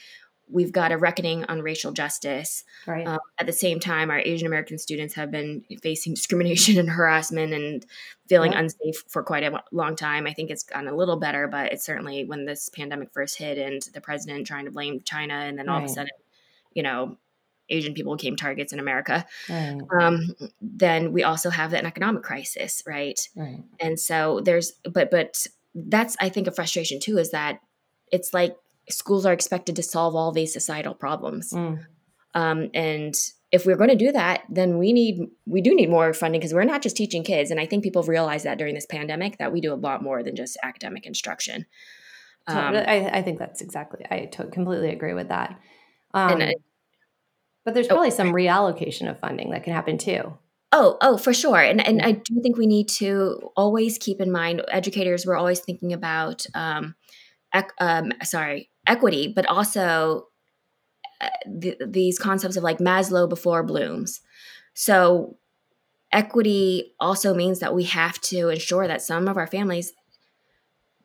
we've 0.48 0.72
got 0.72 0.92
a 0.92 0.98
reckoning 0.98 1.44
on 1.46 1.62
racial 1.62 1.92
justice. 1.92 2.64
Right. 2.86 3.06
Um, 3.06 3.18
at 3.38 3.46
the 3.46 3.52
same 3.52 3.80
time, 3.80 4.10
our 4.10 4.18
Asian 4.18 4.46
American 4.46 4.78
students 4.78 5.14
have 5.14 5.30
been 5.30 5.64
facing 5.82 6.14
discrimination 6.14 6.78
and 6.80 6.90
harassment 6.90 7.52
and 7.52 7.84
feeling 8.28 8.52
yeah. 8.52 8.60
unsafe 8.60 9.04
for 9.08 9.22
quite 9.22 9.44
a 9.44 9.62
long 9.72 9.96
time. 9.96 10.26
I 10.26 10.32
think 10.32 10.50
it's 10.50 10.62
gotten 10.62 10.88
a 10.88 10.94
little 10.94 11.16
better, 11.16 11.48
but 11.48 11.72
it's 11.72 11.84
certainly 11.84 12.24
when 12.24 12.44
this 12.44 12.68
pandemic 12.68 13.12
first 13.12 13.38
hit 13.38 13.58
and 13.58 13.82
the 13.94 14.00
president 14.00 14.46
trying 14.46 14.66
to 14.66 14.70
blame 14.70 15.02
China, 15.04 15.34
and 15.34 15.58
then 15.58 15.68
all 15.68 15.76
right. 15.76 15.84
of 15.84 15.90
a 15.90 15.94
sudden, 15.94 16.12
you 16.72 16.82
know, 16.82 17.16
Asian 17.70 17.94
people 17.94 18.16
became 18.16 18.36
targets 18.36 18.72
in 18.72 18.78
America. 18.78 19.24
Right. 19.48 19.80
Um, 19.98 20.34
then 20.60 21.12
we 21.12 21.22
also 21.22 21.50
have 21.50 21.72
an 21.72 21.86
economic 21.86 22.22
crisis, 22.22 22.82
right? 22.86 23.18
right? 23.34 23.62
And 23.80 23.98
so 23.98 24.40
there's, 24.44 24.72
but 24.84 25.10
but 25.10 25.46
that's 25.74 26.16
I 26.20 26.28
think 26.28 26.46
a 26.46 26.52
frustration 26.52 27.00
too 27.00 27.18
is 27.18 27.30
that 27.30 27.60
it's 28.12 28.34
like 28.34 28.56
schools 28.88 29.26
are 29.26 29.32
expected 29.32 29.76
to 29.76 29.82
solve 29.82 30.14
all 30.14 30.32
these 30.32 30.52
societal 30.52 30.94
problems. 30.94 31.52
Mm. 31.52 31.84
Um, 32.34 32.70
and 32.74 33.14
if 33.52 33.64
we're 33.64 33.76
going 33.76 33.90
to 33.90 33.96
do 33.96 34.10
that, 34.12 34.42
then 34.48 34.78
we 34.78 34.92
need 34.92 35.28
we 35.46 35.60
do 35.60 35.74
need 35.74 35.88
more 35.88 36.12
funding 36.12 36.40
because 36.40 36.52
we're 36.52 36.64
not 36.64 36.82
just 36.82 36.96
teaching 36.96 37.22
kids. 37.22 37.50
And 37.50 37.60
I 37.60 37.66
think 37.66 37.84
people 37.84 38.02
have 38.02 38.08
realized 38.08 38.44
that 38.44 38.58
during 38.58 38.74
this 38.74 38.86
pandemic 38.86 39.38
that 39.38 39.52
we 39.52 39.60
do 39.60 39.72
a 39.72 39.76
lot 39.76 40.02
more 40.02 40.22
than 40.22 40.34
just 40.34 40.58
academic 40.62 41.06
instruction. 41.06 41.66
Um, 42.46 42.74
I, 42.76 43.08
I, 43.08 43.22
think 43.22 43.38
that's 43.38 43.62
exactly. 43.62 44.04
I 44.10 44.26
to- 44.32 44.48
completely 44.48 44.90
agree 44.90 45.14
with 45.14 45.28
that. 45.28 45.58
Um, 46.12 46.42
I, 46.42 46.54
but 47.64 47.72
there's 47.72 47.86
oh, 47.86 47.90
probably 47.90 48.08
oh, 48.08 48.10
some 48.10 48.32
reallocation 48.32 49.08
of 49.08 49.18
funding 49.18 49.50
that 49.50 49.64
can 49.64 49.72
happen 49.72 49.96
too. 49.96 50.36
Oh, 50.70 50.98
oh, 51.00 51.16
for 51.16 51.32
sure. 51.32 51.60
And 51.60 51.86
and 51.86 52.02
I 52.02 52.12
do 52.12 52.42
think 52.42 52.58
we 52.58 52.66
need 52.66 52.88
to 52.98 53.50
always 53.56 53.96
keep 53.96 54.20
in 54.20 54.30
mind 54.32 54.62
educators. 54.68 55.24
We're 55.24 55.36
always 55.36 55.60
thinking 55.60 55.92
about, 55.92 56.44
um, 56.54 56.96
ec- 57.54 57.72
um, 57.80 58.12
sorry, 58.24 58.70
equity, 58.86 59.32
but 59.34 59.46
also 59.46 60.28
uh, 61.20 61.28
th- 61.60 61.78
these 61.86 62.18
concepts 62.18 62.56
of 62.56 62.62
like 62.62 62.78
Maslow 62.78 63.28
before 63.28 63.62
Bloom's. 63.62 64.20
So, 64.74 65.36
equity 66.12 66.94
also 67.00 67.34
means 67.34 67.60
that 67.60 67.74
we 67.74 67.84
have 67.84 68.20
to 68.20 68.48
ensure 68.48 68.86
that 68.86 69.02
some 69.02 69.28
of 69.28 69.36
our 69.36 69.46
families 69.46 69.92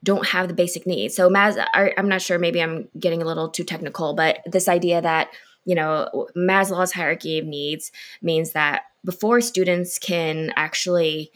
don't 0.03 0.27
have 0.27 0.47
the 0.47 0.53
basic 0.53 0.87
needs. 0.87 1.15
So, 1.15 1.29
Mas, 1.29 1.57
I'm 1.73 2.07
not 2.07 2.21
sure, 2.21 2.39
maybe 2.39 2.61
I'm 2.61 2.87
getting 2.97 3.21
a 3.21 3.25
little 3.25 3.49
too 3.49 3.63
technical, 3.63 4.13
but 4.13 4.39
this 4.45 4.67
idea 4.67 5.01
that 5.01 5.29
you 5.65 5.75
know 5.75 6.27
Maslow's 6.35 6.93
hierarchy 6.93 7.39
of 7.39 7.45
needs 7.45 7.91
means 8.21 8.51
that 8.53 8.83
before 9.05 9.41
students 9.41 9.97
can 9.97 10.51
actually 10.55 11.31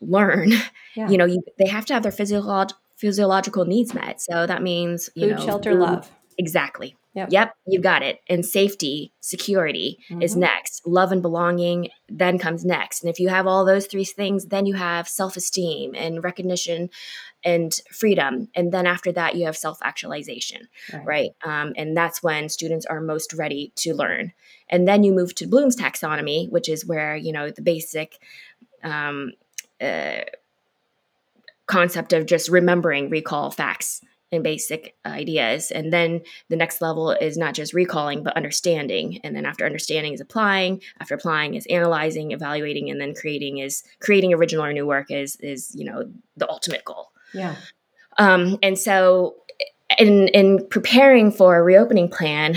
learn, 0.00 0.52
yeah. 0.96 1.08
you 1.08 1.16
know, 1.16 1.24
you, 1.24 1.42
they 1.58 1.68
have 1.68 1.86
to 1.86 1.94
have 1.94 2.02
their 2.02 2.12
physiological 2.12 2.79
physiological 3.00 3.64
needs 3.64 3.94
met. 3.94 4.20
So 4.20 4.46
that 4.46 4.62
means 4.62 5.08
you 5.14 5.28
food, 5.28 5.38
know, 5.38 5.46
shelter, 5.46 5.72
food. 5.72 5.80
love. 5.80 6.10
Exactly. 6.38 6.96
Yep. 7.14 7.28
yep, 7.32 7.54
you 7.66 7.80
got 7.80 8.04
it. 8.04 8.20
And 8.28 8.46
safety, 8.46 9.12
security 9.20 9.98
mm-hmm. 10.08 10.22
is 10.22 10.36
next. 10.36 10.86
Love 10.86 11.10
and 11.10 11.20
belonging 11.20 11.88
then 12.08 12.38
comes 12.38 12.64
next. 12.64 13.02
And 13.02 13.10
if 13.10 13.18
you 13.18 13.28
have 13.28 13.48
all 13.48 13.64
those 13.64 13.86
three 13.86 14.04
things, 14.04 14.46
then 14.46 14.64
you 14.64 14.74
have 14.74 15.08
self 15.08 15.36
esteem 15.36 15.92
and 15.96 16.22
recognition 16.22 16.88
and 17.44 17.72
freedom. 17.90 18.48
And 18.54 18.70
then 18.70 18.86
after 18.86 19.10
that, 19.12 19.34
you 19.34 19.46
have 19.46 19.56
self 19.56 19.78
actualization, 19.82 20.68
right? 20.92 21.04
right? 21.04 21.30
Um, 21.44 21.72
and 21.76 21.96
that's 21.96 22.22
when 22.22 22.48
students 22.48 22.86
are 22.86 23.00
most 23.00 23.32
ready 23.32 23.72
to 23.76 23.92
learn. 23.92 24.32
And 24.68 24.86
then 24.86 25.02
you 25.02 25.12
move 25.12 25.34
to 25.36 25.48
Bloom's 25.48 25.76
taxonomy, 25.76 26.48
which 26.48 26.68
is 26.68 26.86
where, 26.86 27.16
you 27.16 27.32
know, 27.32 27.50
the 27.50 27.62
basic 27.62 28.18
um, 28.84 29.32
uh, 29.80 30.20
concept 31.70 32.12
of 32.12 32.26
just 32.26 32.48
remembering, 32.48 33.08
recall 33.08 33.50
facts 33.50 34.02
and 34.32 34.44
basic 34.44 34.94
ideas. 35.04 35.70
And 35.70 35.92
then 35.92 36.20
the 36.48 36.56
next 36.56 36.80
level 36.80 37.10
is 37.10 37.36
not 37.36 37.54
just 37.54 37.72
recalling, 37.72 38.22
but 38.22 38.36
understanding. 38.36 39.20
And 39.24 39.34
then 39.34 39.44
after 39.44 39.64
understanding 39.64 40.12
is 40.12 40.20
applying. 40.20 40.82
After 41.00 41.14
applying 41.14 41.54
is 41.54 41.66
analyzing, 41.66 42.32
evaluating, 42.32 42.90
and 42.90 43.00
then 43.00 43.14
creating 43.14 43.58
is 43.58 43.82
creating 44.00 44.34
original 44.34 44.64
or 44.64 44.72
new 44.72 44.86
work 44.86 45.10
is 45.10 45.36
is 45.36 45.74
you 45.74 45.84
know 45.84 46.10
the 46.36 46.48
ultimate 46.48 46.84
goal. 46.84 47.10
Yeah. 47.34 47.56
Um, 48.18 48.58
and 48.62 48.78
so 48.78 49.36
in 49.98 50.28
in 50.28 50.66
preparing 50.68 51.32
for 51.32 51.56
a 51.56 51.62
reopening 51.62 52.08
plan 52.08 52.56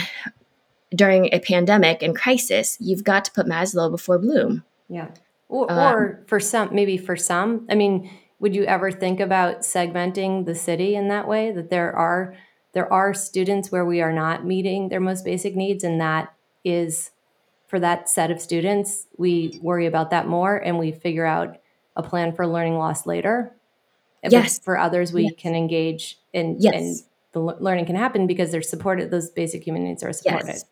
during 0.95 1.33
a 1.33 1.39
pandemic 1.39 2.03
and 2.03 2.15
crisis, 2.15 2.77
you've 2.79 3.03
got 3.03 3.25
to 3.25 3.31
put 3.31 3.47
Maslow 3.47 3.89
before 3.89 4.19
Bloom. 4.19 4.63
Yeah. 4.89 5.09
Or, 5.49 5.71
um, 5.71 5.79
or 5.79 6.23
for 6.27 6.39
some, 6.39 6.73
maybe 6.73 6.97
for 6.97 7.15
some, 7.15 7.67
I 7.69 7.75
mean, 7.75 8.09
would 8.43 8.53
you 8.53 8.65
ever 8.65 8.91
think 8.91 9.21
about 9.21 9.61
segmenting 9.61 10.45
the 10.45 10.53
city 10.53 10.95
in 10.95 11.07
that 11.07 11.29
way 11.29 11.49
that 11.53 11.69
there 11.69 11.95
are 11.95 12.35
there 12.73 12.91
are 12.91 13.13
students 13.13 13.71
where 13.71 13.85
we 13.85 14.01
are 14.01 14.11
not 14.11 14.45
meeting 14.45 14.89
their 14.89 14.99
most 14.99 15.23
basic 15.23 15.55
needs 15.55 15.81
and 15.81 16.01
that 16.01 16.33
is 16.65 17.11
for 17.67 17.79
that 17.79 18.09
set 18.09 18.29
of 18.29 18.41
students 18.41 19.07
we 19.15 19.57
worry 19.61 19.85
about 19.85 20.09
that 20.09 20.27
more 20.27 20.57
and 20.57 20.77
we 20.77 20.91
figure 20.91 21.25
out 21.25 21.55
a 21.95 22.03
plan 22.03 22.33
for 22.33 22.45
learning 22.45 22.77
loss 22.77 23.05
later 23.05 23.55
yes 24.29 24.59
for 24.59 24.77
others 24.77 25.13
we 25.13 25.23
yes. 25.23 25.33
can 25.37 25.55
engage 25.55 26.19
in 26.33 26.57
yes. 26.59 26.73
and 26.75 27.01
the 27.31 27.39
learning 27.39 27.85
can 27.85 27.95
happen 27.95 28.27
because 28.27 28.51
they're 28.51 28.61
supported 28.61 29.09
those 29.09 29.29
basic 29.29 29.63
human 29.63 29.85
needs 29.85 30.03
are 30.03 30.11
supported 30.11 30.47
yes. 30.47 30.65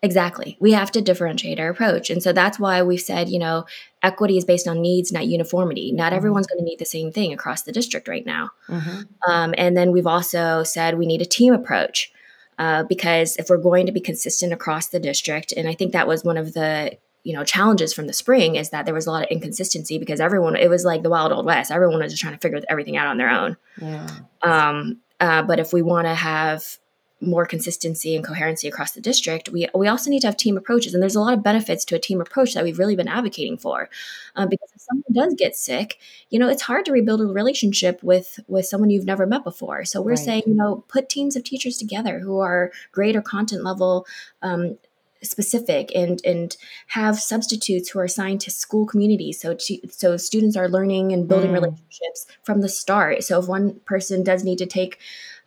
Exactly. 0.00 0.56
We 0.60 0.72
have 0.72 0.92
to 0.92 1.00
differentiate 1.00 1.58
our 1.58 1.70
approach. 1.70 2.08
And 2.08 2.22
so 2.22 2.32
that's 2.32 2.58
why 2.58 2.82
we've 2.82 3.00
said, 3.00 3.28
you 3.28 3.40
know, 3.40 3.64
equity 4.00 4.38
is 4.38 4.44
based 4.44 4.68
on 4.68 4.80
needs, 4.80 5.10
not 5.10 5.26
uniformity. 5.26 5.90
Not 5.90 6.06
mm-hmm. 6.06 6.16
everyone's 6.16 6.46
going 6.46 6.60
to 6.60 6.64
need 6.64 6.78
the 6.78 6.84
same 6.84 7.10
thing 7.10 7.32
across 7.32 7.62
the 7.62 7.72
district 7.72 8.06
right 8.06 8.24
now. 8.24 8.50
Mm-hmm. 8.68 9.30
Um, 9.30 9.54
and 9.58 9.76
then 9.76 9.90
we've 9.90 10.06
also 10.06 10.62
said 10.62 10.96
we 10.96 11.06
need 11.06 11.20
a 11.20 11.26
team 11.26 11.52
approach 11.52 12.12
uh, 12.58 12.84
because 12.84 13.36
if 13.38 13.48
we're 13.48 13.56
going 13.56 13.86
to 13.86 13.92
be 13.92 14.00
consistent 14.00 14.52
across 14.52 14.88
the 14.88 15.00
district, 15.00 15.52
and 15.52 15.68
I 15.68 15.74
think 15.74 15.92
that 15.92 16.06
was 16.06 16.24
one 16.24 16.36
of 16.36 16.54
the 16.54 16.96
you 17.24 17.34
know 17.34 17.44
challenges 17.44 17.92
from 17.92 18.06
the 18.06 18.12
spring 18.12 18.54
is 18.54 18.70
that 18.70 18.84
there 18.84 18.94
was 18.94 19.06
a 19.06 19.10
lot 19.10 19.24
of 19.24 19.28
inconsistency 19.30 19.98
because 19.98 20.20
everyone 20.20 20.54
it 20.54 20.70
was 20.70 20.84
like 20.84 21.02
the 21.02 21.10
wild 21.10 21.32
old 21.32 21.44
west 21.44 21.70
everyone 21.72 21.98
was 21.98 22.12
just 22.12 22.22
trying 22.22 22.32
to 22.32 22.38
figure 22.38 22.60
everything 22.68 22.96
out 22.96 23.08
on 23.08 23.18
their 23.18 23.28
own 23.28 23.56
yeah. 23.82 24.08
um, 24.42 24.98
uh, 25.18 25.42
but 25.42 25.58
if 25.58 25.72
we 25.72 25.82
want 25.82 26.06
to 26.06 26.14
have 26.14 26.78
more 27.20 27.46
consistency 27.46 28.14
and 28.14 28.24
coherency 28.24 28.68
across 28.68 28.92
the 28.92 29.00
district, 29.00 29.48
we 29.48 29.68
we 29.74 29.88
also 29.88 30.08
need 30.10 30.20
to 30.20 30.28
have 30.28 30.36
team 30.36 30.56
approaches. 30.56 30.94
And 30.94 31.02
there's 31.02 31.16
a 31.16 31.20
lot 31.20 31.34
of 31.34 31.42
benefits 31.42 31.84
to 31.86 31.96
a 31.96 31.98
team 31.98 32.20
approach 32.20 32.54
that 32.54 32.64
we've 32.64 32.78
really 32.78 32.96
been 32.96 33.08
advocating 33.08 33.58
for, 33.58 33.88
um, 34.36 34.48
because 34.48 34.70
if 34.74 34.82
someone 34.82 35.12
does 35.12 35.34
get 35.34 35.56
sick, 35.56 35.98
you 36.30 36.38
know, 36.38 36.48
it's 36.48 36.62
hard 36.62 36.84
to 36.84 36.92
rebuild 36.92 37.20
a 37.20 37.26
relationship 37.26 38.02
with 38.02 38.38
with 38.46 38.66
someone 38.66 38.90
you've 38.90 39.04
never 39.04 39.26
met 39.26 39.42
before. 39.42 39.84
So 39.84 40.00
we're 40.00 40.10
right. 40.10 40.18
saying, 40.18 40.42
you 40.46 40.54
know, 40.54 40.84
put 40.88 41.08
teams 41.08 41.34
of 41.34 41.44
teachers 41.44 41.76
together 41.76 42.20
who 42.20 42.38
are 42.38 42.70
greater 42.92 43.22
content 43.22 43.64
level. 43.64 44.06
Um, 44.42 44.78
specific 45.22 45.90
and 45.94 46.20
and 46.24 46.56
have 46.88 47.18
substitutes 47.18 47.90
who 47.90 47.98
are 47.98 48.04
assigned 48.04 48.40
to 48.40 48.50
school 48.50 48.86
communities 48.86 49.40
so 49.40 49.54
to, 49.54 49.76
so 49.90 50.16
students 50.16 50.56
are 50.56 50.68
learning 50.68 51.12
and 51.12 51.26
building 51.26 51.50
mm. 51.50 51.54
relationships 51.54 52.26
from 52.44 52.60
the 52.60 52.68
start 52.68 53.24
so 53.24 53.38
if 53.40 53.48
one 53.48 53.80
person 53.84 54.22
does 54.22 54.44
need 54.44 54.58
to 54.58 54.66
take 54.66 54.98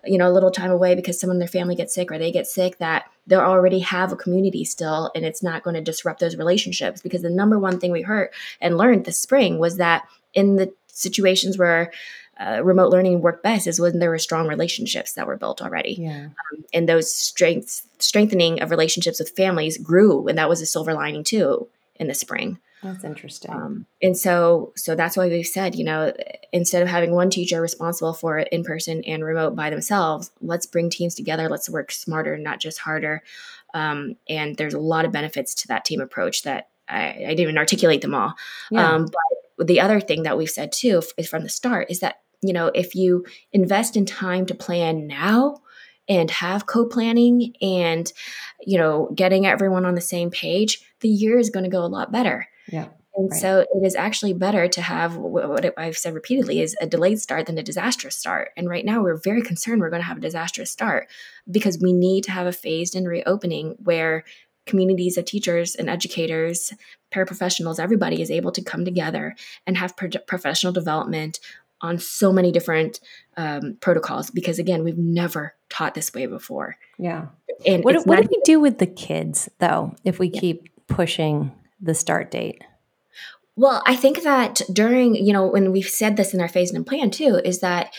you 0.05 0.17
know 0.17 0.29
a 0.29 0.33
little 0.33 0.51
time 0.51 0.71
away 0.71 0.95
because 0.95 1.19
someone 1.19 1.35
in 1.35 1.39
their 1.39 1.47
family 1.47 1.75
gets 1.75 1.93
sick 1.93 2.11
or 2.11 2.17
they 2.17 2.31
get 2.31 2.47
sick 2.47 2.77
that 2.77 3.05
they 3.27 3.35
already 3.35 3.79
have 3.79 4.11
a 4.11 4.15
community 4.15 4.65
still 4.65 5.11
and 5.15 5.25
it's 5.25 5.43
not 5.43 5.63
going 5.63 5.75
to 5.75 5.81
disrupt 5.81 6.19
those 6.19 6.35
relationships. 6.35 7.01
Because 7.01 7.21
the 7.21 7.29
number 7.29 7.59
one 7.59 7.79
thing 7.79 7.91
we 7.91 8.01
heard 8.01 8.29
and 8.59 8.77
learned 8.77 9.05
this 9.05 9.19
spring 9.19 9.59
was 9.59 9.77
that 9.77 10.07
in 10.33 10.55
the 10.55 10.73
situations 10.87 11.57
where 11.57 11.91
uh, 12.39 12.61
remote 12.63 12.91
learning 12.91 13.21
worked 13.21 13.43
best 13.43 13.67
is 13.67 13.79
when 13.79 13.99
there 13.99 14.09
were 14.09 14.17
strong 14.17 14.47
relationships 14.47 15.13
that 15.13 15.27
were 15.27 15.37
built 15.37 15.61
already. 15.61 15.93
Yeah. 15.99 16.25
um, 16.25 16.65
and 16.73 16.89
those 16.89 17.13
strengths 17.13 17.83
strengthening 17.99 18.61
of 18.61 18.71
relationships 18.71 19.19
with 19.19 19.29
families 19.35 19.77
grew 19.77 20.27
and 20.27 20.37
that 20.37 20.49
was 20.49 20.61
a 20.61 20.65
silver 20.65 20.93
lining 20.93 21.23
too 21.23 21.67
in 22.01 22.07
the 22.07 22.13
spring 22.13 22.59
that's 22.83 23.03
interesting. 23.03 23.51
Um, 23.51 23.85
and 24.01 24.17
so, 24.17 24.73
so 24.75 24.95
that's 24.95 25.15
why 25.15 25.27
we've 25.27 25.45
said, 25.45 25.75
you 25.75 25.83
know, 25.83 26.13
instead 26.51 26.81
of 26.81 26.87
having 26.87 27.11
one 27.11 27.29
teacher 27.29 27.61
responsible 27.61 28.13
for 28.13 28.39
it 28.39 28.47
in 28.51 28.63
person 28.63 29.03
and 29.05 29.23
remote 29.23 29.55
by 29.55 29.69
themselves, 29.69 30.31
let's 30.41 30.65
bring 30.65 30.89
teams 30.89 31.13
together. 31.13 31.47
Let's 31.47 31.69
work 31.69 31.91
smarter, 31.91 32.37
not 32.37 32.59
just 32.59 32.79
harder. 32.79 33.21
Um, 33.73 34.15
and 34.27 34.57
there's 34.57 34.73
a 34.73 34.79
lot 34.79 35.05
of 35.05 35.11
benefits 35.11 35.53
to 35.55 35.67
that 35.67 35.85
team 35.85 36.01
approach 36.01 36.41
that 36.43 36.69
I, 36.89 37.09
I 37.09 37.19
didn't 37.19 37.41
even 37.41 37.57
articulate 37.57 38.01
them 38.01 38.15
all. 38.15 38.33
Yeah. 38.71 38.95
Um, 38.95 39.07
but 39.57 39.67
the 39.67 39.79
other 39.79 40.01
thing 40.01 40.23
that 40.23 40.37
we've 40.37 40.49
said 40.49 40.71
too 40.71 41.03
is 41.17 41.29
from 41.29 41.43
the 41.43 41.49
start 41.49 41.91
is 41.91 41.99
that 41.99 42.21
you 42.41 42.51
know 42.51 42.71
if 42.73 42.95
you 42.95 43.23
invest 43.53 43.95
in 43.95 44.07
time 44.07 44.47
to 44.47 44.55
plan 44.55 45.05
now 45.05 45.61
and 46.07 46.31
have 46.31 46.65
co-planning 46.65 47.53
and 47.61 48.11
you 48.61 48.77
know 48.77 49.11
getting 49.15 49.45
everyone 49.45 49.85
on 49.85 49.95
the 49.95 50.01
same 50.01 50.29
page 50.29 50.83
the 51.01 51.09
year 51.09 51.37
is 51.37 51.49
going 51.49 51.63
to 51.63 51.69
go 51.69 51.83
a 51.83 51.87
lot 51.87 52.11
better 52.11 52.47
yeah. 52.71 52.87
And 53.15 53.29
right. 53.29 53.41
so 53.41 53.59
it 53.59 53.85
is 53.85 53.95
actually 53.95 54.33
better 54.33 54.67
to 54.69 54.81
have 54.81 55.17
what 55.17 55.77
I've 55.77 55.97
said 55.97 56.13
repeatedly 56.13 56.61
is 56.61 56.77
a 56.79 56.87
delayed 56.87 57.19
start 57.19 57.45
than 57.45 57.57
a 57.57 57.63
disastrous 57.63 58.15
start. 58.15 58.51
And 58.55 58.69
right 58.69 58.85
now 58.85 59.03
we're 59.03 59.17
very 59.17 59.41
concerned 59.41 59.81
we're 59.81 59.89
going 59.89 60.01
to 60.01 60.07
have 60.07 60.17
a 60.17 60.21
disastrous 60.21 60.71
start 60.71 61.07
because 61.49 61.77
we 61.81 61.91
need 61.91 62.23
to 62.25 62.31
have 62.31 62.47
a 62.47 62.53
phased 62.53 62.95
in 62.95 63.05
reopening 63.05 63.75
where 63.83 64.23
communities 64.65 65.17
of 65.17 65.25
teachers 65.25 65.75
and 65.75 65.89
educators, 65.89 66.71
paraprofessionals, 67.13 67.79
everybody 67.79 68.21
is 68.21 68.31
able 68.31 68.51
to 68.53 68.63
come 68.63 68.85
together 68.85 69.35
and 69.67 69.77
have 69.77 69.97
pro- 69.97 70.09
professional 70.27 70.71
development 70.71 71.39
on 71.81 71.97
so 71.97 72.31
many 72.31 72.51
different 72.51 72.99
um, 73.37 73.77
protocols 73.81 74.29
because 74.29 74.59
again 74.59 74.83
we've 74.83 74.97
never 74.97 75.55
taught 75.69 75.93
this 75.93 76.13
way 76.13 76.25
before 76.25 76.77
yeah 76.97 77.27
and 77.65 77.83
what, 77.83 78.05
what 78.05 78.21
do 78.21 78.27
we 78.29 78.41
do 78.43 78.59
with 78.59 78.79
the 78.79 78.87
kids 78.87 79.49
though 79.59 79.95
if 80.03 80.19
we 80.19 80.27
yeah. 80.27 80.39
keep 80.39 80.87
pushing 80.87 81.51
the 81.81 81.95
start 81.95 82.31
date? 82.31 82.63
Well, 83.55 83.83
I 83.85 83.95
think 83.95 84.23
that 84.23 84.61
during, 84.71 85.15
you 85.15 85.33
know, 85.33 85.47
when 85.47 85.71
we've 85.71 85.87
said 85.87 86.15
this 86.15 86.33
in 86.33 86.41
our 86.41 86.47
phase 86.47 86.71
and 86.71 86.85
plan 86.85 87.11
too, 87.11 87.41
is 87.43 87.59
that 87.59 87.93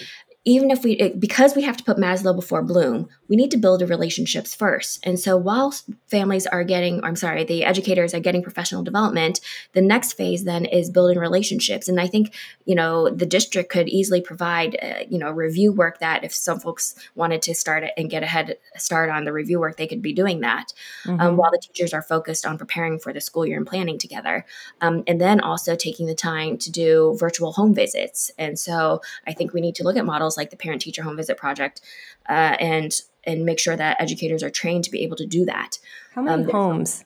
even 0.44 0.70
if 0.70 0.82
we 0.82 1.10
because 1.18 1.54
we 1.54 1.62
have 1.62 1.76
to 1.76 1.84
put 1.84 1.96
maslow 1.96 2.34
before 2.34 2.62
bloom 2.62 3.08
we 3.28 3.36
need 3.36 3.50
to 3.50 3.56
build 3.56 3.80
the 3.80 3.86
relationships 3.86 4.54
first. 4.54 5.00
And 5.06 5.18
so 5.18 5.38
while 5.38 5.72
families 6.06 6.46
are 6.46 6.64
getting 6.64 7.02
i'm 7.04 7.16
sorry 7.16 7.44
the 7.44 7.64
educators 7.64 8.12
are 8.12 8.20
getting 8.20 8.42
professional 8.42 8.82
development 8.82 9.40
the 9.72 9.80
next 9.80 10.14
phase 10.14 10.44
then 10.44 10.64
is 10.64 10.90
building 10.90 11.18
relationships. 11.18 11.88
And 11.88 12.00
i 12.00 12.06
think 12.06 12.34
you 12.64 12.74
know 12.74 13.08
the 13.08 13.26
district 13.26 13.70
could 13.70 13.88
easily 13.88 14.20
provide 14.20 14.76
uh, 14.82 15.04
you 15.08 15.18
know 15.18 15.30
review 15.30 15.72
work 15.72 16.00
that 16.00 16.24
if 16.24 16.34
some 16.34 16.58
folks 16.58 16.94
wanted 17.14 17.40
to 17.42 17.54
start 17.54 17.84
it 17.84 17.92
and 17.96 18.10
get 18.10 18.22
a 18.22 18.26
head 18.26 18.56
start 18.76 19.10
on 19.10 19.24
the 19.24 19.32
review 19.32 19.60
work 19.60 19.76
they 19.76 19.86
could 19.86 20.02
be 20.02 20.12
doing 20.12 20.40
that 20.40 20.72
um, 21.06 21.12
mm-hmm. 21.12 21.20
um, 21.20 21.36
while 21.36 21.50
the 21.50 21.58
teachers 21.58 21.94
are 21.94 22.02
focused 22.02 22.44
on 22.44 22.58
preparing 22.58 22.98
for 22.98 23.12
the 23.12 23.20
school 23.20 23.46
year 23.46 23.56
and 23.56 23.66
planning 23.66 23.98
together. 23.98 24.44
Um, 24.80 25.04
and 25.06 25.20
then 25.20 25.40
also 25.40 25.76
taking 25.76 26.06
the 26.06 26.14
time 26.14 26.58
to 26.58 26.70
do 26.70 27.16
virtual 27.18 27.52
home 27.52 27.74
visits. 27.74 28.30
And 28.38 28.58
so 28.58 29.00
i 29.26 29.32
think 29.32 29.52
we 29.52 29.60
need 29.60 29.76
to 29.76 29.84
look 29.84 29.96
at 29.96 30.04
models 30.04 30.31
like 30.36 30.50
the 30.50 30.56
parent 30.56 30.82
teacher 30.82 31.02
home 31.02 31.16
visit 31.16 31.36
project 31.36 31.80
uh, 32.28 32.56
and 32.58 33.00
and 33.24 33.44
make 33.44 33.58
sure 33.58 33.76
that 33.76 34.00
educators 34.00 34.42
are 34.42 34.50
trained 34.50 34.84
to 34.84 34.90
be 34.90 35.00
able 35.02 35.16
to 35.16 35.26
do 35.26 35.44
that. 35.44 35.78
How 36.14 36.22
many 36.22 36.44
um, 36.44 36.50
homes 36.50 37.04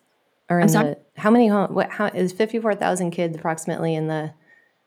are 0.49 0.61
in 0.61 0.69
the 0.69 0.99
how 1.17 1.31
many 1.31 1.49
homes 1.49 1.71
what 1.71 1.91
how 1.91 2.07
is 2.07 2.33
54000 2.33 3.11
kids 3.11 3.37
approximately 3.37 3.95
in 3.95 4.09
the 4.09 4.33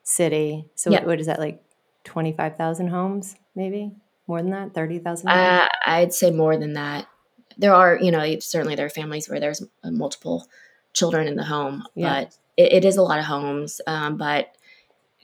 city? 0.03 0.65
So 0.75 0.89
yeah. 0.89 1.03
what 1.03 1.19
is 1.19 1.27
that 1.27 1.39
like 1.39 1.63
25000 2.05 2.87
homes 2.87 3.35
maybe? 3.55 3.91
More 4.27 4.41
than 4.41 4.51
that? 4.51 4.73
30000 4.73 5.27
uh, 5.27 5.67
i'd 5.87 6.13
say 6.13 6.31
more 6.31 6.57
than 6.57 6.73
that. 6.73 7.07
There 7.57 7.73
are 7.73 7.97
you 7.99 8.11
know 8.11 8.39
certainly 8.39 8.75
there 8.75 8.85
are 8.85 8.91
families 8.91 9.29
where 9.29 9.39
there's 9.39 9.63
multiple 9.83 10.47
children 10.93 11.27
in 11.27 11.35
the 11.35 11.43
home 11.43 11.83
yeah. 11.93 12.23
but 12.23 12.37
it, 12.57 12.73
it 12.73 12.85
is 12.85 12.97
a 12.97 13.03
lot 13.03 13.19
of 13.19 13.25
homes 13.25 13.79
um, 13.85 14.17
but 14.17 14.55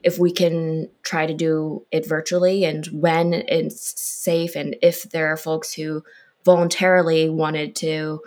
if 0.06 0.20
we 0.20 0.32
can 0.32 0.88
try 1.02 1.26
to 1.26 1.34
do 1.34 1.84
it 1.92 2.08
virtually 2.08 2.64
and 2.64 2.86
when 2.88 3.34
it's 3.34 4.00
safe 4.00 4.56
and 4.56 4.76
if 4.84 5.02
there 5.04 5.28
are 5.28 5.36
folks 5.36 5.74
who 5.74 6.04
voluntarily 6.46 7.28
wanted 7.28 7.76
to 7.76 8.22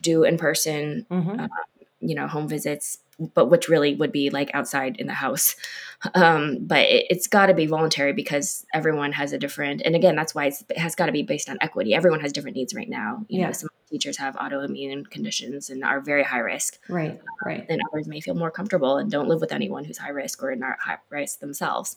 do 0.00 0.22
in 0.22 0.38
person 0.38 1.04
mm-hmm. 1.10 1.40
uh, 1.40 1.48
you 2.00 2.14
know 2.14 2.28
home 2.28 2.46
visits 2.46 2.98
but 3.18 3.50
which 3.50 3.68
really 3.68 3.94
would 3.94 4.12
be 4.12 4.30
like 4.30 4.50
outside 4.54 4.96
in 4.96 5.06
the 5.06 5.14
house. 5.14 5.56
Um, 6.14 6.58
but 6.60 6.86
it, 6.88 7.06
has 7.10 7.26
got 7.26 7.46
to 7.46 7.54
be 7.54 7.66
voluntary 7.66 8.12
because 8.12 8.66
everyone 8.74 9.12
has 9.12 9.32
a 9.32 9.38
different, 9.38 9.82
and 9.84 9.94
again, 9.94 10.16
that's 10.16 10.34
why 10.34 10.46
it 10.46 10.78
has 10.78 10.94
got 10.94 11.06
to 11.06 11.12
be 11.12 11.22
based 11.22 11.48
on 11.48 11.56
equity. 11.60 11.94
Everyone 11.94 12.20
has 12.20 12.32
different 12.32 12.56
needs 12.56 12.74
right 12.74 12.88
now. 12.88 13.24
You 13.28 13.40
yeah. 13.40 13.46
know, 13.46 13.52
some 13.52 13.70
teachers 13.88 14.18
have 14.18 14.34
autoimmune 14.36 15.08
conditions 15.08 15.70
and 15.70 15.84
are 15.84 16.00
very 16.00 16.22
high 16.22 16.40
risk. 16.40 16.78
Right, 16.88 17.20
right. 17.44 17.64
And 17.68 17.80
others 17.90 18.06
may 18.06 18.20
feel 18.20 18.34
more 18.34 18.50
comfortable 18.50 18.96
and 18.96 19.10
don't 19.10 19.28
live 19.28 19.40
with 19.40 19.52
anyone 19.52 19.84
who's 19.84 19.98
high 19.98 20.10
risk 20.10 20.42
or 20.42 20.54
not 20.56 20.78
high 20.80 20.98
risk 21.10 21.40
themselves. 21.40 21.96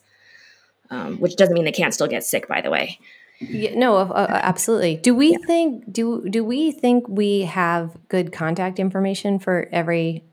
Um, 0.89 1.17
which 1.17 1.35
doesn't 1.35 1.53
mean 1.53 1.65
they 1.65 1.73
can't 1.73 1.93
still 1.93 2.07
get 2.07 2.23
sick, 2.23 2.47
by 2.47 2.61
the 2.61 2.69
way. 2.69 2.97
Yeah, 3.39 3.75
no, 3.75 3.97
uh, 3.97 4.27
absolutely. 4.29 4.95
Do 4.95 5.13
we 5.13 5.31
yeah. 5.31 5.45
think 5.45 5.91
do 5.91 6.27
do 6.29 6.43
we 6.43 6.71
think 6.71 7.07
we 7.07 7.41
have 7.41 7.95
good 8.07 8.31
contact 8.31 8.79
information 8.79 9.37
for 9.37 9.67
every 9.71 10.23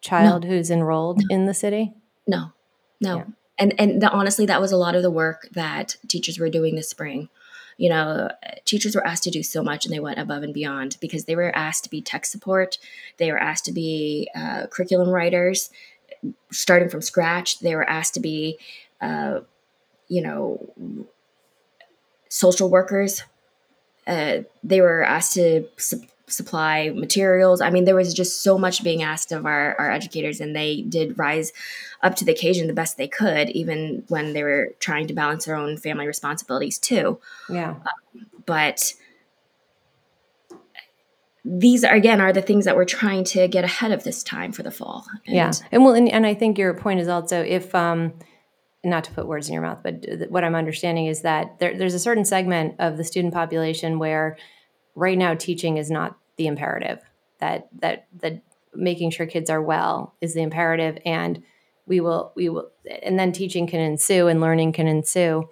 child 0.00 0.44
no. 0.44 0.48
who's 0.48 0.70
enrolled 0.70 1.18
no. 1.18 1.34
in 1.34 1.46
the 1.46 1.54
city? 1.54 1.92
No, 2.26 2.52
no. 3.00 3.16
Yeah. 3.16 3.24
And 3.58 3.74
and 3.78 4.02
the, 4.02 4.10
honestly, 4.10 4.46
that 4.46 4.60
was 4.60 4.72
a 4.72 4.76
lot 4.76 4.94
of 4.94 5.02
the 5.02 5.10
work 5.10 5.48
that 5.52 5.96
teachers 6.08 6.38
were 6.38 6.48
doing 6.48 6.76
this 6.76 6.88
spring. 6.88 7.28
You 7.76 7.88
know, 7.88 8.30
teachers 8.64 8.94
were 8.94 9.06
asked 9.06 9.24
to 9.24 9.30
do 9.30 9.42
so 9.42 9.62
much, 9.62 9.84
and 9.84 9.94
they 9.94 10.00
went 10.00 10.18
above 10.18 10.42
and 10.42 10.52
beyond 10.52 10.96
because 11.00 11.24
they 11.24 11.36
were 11.36 11.54
asked 11.56 11.84
to 11.84 11.90
be 11.90 12.02
tech 12.02 12.26
support. 12.26 12.78
They 13.16 13.30
were 13.32 13.38
asked 13.38 13.64
to 13.66 13.72
be 13.72 14.28
uh, 14.34 14.66
curriculum 14.66 15.08
writers, 15.08 15.70
starting 16.50 16.90
from 16.90 17.00
scratch. 17.00 17.60
They 17.60 17.74
were 17.74 17.88
asked 17.88 18.14
to 18.14 18.20
be, 18.20 18.58
uh, 19.00 19.40
you 20.08 20.22
know 20.22 21.06
social 22.30 22.70
workers. 22.70 23.24
Uh, 24.06 24.38
they 24.64 24.80
were 24.80 25.02
asked 25.02 25.34
to 25.34 25.68
su- 25.76 26.06
supply 26.30 26.90
materials. 26.90 27.60
I 27.60 27.70
mean, 27.70 27.84
there 27.84 27.94
was 27.94 28.14
just 28.14 28.42
so 28.42 28.58
much 28.58 28.82
being 28.82 29.02
asked 29.02 29.32
of 29.32 29.46
our, 29.46 29.74
our 29.78 29.90
educators, 29.90 30.40
and 30.40 30.54
they 30.54 30.82
did 30.82 31.18
rise 31.18 31.52
up 32.02 32.16
to 32.16 32.24
the 32.24 32.32
occasion 32.32 32.66
the 32.66 32.72
best 32.72 32.96
they 32.96 33.08
could, 33.08 33.50
even 33.50 34.04
when 34.08 34.32
they 34.32 34.42
were 34.42 34.74
trying 34.78 35.06
to 35.08 35.14
balance 35.14 35.44
their 35.44 35.56
own 35.56 35.76
family 35.76 36.06
responsibilities 36.06 36.78
too. 36.78 37.20
Yeah. 37.48 37.70
Um, 37.70 38.26
but 38.46 38.94
these 41.44 41.84
are, 41.84 41.94
again 41.94 42.20
are 42.20 42.32
the 42.32 42.42
things 42.42 42.64
that 42.66 42.76
we're 42.76 42.84
trying 42.84 43.24
to 43.24 43.48
get 43.48 43.64
ahead 43.64 43.92
of 43.92 44.04
this 44.04 44.22
time 44.22 44.52
for 44.52 44.62
the 44.62 44.70
fall. 44.70 45.06
And, 45.26 45.36
yeah, 45.36 45.52
and 45.72 45.84
well, 45.84 45.94
and, 45.94 46.08
and 46.08 46.26
I 46.26 46.34
think 46.34 46.58
your 46.58 46.74
point 46.74 47.00
is 47.00 47.08
also 47.08 47.42
if 47.42 47.74
um, 47.74 48.12
not 48.84 49.04
to 49.04 49.10
put 49.12 49.26
words 49.26 49.48
in 49.48 49.54
your 49.54 49.62
mouth, 49.62 49.78
but 49.82 50.04
what 50.28 50.44
I'm 50.44 50.54
understanding 50.54 51.06
is 51.06 51.22
that 51.22 51.58
there, 51.58 51.76
there's 51.76 51.94
a 51.94 51.98
certain 51.98 52.24
segment 52.24 52.76
of 52.78 52.96
the 52.96 53.04
student 53.04 53.34
population 53.34 53.98
where 53.98 54.36
right 55.00 55.18
now 55.18 55.34
teaching 55.34 55.78
is 55.78 55.90
not 55.90 56.16
the 56.36 56.46
imperative. 56.46 57.00
That 57.38 57.68
that 57.80 58.06
that 58.18 58.42
making 58.74 59.10
sure 59.10 59.26
kids 59.26 59.50
are 59.50 59.62
well 59.62 60.14
is 60.20 60.34
the 60.34 60.42
imperative, 60.42 60.98
and 61.04 61.42
we 61.86 62.00
will 62.00 62.32
we 62.36 62.48
will, 62.48 62.70
and 63.02 63.18
then 63.18 63.32
teaching 63.32 63.66
can 63.66 63.80
ensue 63.80 64.28
and 64.28 64.40
learning 64.40 64.72
can 64.72 64.86
ensue. 64.86 65.48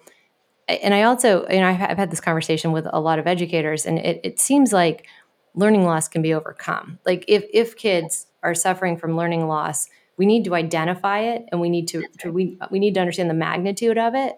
And 0.67 0.93
I 0.93 1.01
also, 1.01 1.47
you 1.49 1.59
know, 1.59 1.67
I've, 1.67 1.81
I've 1.81 1.97
had 1.97 2.11
this 2.11 2.21
conversation 2.21 2.71
with 2.71 2.85
a 2.93 2.99
lot 2.99 3.17
of 3.17 3.25
educators, 3.25 3.87
and 3.87 3.97
it, 3.97 4.21
it 4.23 4.39
seems 4.39 4.71
like 4.71 5.07
learning 5.55 5.83
loss 5.83 6.07
can 6.07 6.21
be 6.21 6.33
overcome. 6.33 6.99
Like 7.05 7.25
if 7.27 7.45
if 7.51 7.75
kids 7.75 8.27
are 8.43 8.53
suffering 8.53 8.97
from 8.97 9.17
learning 9.17 9.47
loss 9.47 9.89
we 10.19 10.25
need 10.25 10.43
to 10.43 10.53
identify 10.53 11.19
it 11.19 11.45
and 11.49 11.61
we 11.61 11.69
need 11.69 11.87
to, 11.87 12.03
to 12.19 12.29
we 12.29 12.59
we 12.69 12.77
need 12.77 12.93
to 12.93 12.99
understand 12.99 13.29
the 13.29 13.33
magnitude 13.33 13.97
of 13.97 14.13
it 14.13 14.35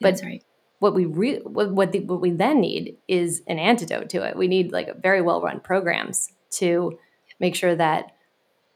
but 0.00 0.20
right. 0.22 0.44
What 0.84 0.94
we 0.94 1.06
re, 1.06 1.38
what 1.38 1.70
what, 1.72 1.92
the, 1.92 2.00
what 2.00 2.20
we 2.20 2.30
then 2.30 2.60
need 2.60 2.98
is 3.08 3.40
an 3.46 3.58
antidote 3.58 4.10
to 4.10 4.22
it. 4.22 4.36
We 4.36 4.48
need 4.48 4.70
like 4.70 5.00
very 5.00 5.22
well 5.22 5.40
run 5.40 5.60
programs 5.60 6.28
to 6.50 6.98
make 7.40 7.54
sure 7.54 7.74
that 7.74 8.14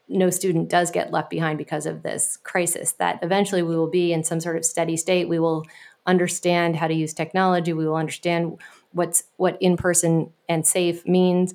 no 0.09 0.31
student 0.31 0.71
does 0.71 0.91
get 0.91 1.13
left 1.13 1.29
behind 1.29 1.59
because 1.59 1.85
of 1.85 2.03
this 2.03 2.39
crisis 2.39 2.93
that 2.93 3.19
eventually 3.21 3.63
we 3.63 3.77
will 3.77 3.91
be 3.91 4.15
in 4.15 4.25
some 4.25 4.41
sort 4.41 4.57
of 4.57 4.65
steady 4.65 4.97
state. 4.97 5.29
We 5.29 5.39
will 5.39 5.67
understand 6.07 6.77
how 6.77 6.89
to 6.89 6.95
use 6.95 7.13
technology. 7.13 7.75
We 7.75 7.87
will 7.87 7.97
understand 7.97 8.59
what's 8.93 9.25
what 9.37 9.59
in 9.61 9.77
person 9.77 10.33
and 10.49 10.67
safe 10.67 11.07
means. 11.07 11.53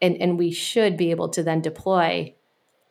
And 0.00 0.16
and 0.22 0.38
we 0.38 0.52
should 0.52 0.96
be 0.96 1.10
able 1.10 1.30
to 1.30 1.42
then 1.42 1.60
deploy 1.60 2.32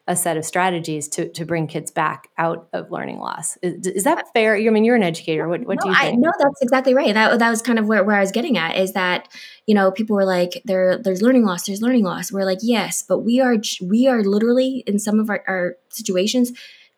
a 0.07 0.15
set 0.15 0.37
of 0.37 0.45
strategies 0.45 1.07
to, 1.07 1.29
to 1.29 1.45
bring 1.45 1.65
kids 1.65 1.89
back 1.89 2.29
out 2.37 2.67
of 2.73 2.91
learning 2.91 3.17
loss. 3.17 3.57
Is, 3.63 3.87
is 3.87 4.03
that 4.03 4.31
fair? 4.33 4.55
I 4.55 4.69
mean, 4.69 4.85
you're 4.85 4.95
an 4.95 5.01
educator. 5.01 5.47
What, 5.47 5.65
what 5.65 5.77
no, 5.77 5.81
do 5.81 5.89
you 5.89 5.95
think? 5.95 6.19
No, 6.19 6.31
that's 6.37 6.61
exactly 6.61 6.93
right. 6.93 7.13
That, 7.13 7.39
that 7.39 7.49
was 7.49 7.63
kind 7.63 7.79
of 7.79 7.87
where, 7.87 8.03
where 8.03 8.15
I 8.15 8.19
was 8.19 8.31
getting 8.31 8.55
at 8.55 8.77
is 8.77 8.93
that, 8.93 9.27
you 9.65 9.73
know, 9.73 9.89
people 9.91 10.15
were 10.15 10.25
like, 10.25 10.61
there, 10.63 10.97
there's 10.97 11.23
learning 11.23 11.43
loss, 11.43 11.65
there's 11.65 11.81
learning 11.81 12.03
loss. 12.03 12.31
We're 12.31 12.45
like, 12.45 12.59
yes, 12.61 13.03
but 13.07 13.19
we 13.19 13.41
are, 13.41 13.55
we 13.81 14.07
are 14.07 14.23
literally 14.23 14.83
in 14.85 14.99
some 14.99 15.19
of 15.19 15.29
our, 15.29 15.43
our 15.47 15.77
situations 15.89 16.51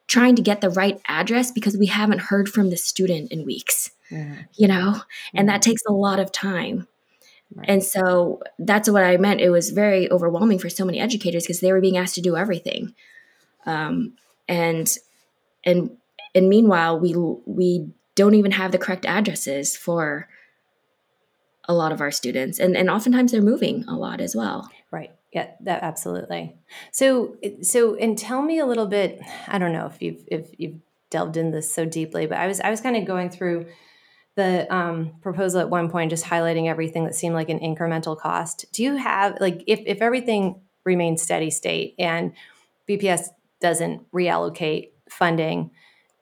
trying 0.07 0.35
to 0.35 0.41
get 0.41 0.59
the 0.59 0.69
right 0.69 0.99
address 1.07 1.51
because 1.51 1.77
we 1.77 1.85
haven't 1.85 2.19
heard 2.19 2.49
from 2.49 2.69
the 2.69 2.77
student 2.77 3.31
in 3.31 3.45
weeks, 3.45 3.91
mm-hmm. 4.11 4.41
you 4.55 4.67
know, 4.67 5.01
and 5.33 5.47
that 5.47 5.61
mm-hmm. 5.61 5.69
takes 5.71 5.81
a 5.87 5.93
lot 5.93 6.19
of 6.19 6.31
time. 6.31 6.87
Right. 7.55 7.69
And 7.69 7.83
so 7.83 8.41
that's 8.59 8.89
what 8.89 9.03
I 9.03 9.17
meant. 9.17 9.41
It 9.41 9.49
was 9.49 9.69
very 9.69 10.11
overwhelming 10.11 10.59
for 10.59 10.69
so 10.69 10.85
many 10.85 10.99
educators 10.99 11.43
because 11.43 11.59
they 11.61 11.71
were 11.71 11.81
being 11.81 11.97
asked 11.97 12.15
to 12.15 12.21
do 12.21 12.35
everything. 12.35 12.93
Um, 13.65 14.13
and 14.47 14.93
and 15.65 15.97
and 16.35 16.49
meanwhile, 16.49 16.99
we 16.99 17.15
we 17.45 17.89
don't 18.15 18.35
even 18.35 18.51
have 18.51 18.71
the 18.71 18.77
correct 18.77 19.05
addresses 19.05 19.75
for 19.77 20.27
a 21.65 21.73
lot 21.73 21.91
of 21.91 22.01
our 22.01 22.11
students, 22.11 22.59
and 22.59 22.75
and 22.75 22.89
oftentimes 22.89 23.31
they're 23.31 23.41
moving 23.41 23.85
a 23.87 23.95
lot 23.95 24.21
as 24.21 24.35
well. 24.35 24.69
Right. 24.91 25.11
Yeah. 25.33 25.51
That 25.61 25.83
absolutely. 25.83 26.55
So 26.91 27.37
so 27.61 27.95
and 27.95 28.17
tell 28.17 28.41
me 28.41 28.59
a 28.59 28.65
little 28.65 28.87
bit. 28.87 29.21
I 29.47 29.57
don't 29.57 29.73
know 29.73 29.85
if 29.85 30.01
you've 30.01 30.23
if 30.27 30.49
you've 30.57 30.79
delved 31.09 31.37
in 31.37 31.51
this 31.51 31.71
so 31.71 31.85
deeply, 31.85 32.25
but 32.25 32.37
I 32.37 32.47
was 32.47 32.59
I 32.59 32.69
was 32.69 32.81
kind 32.81 32.95
of 32.97 33.05
going 33.05 33.29
through 33.29 33.67
the 34.37 34.73
um, 34.73 35.15
proposal 35.21 35.59
at 35.59 35.69
one 35.69 35.89
point 35.89 36.11
just 36.11 36.23
highlighting 36.23 36.69
everything 36.69 37.03
that 37.05 37.15
seemed 37.15 37.35
like 37.35 37.49
an 37.49 37.59
incremental 37.59 38.17
cost. 38.17 38.65
Do 38.71 38.83
you 38.83 38.95
have 38.95 39.37
like 39.41 39.63
if, 39.67 39.81
if 39.85 40.01
everything 40.01 40.61
remains 40.85 41.21
steady 41.21 41.51
state 41.51 41.93
and 41.99 42.31
bps 42.87 43.27
doesn't 43.59 44.09
reallocate 44.13 44.91
funding 45.09 45.69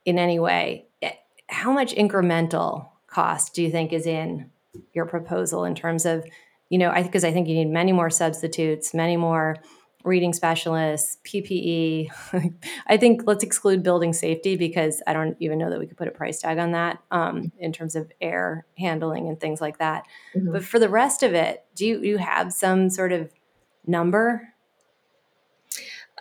in 0.06 0.18
any 0.18 0.40
way 0.40 0.88
eh, 1.04 1.12
how 1.48 1.72
much 1.72 1.94
incremental 1.94 2.90
cost 3.06 3.54
do 3.54 3.62
you 3.62 3.70
think 3.70 3.94
is 3.94 4.08
in 4.08 4.50
your 4.94 5.06
proposal 5.06 5.66
in 5.66 5.76
terms 5.76 6.04
of 6.06 6.26
you 6.70 6.80
know 6.80 6.90
I 6.90 7.04
because 7.04 7.24
I, 7.24 7.28
I 7.28 7.34
think 7.34 7.48
you 7.48 7.54
need 7.54 7.70
many 7.70 7.92
more 7.92 8.10
substitutes 8.10 8.94
many 8.94 9.18
more 9.18 9.58
reading 10.06 10.34
specialists, 10.34 11.18
PPE. 11.26 12.10
I 12.88 12.98
think 12.98 13.24
let's 13.26 13.44
exclude 13.44 13.84
building 13.84 14.14
safety 14.14 14.56
because 14.56 15.02
I 15.08 15.14
don't 15.14 15.36
even 15.40 15.58
know 15.58 15.70
that 15.70 15.80
we 15.80 15.88
could 15.88 15.98
put 15.98 16.08
a 16.08 16.12
price 16.12 16.40
tag 16.40 16.58
on 16.58 16.72
that 16.72 17.00
um, 17.12 17.52
in 17.60 17.74
terms 17.74 17.96
of 17.96 18.12
air 18.22 18.66
handling 18.78 19.28
and 19.28 19.40
things 19.40 19.62
like 19.62 19.80
that. 19.80 20.06
Mm-hmm. 20.36 20.54
But 20.54 20.64
for 20.64 20.80
the 20.80 20.90
rest 20.90 21.24
of 21.24 21.34
it, 21.34 21.66
do 21.76 21.86
you, 21.86 22.00
you 22.02 22.18
have 22.18 22.54
some 22.54 22.90
sort 22.90 23.12
of 23.12 23.32
number? 23.88 24.50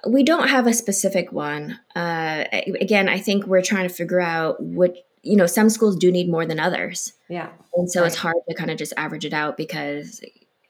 We 0.07 0.23
don't 0.23 0.49
have 0.49 0.67
a 0.67 0.73
specific 0.73 1.33
one. 1.33 1.79
Uh, 1.95 2.45
again, 2.81 3.09
I 3.09 3.19
think 3.19 3.47
we're 3.47 3.63
trying 3.63 3.89
to 3.89 3.95
figure 3.95 4.21
out 4.21 4.63
what 4.63 4.97
you 5.23 5.37
know. 5.37 5.47
Some 5.47 5.71
schools 5.71 5.97
do 5.97 6.13
need 6.13 6.29
more 6.29 6.45
than 6.45 6.61
others. 6.61 7.15
Yeah, 7.31 7.49
and 7.75 7.91
so 7.91 8.03
right. 8.03 8.09
it's 8.09 8.17
hard 8.17 8.37
to 8.47 8.55
kind 8.55 8.71
of 8.71 8.77
just 8.77 8.93
average 8.99 9.25
it 9.25 9.33
out 9.33 9.57
because 9.57 10.21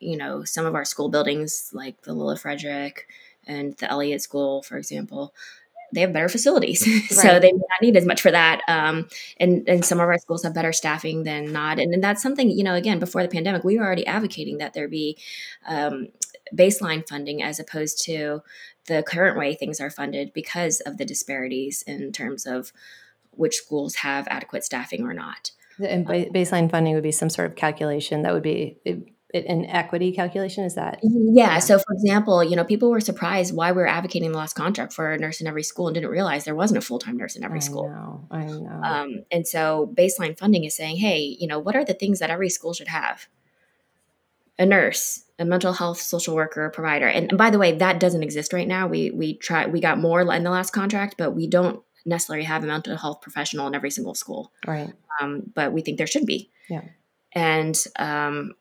you 0.05 0.17
know, 0.17 0.45
some 0.45 0.67
of 0.67 0.75
our 0.75 0.85
school 0.85 1.09
buildings, 1.09 1.71
like 1.73 2.03
the 2.03 2.13
Lilla 2.13 2.37
Frederick 2.37 3.07
and 3.47 3.77
the 3.79 3.91
Eliot 3.91 4.23
School, 4.23 4.63
for 4.63 4.77
example, 4.77 5.35
they 5.93 6.01
have 6.01 6.13
better 6.13 6.29
facilities, 6.29 6.87
right. 6.87 7.03
so 7.11 7.39
they 7.39 7.53
may 7.53 7.59
not 7.59 7.83
need 7.83 7.97
as 7.97 8.05
much 8.05 8.21
for 8.21 8.31
that. 8.31 8.61
Um, 8.69 9.09
and 9.39 9.69
and 9.69 9.85
some 9.85 10.01
of 10.01 10.09
our 10.09 10.19
schools 10.19 10.43
have 10.43 10.55
better 10.55 10.73
staffing 10.73 11.23
than 11.23 11.53
not, 11.53 11.79
and, 11.79 11.95
and 11.95 12.03
that's 12.03 12.23
something 12.23 12.51
you 12.51 12.65
know. 12.65 12.75
Again, 12.75 12.99
before 12.99 13.23
the 13.23 13.29
pandemic, 13.29 13.65
we 13.65 13.79
were 13.79 13.85
already 13.85 14.07
advocating 14.07 14.59
that 14.59 14.75
there 14.75 14.89
be 14.89 15.17
um, 15.67 16.09
baseline 16.55 17.09
funding 17.09 17.43
as 17.43 17.61
opposed 17.61 18.03
to 18.05 18.43
the 18.87 19.03
current 19.03 19.39
way 19.39 19.55
things 19.55 19.81
are 19.81 19.91
funded 19.91 20.33
because 20.33 20.81
of 20.81 20.99
the 20.99 21.05
disparities 21.05 21.83
in 21.87 22.13
terms 22.13 22.45
of 22.45 22.73
which 23.31 23.55
schools 23.55 23.97
have 23.97 24.29
adequate 24.29 24.65
staffing 24.65 25.05
or 25.05 25.15
not. 25.15 25.53
And 25.83 26.07
baseline 26.07 26.71
funding 26.71 26.95
would 26.95 27.03
be 27.03 27.13
some 27.13 27.31
sort 27.31 27.51
of 27.51 27.57
calculation 27.57 28.23
that 28.23 28.33
would 28.33 28.43
be 28.43 28.79
an 29.35 29.67
equity 29.67 30.13
calculation? 30.13 30.65
Is 30.65 30.75
that 30.75 31.01
yeah. 31.03 31.55
yeah. 31.55 31.59
so 31.59 31.79
for 31.79 31.93
example 31.93 32.43
you 32.45 32.57
know 32.57 32.65
people 32.65 32.91
were 32.91 33.01
surprised 33.01 33.55
why 33.55 33.73
we 33.73 33.83
are 33.83 33.87
advocating 33.87 34.33
the 34.33 34.39
lost 34.39 34.55
contract 34.55 34.93
for 34.93 35.13
a 35.13 35.19
nurse 35.19 35.41
in 35.41 35.47
every 35.47 35.63
school 35.63 35.89
and 35.89 35.95
didn't 35.95 36.11
realize 36.11 36.45
there 36.45 36.55
wasn't 36.55 36.79
a 36.79 36.81
full-time 36.81 37.17
nurse 37.17 37.37
in 37.37 37.45
every 37.45 37.59
I 37.59 37.63
school. 37.63 37.89
know, 37.89 38.27
i 38.31 38.45
know. 38.45 38.81
Um, 38.83 39.25
and 39.31 39.47
so 39.47 39.93
baseline 39.95 40.39
funding 40.39 40.65
is 40.65 40.77
saying 40.77 40.97
hey 40.97 41.37
you 41.39 41.47
know 41.47 41.59
what 41.59 41.77
are 41.77 41.85
the 41.85 41.95
things 41.95 42.21
that 42.21 42.31
every 42.31 42.49
school 42.49 42.73
should 42.73 42.89
have? 42.89 43.27
A 44.59 44.65
nurse 44.65 45.25
a 45.39 45.45
mental 45.45 45.73
health 45.73 46.01
social 46.01 46.35
worker 46.37 46.71
provider 46.71 47.09
and, 47.09 47.31
and 47.31 47.39
by 47.39 47.51
the 47.51 47.59
way 47.59 47.73
that 47.73 47.99
doesn't 47.99 48.23
exist 48.23 48.53
right 48.53 48.69
now. 48.69 48.87
We 48.87 49.11
we 49.11 49.35
try 49.35 49.67
we 49.67 49.81
got 49.81 49.99
more 49.99 50.21
in 50.21 50.45
the 50.45 50.51
last 50.51 50.73
contract 50.73 51.17
but 51.19 51.33
we 51.33 51.49
don't 51.49 51.83
necessarily 52.05 52.45
have 52.45 52.65
a 52.65 52.67
mental 52.67 52.97
health 52.97 53.21
professional 53.21 53.67
in 53.67 53.75
every 53.75 53.91
single 53.91 54.15
school. 54.15 54.53
Right. 54.67 54.93
Um, 55.21 55.43
but 55.55 55.73
we 55.73 55.83
think 55.83 55.99
there 55.99 56.07
should 56.07 56.27
be. 56.27 56.51
Yeah. 56.69 56.83
And 57.33 57.83
um, 57.97 58.53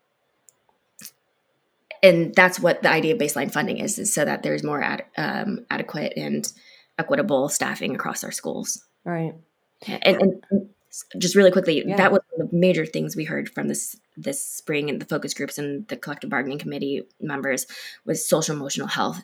and 2.04 2.36
that's 2.36 2.60
what 2.60 2.84
the 2.84 2.92
idea 2.92 3.14
of 3.14 3.20
baseline 3.20 3.52
funding 3.52 3.78
is, 3.80 3.98
is 3.98 4.14
so 4.14 4.24
that 4.26 4.44
there's 4.44 4.64
more 4.64 4.84
ad, 4.84 5.06
um, 5.18 5.66
adequate 5.72 6.14
and 6.18 6.52
equitable 7.00 7.50
staffing 7.50 7.96
across 7.96 8.24
our 8.24 8.32
schools. 8.32 8.84
Right. 9.06 9.34
And, 9.88 10.22
and 10.52 10.70
just 11.18 11.36
really 11.36 11.50
quickly, 11.52 11.84
Yeah. 11.86 11.98
that 11.98 12.12
was 12.12 12.22
one 12.32 12.46
of 12.46 12.52
the 12.52 12.58
major 12.58 12.86
things 12.86 13.16
we 13.16 13.24
heard 13.24 13.50
from 13.50 13.68
this 13.68 13.96
this 14.16 14.46
spring 14.46 14.92
and 14.92 15.02
the 15.02 15.08
focus 15.08 15.34
groups 15.34 15.58
and 15.58 15.88
the 15.88 15.98
collective 15.98 16.30
bargaining 16.30 16.60
committee 16.60 17.02
members 17.20 17.66
was 18.06 18.28
social 18.30 18.56
emotional 18.56 18.86
health 18.88 19.24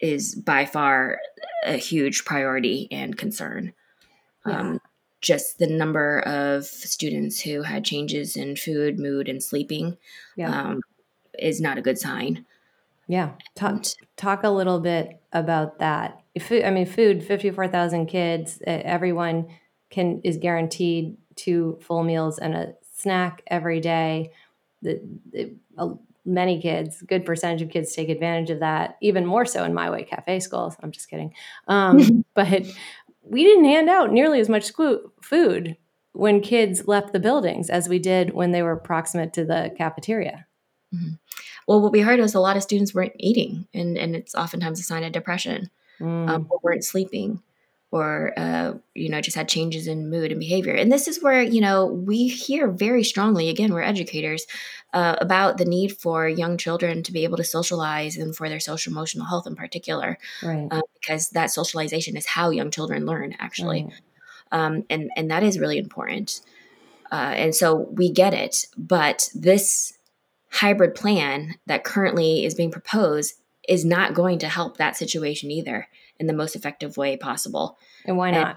is 0.00 0.34
by 0.34 0.66
far 0.66 1.18
a 1.64 1.78
huge 1.78 2.26
priority 2.26 2.88
and 2.90 3.16
concern. 3.16 3.72
Yeah. 4.44 4.60
Um, 4.60 4.80
just 5.22 5.58
the 5.58 5.66
number 5.66 6.20
of 6.20 6.66
students 6.66 7.40
who 7.40 7.62
had 7.62 7.84
changes 7.86 8.36
in 8.36 8.54
food, 8.54 8.98
mood, 8.98 9.28
and 9.28 9.42
sleeping 9.42 9.96
Yeah. 10.36 10.50
um, 10.60 10.80
is 11.38 11.60
not 11.60 11.78
a 11.78 11.82
good 11.82 11.98
sign. 11.98 12.44
Yeah. 13.08 13.32
Talk, 13.54 13.84
talk 14.16 14.42
a 14.42 14.50
little 14.50 14.80
bit 14.80 15.20
about 15.32 15.78
that. 15.78 16.20
Food, 16.40 16.64
I 16.64 16.70
mean, 16.70 16.86
food, 16.86 17.22
54,000 17.22 18.06
kids, 18.06 18.60
everyone 18.66 19.46
can 19.90 20.20
is 20.24 20.36
guaranteed 20.36 21.16
two 21.36 21.78
full 21.80 22.02
meals 22.02 22.38
and 22.38 22.54
a 22.54 22.74
snack 22.94 23.42
every 23.46 23.80
day. 23.80 24.32
The, 24.82 25.00
the, 25.32 25.54
uh, 25.78 25.94
many 26.24 26.60
kids, 26.60 27.02
good 27.02 27.24
percentage 27.24 27.62
of 27.62 27.70
kids 27.70 27.94
take 27.94 28.08
advantage 28.08 28.50
of 28.50 28.60
that, 28.60 28.96
even 29.00 29.24
more 29.24 29.46
so 29.46 29.64
in 29.64 29.72
my 29.72 29.90
way 29.90 30.02
cafe 30.02 30.40
schools. 30.40 30.76
I'm 30.82 30.90
just 30.90 31.08
kidding. 31.08 31.32
Um, 31.68 32.24
but 32.34 32.64
we 33.22 33.44
didn't 33.44 33.64
hand 33.64 33.88
out 33.88 34.12
nearly 34.12 34.40
as 34.40 34.48
much 34.48 34.72
squ- 34.72 35.10
food 35.22 35.76
when 36.12 36.40
kids 36.40 36.88
left 36.88 37.12
the 37.12 37.20
buildings 37.20 37.70
as 37.70 37.88
we 37.88 37.98
did 37.98 38.32
when 38.32 38.50
they 38.50 38.62
were 38.62 38.76
proximate 38.76 39.32
to 39.34 39.44
the 39.44 39.72
cafeteria. 39.76 40.46
Well, 41.66 41.80
what 41.80 41.92
we 41.92 42.00
heard 42.00 42.20
was 42.20 42.34
a 42.34 42.40
lot 42.40 42.56
of 42.56 42.62
students 42.62 42.94
weren't 42.94 43.12
eating, 43.18 43.66
and, 43.74 43.98
and 43.98 44.14
it's 44.14 44.34
oftentimes 44.34 44.80
a 44.80 44.84
sign 44.84 45.04
of 45.04 45.12
depression. 45.12 45.70
Mm, 46.00 46.28
um, 46.28 46.46
or 46.50 46.60
weren't 46.62 46.84
sleeping 46.84 47.42
or 47.90 48.32
uh, 48.36 48.74
you 48.94 49.08
know 49.08 49.20
just 49.20 49.36
had 49.36 49.48
changes 49.48 49.86
in 49.86 50.10
mood 50.10 50.30
and 50.30 50.40
behavior 50.40 50.74
and 50.74 50.90
this 50.90 51.06
is 51.08 51.22
where 51.22 51.40
you 51.40 51.60
know 51.60 51.86
we 51.86 52.28
hear 52.28 52.68
very 52.68 53.04
strongly 53.04 53.48
again 53.48 53.72
we're 53.72 53.82
educators 53.82 54.46
uh, 54.92 55.16
about 55.20 55.58
the 55.58 55.64
need 55.64 55.96
for 55.96 56.28
young 56.28 56.56
children 56.56 57.02
to 57.02 57.12
be 57.12 57.24
able 57.24 57.36
to 57.36 57.44
socialize 57.44 58.16
and 58.16 58.36
for 58.36 58.48
their 58.48 58.60
social 58.60 58.92
emotional 58.92 59.26
health 59.26 59.46
in 59.46 59.54
particular 59.54 60.18
right. 60.42 60.68
uh, 60.70 60.82
because 61.00 61.30
that 61.30 61.50
socialization 61.50 62.16
is 62.16 62.26
how 62.26 62.50
young 62.50 62.70
children 62.70 63.06
learn 63.06 63.34
actually 63.38 63.84
right. 63.84 63.92
um, 64.52 64.84
and 64.90 65.10
and 65.16 65.30
that 65.30 65.42
is 65.42 65.58
really 65.58 65.78
important 65.78 66.40
uh, 67.12 67.32
and 67.36 67.54
so 67.54 67.88
we 67.92 68.10
get 68.10 68.34
it 68.34 68.66
but 68.76 69.28
this 69.34 69.95
hybrid 70.50 70.94
plan 70.94 71.54
that 71.66 71.84
currently 71.84 72.44
is 72.44 72.54
being 72.54 72.70
proposed 72.70 73.34
is 73.68 73.84
not 73.84 74.14
going 74.14 74.38
to 74.38 74.48
help 74.48 74.76
that 74.76 74.96
situation 74.96 75.50
either 75.50 75.88
in 76.18 76.26
the 76.26 76.32
most 76.32 76.54
effective 76.56 76.96
way 76.96 77.16
possible 77.16 77.78
And 78.04 78.16
why 78.16 78.30
not? 78.30 78.56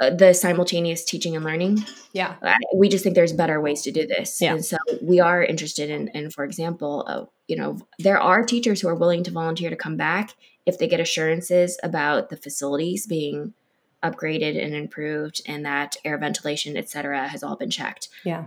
uh, 0.00 0.10
the 0.10 0.32
simultaneous 0.34 1.04
teaching 1.04 1.36
and 1.36 1.44
learning 1.44 1.84
Yeah. 2.12 2.34
We 2.74 2.88
just 2.88 3.02
think 3.04 3.14
there's 3.14 3.32
better 3.32 3.60
ways 3.60 3.82
to 3.82 3.92
do 3.92 4.06
this 4.06 4.40
Yeah. 4.40 4.52
and 4.54 4.64
so 4.64 4.76
we 5.00 5.20
are 5.20 5.42
interested 5.42 5.90
in 5.90 6.08
in 6.08 6.30
for 6.30 6.44
example 6.44 7.04
uh, 7.08 7.24
you 7.48 7.56
know 7.56 7.78
there 7.98 8.20
are 8.20 8.44
teachers 8.44 8.80
who 8.80 8.88
are 8.88 8.94
willing 8.94 9.22
to 9.24 9.30
volunteer 9.30 9.70
to 9.70 9.76
come 9.76 9.96
back 9.96 10.34
if 10.66 10.78
they 10.78 10.86
get 10.88 11.00
assurances 11.00 11.78
about 11.82 12.28
the 12.30 12.36
facilities 12.36 13.06
being 13.06 13.54
upgraded 14.02 14.62
and 14.62 14.74
improved 14.74 15.40
and 15.46 15.64
that 15.64 15.96
air 16.04 16.18
ventilation 16.18 16.76
et 16.76 16.88
cetera 16.88 17.28
has 17.28 17.42
all 17.42 17.56
been 17.56 17.70
checked 17.70 18.08
Yeah. 18.24 18.44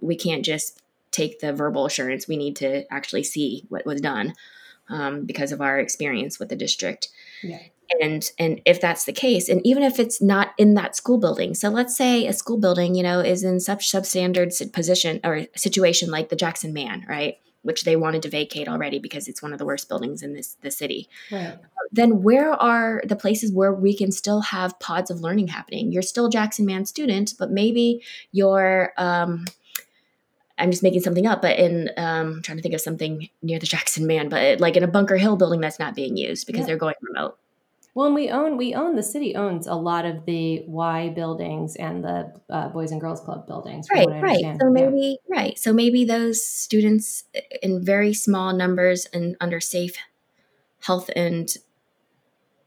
we 0.00 0.16
can't 0.16 0.44
just 0.44 0.82
take 1.20 1.34
the 1.40 1.52
verbal 1.52 1.86
assurance 1.86 2.28
we 2.28 2.36
need 2.44 2.56
to 2.56 2.68
actually 2.92 3.24
see 3.24 3.48
what 3.68 3.86
was 3.86 4.00
done 4.00 4.28
um, 4.88 5.24
because 5.30 5.50
of 5.52 5.60
our 5.60 5.78
experience 5.78 6.38
with 6.38 6.48
the 6.48 6.56
district 6.66 7.08
Yeah. 7.42 7.58
and 8.00 8.22
and 8.38 8.60
if 8.72 8.80
that's 8.80 9.04
the 9.04 9.12
case 9.26 9.48
and 9.48 9.60
even 9.70 9.82
if 9.90 9.98
it's 9.98 10.20
not 10.22 10.48
in 10.58 10.74
that 10.74 10.94
school 11.00 11.18
building 11.18 11.54
so 11.54 11.68
let's 11.78 11.96
say 11.96 12.26
a 12.26 12.32
school 12.32 12.58
building 12.64 12.94
you 12.94 13.02
know 13.08 13.18
is 13.32 13.42
in 13.50 13.58
such 13.60 13.90
substandard 13.92 14.50
position 14.72 15.14
or 15.24 15.34
situation 15.56 16.10
like 16.16 16.28
the 16.28 16.36
Jackson 16.44 16.72
Mann 16.72 17.04
right 17.08 17.36
which 17.62 17.82
they 17.82 17.96
wanted 17.96 18.22
to 18.22 18.30
vacate 18.30 18.68
already 18.68 19.00
because 19.00 19.26
it's 19.26 19.42
one 19.42 19.52
of 19.52 19.58
the 19.58 19.66
worst 19.70 19.88
buildings 19.88 20.22
in 20.22 20.34
this 20.34 20.56
the 20.62 20.70
city 20.70 21.08
Right. 21.32 21.58
then 21.90 22.10
where 22.22 22.52
are 22.52 23.02
the 23.12 23.16
places 23.24 23.50
where 23.52 23.74
we 23.86 23.92
can 24.00 24.12
still 24.12 24.40
have 24.54 24.78
pods 24.78 25.10
of 25.10 25.20
learning 25.26 25.48
happening 25.48 25.90
you're 25.92 26.10
still 26.12 26.28
Jackson 26.28 26.64
Mann 26.66 26.84
student 26.86 27.34
but 27.40 27.50
maybe 27.50 28.02
you're 28.30 28.92
um, 28.98 29.46
i'm 30.58 30.70
just 30.70 30.82
making 30.82 31.00
something 31.00 31.26
up 31.26 31.42
but 31.42 31.58
in 31.58 31.90
um, 31.96 32.34
I'm 32.36 32.42
trying 32.42 32.58
to 32.58 32.62
think 32.62 32.74
of 32.74 32.80
something 32.80 33.28
near 33.42 33.58
the 33.58 33.66
Jackson 33.66 34.06
Mann 34.06 34.28
but 34.28 34.60
like 34.60 34.76
in 34.76 34.82
a 34.82 34.88
bunker 34.88 35.16
hill 35.16 35.36
building 35.36 35.60
that's 35.60 35.78
not 35.78 35.94
being 35.94 36.16
used 36.16 36.46
because 36.46 36.60
Yeah. 36.60 36.66
they're 36.66 36.76
going 36.78 36.94
remote 37.02 37.38
Well, 37.94 38.06
and 38.06 38.14
we 38.14 38.28
own 38.30 38.56
we 38.56 38.74
own 38.74 38.96
the 38.96 39.02
city 39.02 39.34
owns 39.36 39.66
a 39.66 39.74
lot 39.74 40.04
of 40.04 40.24
the 40.26 40.62
Y 40.66 41.08
buildings 41.10 41.76
and 41.76 42.02
the 42.04 42.32
uh, 42.50 42.68
Boys 42.68 42.90
and 42.92 43.00
Girls 43.00 43.20
Club 43.20 43.46
buildings. 43.46 43.86
right 43.90 44.06
right 44.08 44.40
so 44.40 44.66
Yeah. 44.66 44.68
maybe 44.70 45.18
right 45.28 45.58
so 45.58 45.72
maybe 45.72 46.04
those 46.04 46.44
students 46.44 47.24
in 47.62 47.84
very 47.84 48.12
small 48.14 48.52
numbers 48.54 49.06
and 49.12 49.36
under 49.40 49.60
safe 49.60 49.96
health 50.80 51.10
and 51.16 51.48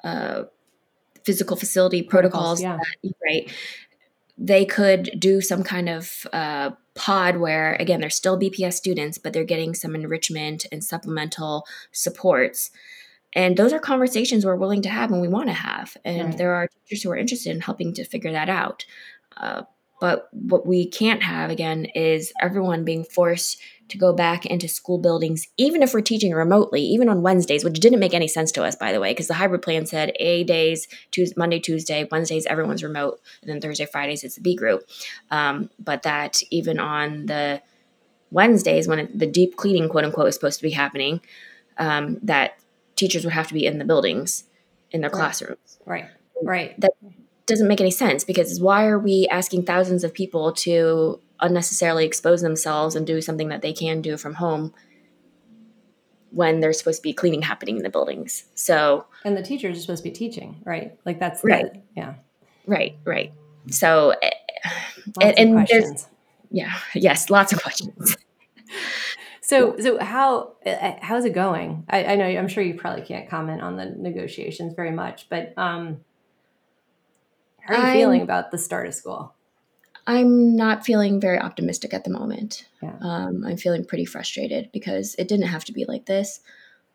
uh, 0.04 0.44
physical 1.26 1.56
facility 1.58 2.02
Protocols, 2.02 2.62
protocols, 2.62 2.62
yeah. 2.62 2.78
that- 2.78 3.14
right 3.24 3.52
they 4.42 4.66
could 4.66 5.12
do 5.20 5.42
some 5.42 5.64
kind 5.64 5.90
of 5.90 6.26
uh, 6.32 6.72
pod 6.96 7.38
where 7.38 7.76
again 7.80 8.00
they're 8.02 8.10
still 8.10 8.40
bps 8.40 8.74
students 8.74 9.18
but 9.18 9.32
they're 9.34 9.44
getting 9.44 9.74
some 9.76 9.96
enrichment 9.96 10.66
and 10.72 10.84
supplemental 10.84 11.66
supports. 11.92 12.72
And 13.34 13.56
those 13.58 13.74
are 13.74 13.80
conversations 13.80 14.44
we're 14.44 14.56
willing 14.56 14.82
to 14.82 14.90
have 14.90 15.12
and 15.12 15.22
we 15.22 15.28
want 15.28 15.48
to 15.50 15.54
have. 15.54 15.96
And 16.04 16.30
Right. 16.30 16.38
there 16.38 16.54
are 16.56 16.68
teachers 16.68 17.04
who 17.04 17.12
are 17.12 17.18
interested 17.18 17.52
in 17.52 17.62
helping 17.62 17.94
to 17.94 18.04
figure 18.04 18.32
that 18.32 18.50
out. 18.50 18.86
Uh, 19.38 19.64
but 20.00 20.30
what 20.32 20.66
we 20.66 20.88
can't 20.88 21.24
have 21.24 21.50
again 21.50 21.86
is 21.86 22.32
everyone 22.42 22.84
being 22.84 23.04
forced 23.04 23.60
to 23.90 23.98
go 23.98 24.14
back 24.14 24.46
into 24.46 24.68
school 24.68 25.00
buildings, 25.00 25.48
even 25.58 25.82
if 25.82 25.94
we're 25.94 26.02
teaching 26.02 26.32
remotely, 26.32 26.82
even 26.82 27.10
on 27.10 27.24
Wednesdays, 27.24 27.64
which 27.64 27.80
didn't 27.80 28.00
make 28.00 28.14
any 28.14 28.28
sense 28.28 28.52
to 28.52 28.64
us, 28.64 28.76
by 28.76 28.92
the 28.92 29.00
way, 29.00 29.12
because 29.12 29.28
the 29.28 29.34
hybrid 29.34 29.62
plan 29.62 29.86
said 29.86 30.14
A 30.20 30.44
days, 30.44 30.88
Tuesday, 31.12 31.34
Monday, 31.36 31.60
Tuesday, 31.60 32.08
Wednesdays, 32.12 32.46
everyone's 32.46 32.84
remote, 32.84 33.20
and 33.42 33.50
then 33.50 33.60
Thursday, 33.60 33.86
Fridays, 33.86 34.24
it's 34.24 34.36
the 34.36 34.42
B 34.42 34.56
group. 34.56 34.84
Um, 35.32 35.70
but 35.80 36.04
that 36.04 36.42
even 36.52 36.80
on 36.80 37.26
the 37.26 37.62
Wednesdays, 38.32 38.88
when 38.88 39.00
it, 39.00 39.18
the 39.18 39.26
deep 39.26 39.56
cleaning, 39.56 39.90
quote 39.90 40.06
unquote, 40.06 40.28
is 40.28 40.36
supposed 40.36 40.60
to 40.60 40.64
be 40.64 40.72
happening, 40.72 41.22
um, 41.78 42.20
that 42.22 42.60
teachers 42.96 43.24
would 43.24 43.34
have 43.34 43.48
to 43.48 43.54
be 43.54 43.66
in 43.66 43.80
the 43.80 43.86
buildings, 43.86 44.44
in 44.92 45.02
their 45.02 45.10
Right. 45.10 45.18
classrooms 45.18 45.80
Right. 45.86 46.06
Right. 46.42 46.80
Doesn't 47.50 47.68
make 47.68 47.82
any 47.82 47.92
sense 47.92 48.24
because 48.24 48.62
why 48.62 48.86
are 48.86 48.98
we 49.00 49.28
asking 49.30 49.64
thousands 49.66 50.04
of 50.04 50.14
people 50.14 50.54
to 50.54 51.20
unnecessarily 51.42 52.06
expose 52.06 52.42
themselves 52.42 52.96
and 52.96 53.06
do 53.08 53.22
something 53.22 53.50
that 53.50 53.62
they 53.62 53.74
can 53.74 54.02
do 54.02 54.16
from 54.18 54.36
home 54.36 54.74
when 56.32 56.60
there's 56.60 56.78
supposed 56.78 57.00
to 57.00 57.04
be 57.04 57.14
cleaning 57.14 57.42
happening 57.42 57.78
in 57.78 57.84
the 57.84 57.90
buildings 57.90 58.46
so 58.56 59.06
And 59.26 59.36
the 59.36 59.42
teachers 59.44 59.78
are 59.78 59.82
supposed 59.82 60.04
to 60.04 60.10
be 60.10 60.16
teaching, 60.16 60.62
right? 60.66 60.98
Like 61.06 61.20
that's 61.20 61.44
Right. 61.44 61.74
The, 61.74 61.82
yeah. 61.98 62.14
right 62.68 62.98
right 63.06 63.34
so 63.70 64.14
eh, 64.22 64.30
Lots 65.18 65.18
And- 65.22 65.40
and 65.40 65.68
there's- 65.68 65.70
questions. 65.70 66.08
yeah 66.52 66.74
yes 66.94 67.30
lots 67.30 67.52
of 67.54 67.62
questions 67.62 68.16
So, 69.42 69.76
so 69.80 69.98
how 70.00 70.52
uh, 70.64 70.92
how's 71.02 71.26
it 71.26 71.34
going? 71.34 71.84
I, 71.90 72.04
I 72.06 72.16
know 72.18 72.26
I'm 72.26 72.48
sure 72.48 72.62
you 72.62 72.76
probably 72.76 73.02
can't 73.04 73.28
comment 73.28 73.64
on 73.64 73.78
the 73.78 73.86
negotiations 73.86 74.76
very 74.76 74.92
much, 74.92 75.28
but 75.28 75.56
um, 75.58 76.02
how 77.70 77.76
are 77.76 77.80
you 77.80 77.84
I'm- 77.86 77.98
feeling 77.98 78.22
about 78.22 78.52
the 78.52 78.58
start 78.58 78.88
of 78.88 78.94
school? 78.94 79.34
i'm 80.08 80.56
not 80.56 80.86
feeling 80.86 81.20
very 81.22 81.38
optimistic 81.40 81.94
at 81.94 82.04
the 82.04 82.10
moment 82.10 82.66
Yeah. 82.82 82.96
um, 83.02 83.44
i'm 83.46 83.58
feeling 83.58 83.86
pretty 83.86 84.06
frustrated 84.06 84.70
because 84.74 85.16
it 85.20 85.28
didn't 85.28 85.48
have 85.48 85.66
to 85.66 85.74
be 85.74 85.86
like 85.86 86.06
this 86.06 86.40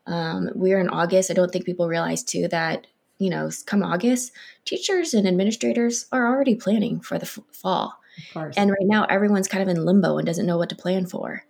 um, 0.07 0.51
we're 0.55 0.81
in 0.81 0.89
august 0.89 1.31
i 1.31 1.35
don't 1.35 1.51
think 1.53 1.65
people 1.65 1.87
realize 1.89 2.23
too 2.25 2.49
that 2.49 2.87
you 3.19 3.31
know 3.31 3.51
come 3.67 3.83
august 3.83 4.33
teachers 4.65 5.15
and 5.15 5.29
administrators 5.29 6.07
are 6.13 6.27
already 6.27 6.55
planning 6.55 7.01
for 7.01 7.19
the 7.19 7.27
f- 7.27 7.39
fall 7.53 7.95
Of 8.19 8.33
course. 8.35 8.55
And 8.57 8.71
right 8.71 8.87
now, 8.95 9.05
everyone's 9.05 9.49
kind 9.49 9.63
of 9.63 9.69
in 9.69 9.85
limbo 9.85 10.19
and 10.19 10.27
doesn't 10.27 10.47
know 10.47 10.57
what 10.59 10.69
to 10.71 10.77
plan 10.77 11.07
for. 11.07 11.45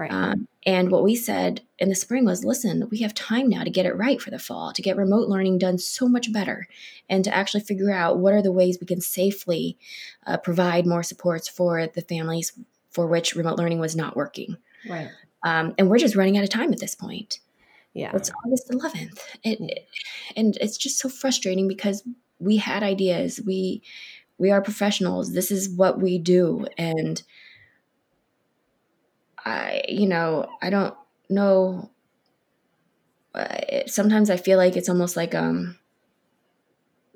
Right. 0.00 0.10
Um, 0.10 0.48
and 0.66 0.90
what 0.90 1.04
we 1.04 1.14
said 1.14 1.60
in 1.78 1.88
the 1.88 1.94
spring 1.94 2.24
was 2.24 2.44
listen, 2.44 2.88
we 2.90 2.98
have 3.02 3.14
time 3.14 3.48
now 3.48 3.62
to 3.62 3.70
get 3.70 3.86
it 3.86 3.96
right 3.96 4.20
for 4.20 4.30
the 4.30 4.38
fall, 4.38 4.72
to 4.72 4.82
get 4.82 4.96
remote 4.96 5.28
learning 5.28 5.58
done 5.58 5.78
so 5.78 6.08
much 6.08 6.32
better, 6.32 6.66
and 7.08 7.22
to 7.24 7.34
actually 7.34 7.60
figure 7.60 7.92
out 7.92 8.18
what 8.18 8.34
are 8.34 8.42
the 8.42 8.50
ways 8.52 8.78
we 8.80 8.86
can 8.86 9.00
safely 9.00 9.78
uh, 10.26 10.36
provide 10.38 10.86
more 10.86 11.02
supports 11.04 11.48
for 11.48 11.86
the 11.86 12.02
families 12.02 12.52
for 12.90 13.06
which 13.06 13.36
remote 13.36 13.56
learning 13.58 13.78
was 13.78 13.94
not 13.94 14.16
working. 14.16 14.56
right. 14.88 15.10
Um, 15.42 15.74
and 15.78 15.88
we're 15.88 15.98
just 15.98 16.16
running 16.16 16.36
out 16.36 16.44
of 16.44 16.50
time 16.50 16.72
at 16.72 16.80
this 16.80 16.94
point. 16.94 17.38
Yeah. 17.94 18.10
It's 18.14 18.30
August 18.44 18.68
11th. 18.70 19.18
It, 19.44 19.60
it- 19.60 19.88
and 20.36 20.56
it's 20.60 20.76
just 20.76 20.98
so 20.98 21.08
frustrating 21.08 21.66
because 21.68 22.02
we 22.38 22.56
had 22.58 22.82
ideas. 22.82 23.40
We 23.46 23.82
we 24.38 24.50
are 24.50 24.62
professionals. 24.62 25.32
This 25.34 25.50
is 25.50 25.68
what 25.68 26.00
we 26.00 26.18
do 26.18 26.66
and 26.78 27.22
I 29.44 29.82
you 29.88 30.06
know, 30.06 30.46
I 30.62 30.70
don't 30.70 30.94
know 31.28 31.90
sometimes 33.86 34.30
I 34.30 34.36
feel 34.36 34.58
like 34.58 34.76
it's 34.76 34.88
almost 34.88 35.16
like 35.16 35.34
um 35.34 35.78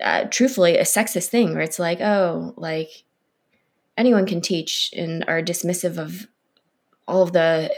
uh, 0.02 0.24
truthfully 0.24 0.76
a 0.76 0.82
sexist 0.82 1.28
thing 1.28 1.52
where 1.52 1.62
it's 1.62 1.78
like 1.78 2.00
oh 2.00 2.52
like 2.56 3.04
anyone 3.96 4.26
can 4.26 4.40
teach 4.40 4.92
and 4.96 5.24
are 5.28 5.40
dismissive 5.40 5.98
of 5.98 6.26
all 7.06 7.22
of 7.22 7.32
the 7.32 7.70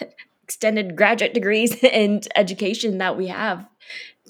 extended 0.42 0.96
graduate 0.96 1.34
degrees 1.34 1.82
and 1.92 2.28
education 2.36 2.98
that 2.98 3.16
we 3.16 3.28
have 3.28 3.66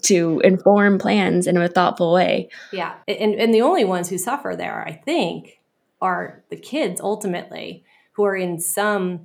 to 0.03 0.41
inform 0.45 0.99
plans 0.99 1.47
in 1.47 1.57
a 1.57 1.69
thoughtful 1.69 2.13
way. 2.13 2.49
Yeah. 2.71 2.95
And, 3.09 3.35
and 3.35 3.53
the 3.53 3.63
only 3.63 3.85
ones 3.85 4.09
who 4.09 4.19
suffer 4.19 4.55
there, 4.55 4.87
I 4.87 4.93
think, 4.93 5.59
are 6.01 6.45
the 6.51 6.57
kids 6.57 7.01
ultimately 7.01 7.83
who 8.13 8.25
are 8.25 8.37
in 8.37 8.61
some 8.61 9.23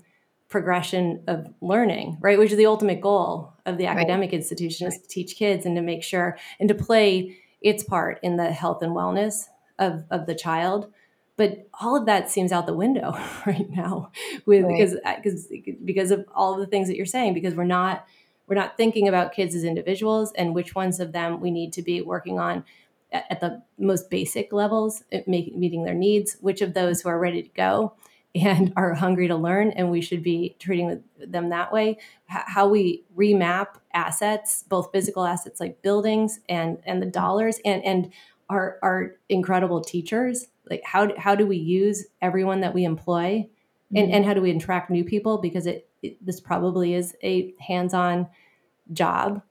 progression 0.51 1.23
of 1.27 1.47
learning, 1.61 2.17
right? 2.21 2.37
Which 2.37 2.51
is 2.51 2.57
the 2.57 2.67
ultimate 2.67 3.01
goal 3.01 3.53
of 3.65 3.77
the 3.77 3.87
academic 3.87 4.27
right. 4.27 4.35
institution 4.35 4.85
is 4.85 4.99
to 4.99 5.07
teach 5.07 5.35
kids 5.35 5.65
and 5.65 5.75
to 5.77 5.81
make 5.81 6.03
sure 6.03 6.37
and 6.59 6.69
to 6.69 6.75
play 6.75 7.37
its 7.61 7.83
part 7.83 8.19
in 8.21 8.35
the 8.35 8.51
health 8.51 8.83
and 8.83 8.91
wellness 8.91 9.45
of, 9.79 10.03
of 10.11 10.27
the 10.27 10.35
child. 10.35 10.91
But 11.37 11.69
all 11.79 11.95
of 11.95 12.05
that 12.05 12.29
seems 12.29 12.51
out 12.51 12.67
the 12.67 12.73
window 12.73 13.13
right 13.47 13.67
now 13.69 14.11
with 14.45 14.63
right. 14.65 14.75
because 14.75 14.95
uh, 15.03 15.15
because 15.15 15.47
because 15.83 16.11
of 16.11 16.25
all 16.35 16.53
of 16.53 16.59
the 16.59 16.67
things 16.67 16.87
that 16.89 16.97
you're 16.97 17.05
saying, 17.05 17.33
because 17.33 17.55
we're 17.55 17.63
not 17.63 18.05
we're 18.47 18.55
not 18.55 18.75
thinking 18.75 19.07
about 19.07 19.33
kids 19.33 19.55
as 19.55 19.63
individuals 19.63 20.33
and 20.33 20.53
which 20.53 20.75
ones 20.75 20.99
of 20.99 21.13
them 21.13 21.39
we 21.39 21.49
need 21.49 21.71
to 21.73 21.81
be 21.81 22.01
working 22.01 22.37
on 22.37 22.65
at, 23.13 23.25
at 23.29 23.39
the 23.39 23.63
most 23.79 24.09
basic 24.09 24.51
levels, 24.51 25.03
eh, 25.13 25.21
making 25.25 25.57
meeting 25.57 25.85
their 25.85 25.95
needs, 25.95 26.35
which 26.41 26.61
of 26.61 26.73
those 26.73 27.01
who 27.01 27.09
are 27.09 27.17
ready 27.17 27.41
to 27.41 27.49
go 27.55 27.93
and 28.35 28.73
are 28.77 28.93
hungry 28.93 29.27
to 29.27 29.35
learn 29.35 29.71
and 29.71 29.91
we 29.91 30.01
should 30.01 30.23
be 30.23 30.55
treating 30.59 31.03
them 31.19 31.49
that 31.49 31.71
way. 31.71 31.97
How 32.25 32.67
we 32.67 33.03
remap 33.15 33.67
assets 33.93 34.63
both 34.67 34.91
physical 34.91 35.25
assets 35.25 35.59
like 35.59 35.81
buildings 35.81 36.39
and 36.47 36.77
and 36.85 37.01
the 37.01 37.07
dollars 37.07 37.59
and 37.65 37.83
and 37.83 38.11
our 38.49 38.79
our 38.81 39.15
incredible 39.29 39.81
teachers 39.81 40.47
like 40.69 40.81
how 40.85 41.15
how 41.17 41.35
do 41.35 41.45
we 41.45 41.57
use 41.57 42.05
everyone 42.21 42.61
that 42.61 42.73
we 42.73 42.85
employ? 42.85 43.47
And 43.93 44.07
mm-hmm. 44.07 44.15
and 44.15 44.25
how 44.25 44.33
do 44.33 44.41
we 44.41 44.51
attract 44.51 44.89
new 44.89 45.03
people? 45.03 45.37
Because 45.39 45.67
it, 45.67 45.89
it 46.01 46.25
this 46.25 46.39
probably 46.39 46.93
is 46.93 47.15
a 47.21 47.53
hands-on 47.59 48.27
job 48.93 49.41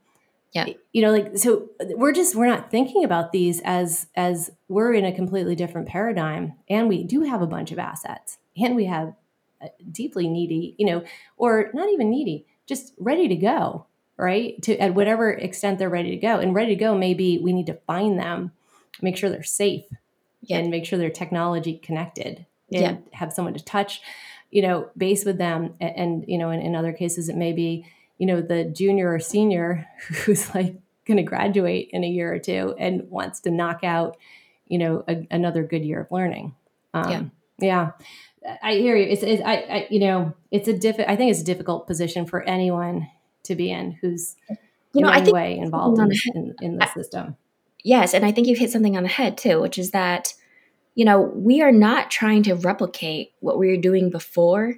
yeah 0.52 0.66
you 0.92 1.02
know 1.02 1.12
like 1.12 1.36
so 1.36 1.68
uh, 1.80 1.84
we're 1.96 2.12
just 2.12 2.34
we're 2.34 2.46
not 2.46 2.70
thinking 2.70 3.04
about 3.04 3.32
these 3.32 3.60
as 3.64 4.06
as 4.16 4.50
we're 4.68 4.92
in 4.92 5.04
a 5.04 5.12
completely 5.12 5.54
different 5.54 5.88
paradigm 5.88 6.54
and 6.68 6.88
we 6.88 7.04
do 7.04 7.22
have 7.22 7.42
a 7.42 7.46
bunch 7.46 7.70
of 7.70 7.78
assets 7.78 8.38
and 8.56 8.76
we 8.76 8.84
have 8.86 9.14
uh, 9.62 9.68
deeply 9.90 10.26
needy, 10.26 10.74
you 10.78 10.86
know, 10.86 11.04
or 11.36 11.70
not 11.74 11.90
even 11.90 12.08
needy, 12.08 12.46
just 12.66 12.94
ready 12.98 13.28
to 13.28 13.36
go, 13.36 13.84
right? 14.16 14.60
To 14.62 14.76
at 14.78 14.94
whatever 14.94 15.30
extent 15.30 15.78
they're 15.78 15.90
ready 15.90 16.10
to 16.10 16.16
go. 16.16 16.38
And 16.38 16.54
ready 16.54 16.74
to 16.74 16.80
go, 16.80 16.96
maybe 16.96 17.38
we 17.38 17.52
need 17.52 17.66
to 17.66 17.78
find 17.86 18.18
them, 18.18 18.52
make 19.02 19.18
sure 19.18 19.28
they're 19.28 19.42
safe, 19.42 19.84
yeah. 20.40 20.58
and 20.58 20.70
make 20.70 20.86
sure 20.86 20.98
they're 20.98 21.10
technology 21.10 21.76
connected, 21.76 22.46
and 22.72 22.82
yeah. 22.82 22.96
have 23.12 23.34
someone 23.34 23.52
to 23.52 23.62
touch, 23.62 24.00
you 24.50 24.62
know, 24.62 24.88
base 24.96 25.26
with 25.26 25.36
them. 25.36 25.74
And, 25.78 25.96
and 25.96 26.24
you 26.26 26.38
know, 26.38 26.50
in, 26.50 26.60
in 26.60 26.74
other 26.74 26.94
cases, 26.94 27.28
it 27.28 27.36
may 27.36 27.52
be, 27.52 27.84
you 28.20 28.26
know, 28.26 28.42
the 28.42 28.64
junior 28.64 29.14
or 29.14 29.18
senior 29.18 29.88
who's 30.08 30.54
like 30.54 30.76
going 31.06 31.16
to 31.16 31.22
graduate 31.22 31.88
in 31.92 32.04
a 32.04 32.06
year 32.06 32.32
or 32.32 32.38
two 32.38 32.74
and 32.78 33.10
wants 33.10 33.40
to 33.40 33.50
knock 33.50 33.82
out, 33.82 34.18
you 34.68 34.78
know, 34.78 35.02
a, 35.08 35.26
another 35.30 35.64
good 35.64 35.82
year 35.82 36.02
of 36.02 36.12
learning. 36.12 36.54
Um, 36.92 37.10
yeah. 37.10 37.22
Yeah. 37.58 37.90
I 38.62 38.74
hear 38.74 38.94
you. 38.94 39.06
It's, 39.08 39.22
it's 39.22 39.42
I, 39.42 39.54
I, 39.54 39.86
you 39.90 40.00
know, 40.00 40.34
it's 40.50 40.68
a 40.68 40.78
diff. 40.78 40.96
I 41.00 41.16
think 41.16 41.30
it's 41.30 41.40
a 41.40 41.44
difficult 41.44 41.86
position 41.86 42.26
for 42.26 42.42
anyone 42.42 43.08
to 43.44 43.54
be 43.54 43.70
in 43.70 43.92
who's 43.92 44.36
you 44.92 45.02
know, 45.02 45.08
in 45.08 45.22
any 45.22 45.32
way 45.32 45.58
involved 45.58 45.98
in, 45.98 46.10
in, 46.34 46.54
in, 46.60 46.76
the 46.76 46.86
system. 46.92 47.36
Yes, 47.82 48.12
and 48.12 48.24
I 48.24 48.32
think 48.32 48.46
you've 48.46 48.58
hit 48.58 48.70
something 48.70 48.96
on 48.96 49.02
the 49.02 49.08
head 49.08 49.38
too, 49.38 49.60
which 49.60 49.78
is 49.78 49.92
that 49.92 50.34
you 50.94 51.04
know 51.04 51.20
we 51.20 51.62
are 51.62 51.72
not 51.72 52.10
trying 52.10 52.42
to 52.44 52.54
replicate 52.54 53.32
what 53.40 53.58
we 53.58 53.68
were 53.68 53.80
doing 53.80 54.10
before, 54.10 54.76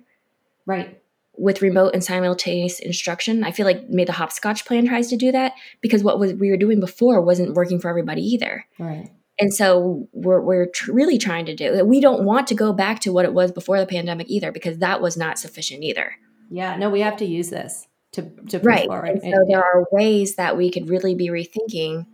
right? 0.66 1.01
With 1.38 1.62
remote 1.62 1.94
and 1.94 2.04
simultaneous 2.04 2.78
instruction, 2.78 3.42
I 3.42 3.52
feel 3.52 3.64
like 3.64 3.88
maybe 3.88 4.04
the 4.04 4.12
hopscotch 4.12 4.66
plan 4.66 4.86
tries 4.86 5.08
to 5.08 5.16
do 5.16 5.32
that 5.32 5.52
because 5.80 6.04
what 6.04 6.18
was 6.18 6.34
we 6.34 6.50
were 6.50 6.58
doing 6.58 6.78
before 6.78 7.22
wasn't 7.22 7.54
working 7.54 7.80
for 7.80 7.88
everybody 7.88 8.22
either. 8.22 8.66
Right. 8.78 9.10
And 9.40 9.52
so 9.52 10.08
we're, 10.12 10.42
we're 10.42 10.66
tr- 10.66 10.92
really 10.92 11.18
trying 11.18 11.46
to 11.46 11.54
do 11.54 11.84
We 11.84 12.00
don't 12.00 12.24
want 12.24 12.46
to 12.48 12.54
go 12.54 12.72
back 12.72 13.00
to 13.00 13.12
what 13.12 13.24
it 13.24 13.32
was 13.32 13.50
before 13.50 13.80
the 13.80 13.86
pandemic 13.86 14.28
either, 14.28 14.52
because 14.52 14.78
that 14.78 15.00
was 15.00 15.16
not 15.16 15.38
sufficient 15.38 15.82
either. 15.82 16.12
Yeah, 16.50 16.76
no, 16.76 16.90
we 16.90 17.00
have 17.00 17.16
to 17.16 17.24
use 17.24 17.48
this 17.48 17.88
to, 18.12 18.30
to 18.48 18.58
right. 18.60 18.86
Forward. 18.86 19.20
And 19.22 19.34
so 19.34 19.44
there 19.48 19.64
are 19.64 19.86
ways 19.90 20.36
that 20.36 20.56
we 20.56 20.70
could 20.70 20.90
really 20.90 21.14
be 21.14 21.28
rethinking 21.28 22.06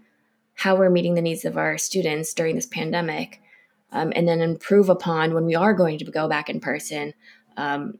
how 0.54 0.76
we're 0.76 0.90
meeting 0.90 1.14
the 1.14 1.22
needs 1.22 1.44
of 1.44 1.56
our 1.56 1.76
students 1.76 2.34
during 2.34 2.54
this 2.54 2.66
pandemic, 2.66 3.40
um, 3.92 4.12
and 4.14 4.26
then 4.26 4.40
improve 4.40 4.88
upon 4.88 5.34
when 5.34 5.44
we 5.44 5.54
are 5.54 5.74
going 5.74 5.98
to 5.98 6.04
go 6.04 6.28
back 6.28 6.48
in 6.48 6.60
person 6.60 7.14
um, 7.56 7.98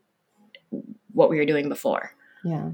what 1.19 1.31
we 1.31 1.37
were 1.37 1.45
doing 1.45 1.69
before. 1.69 2.13
Yeah. 2.45 2.71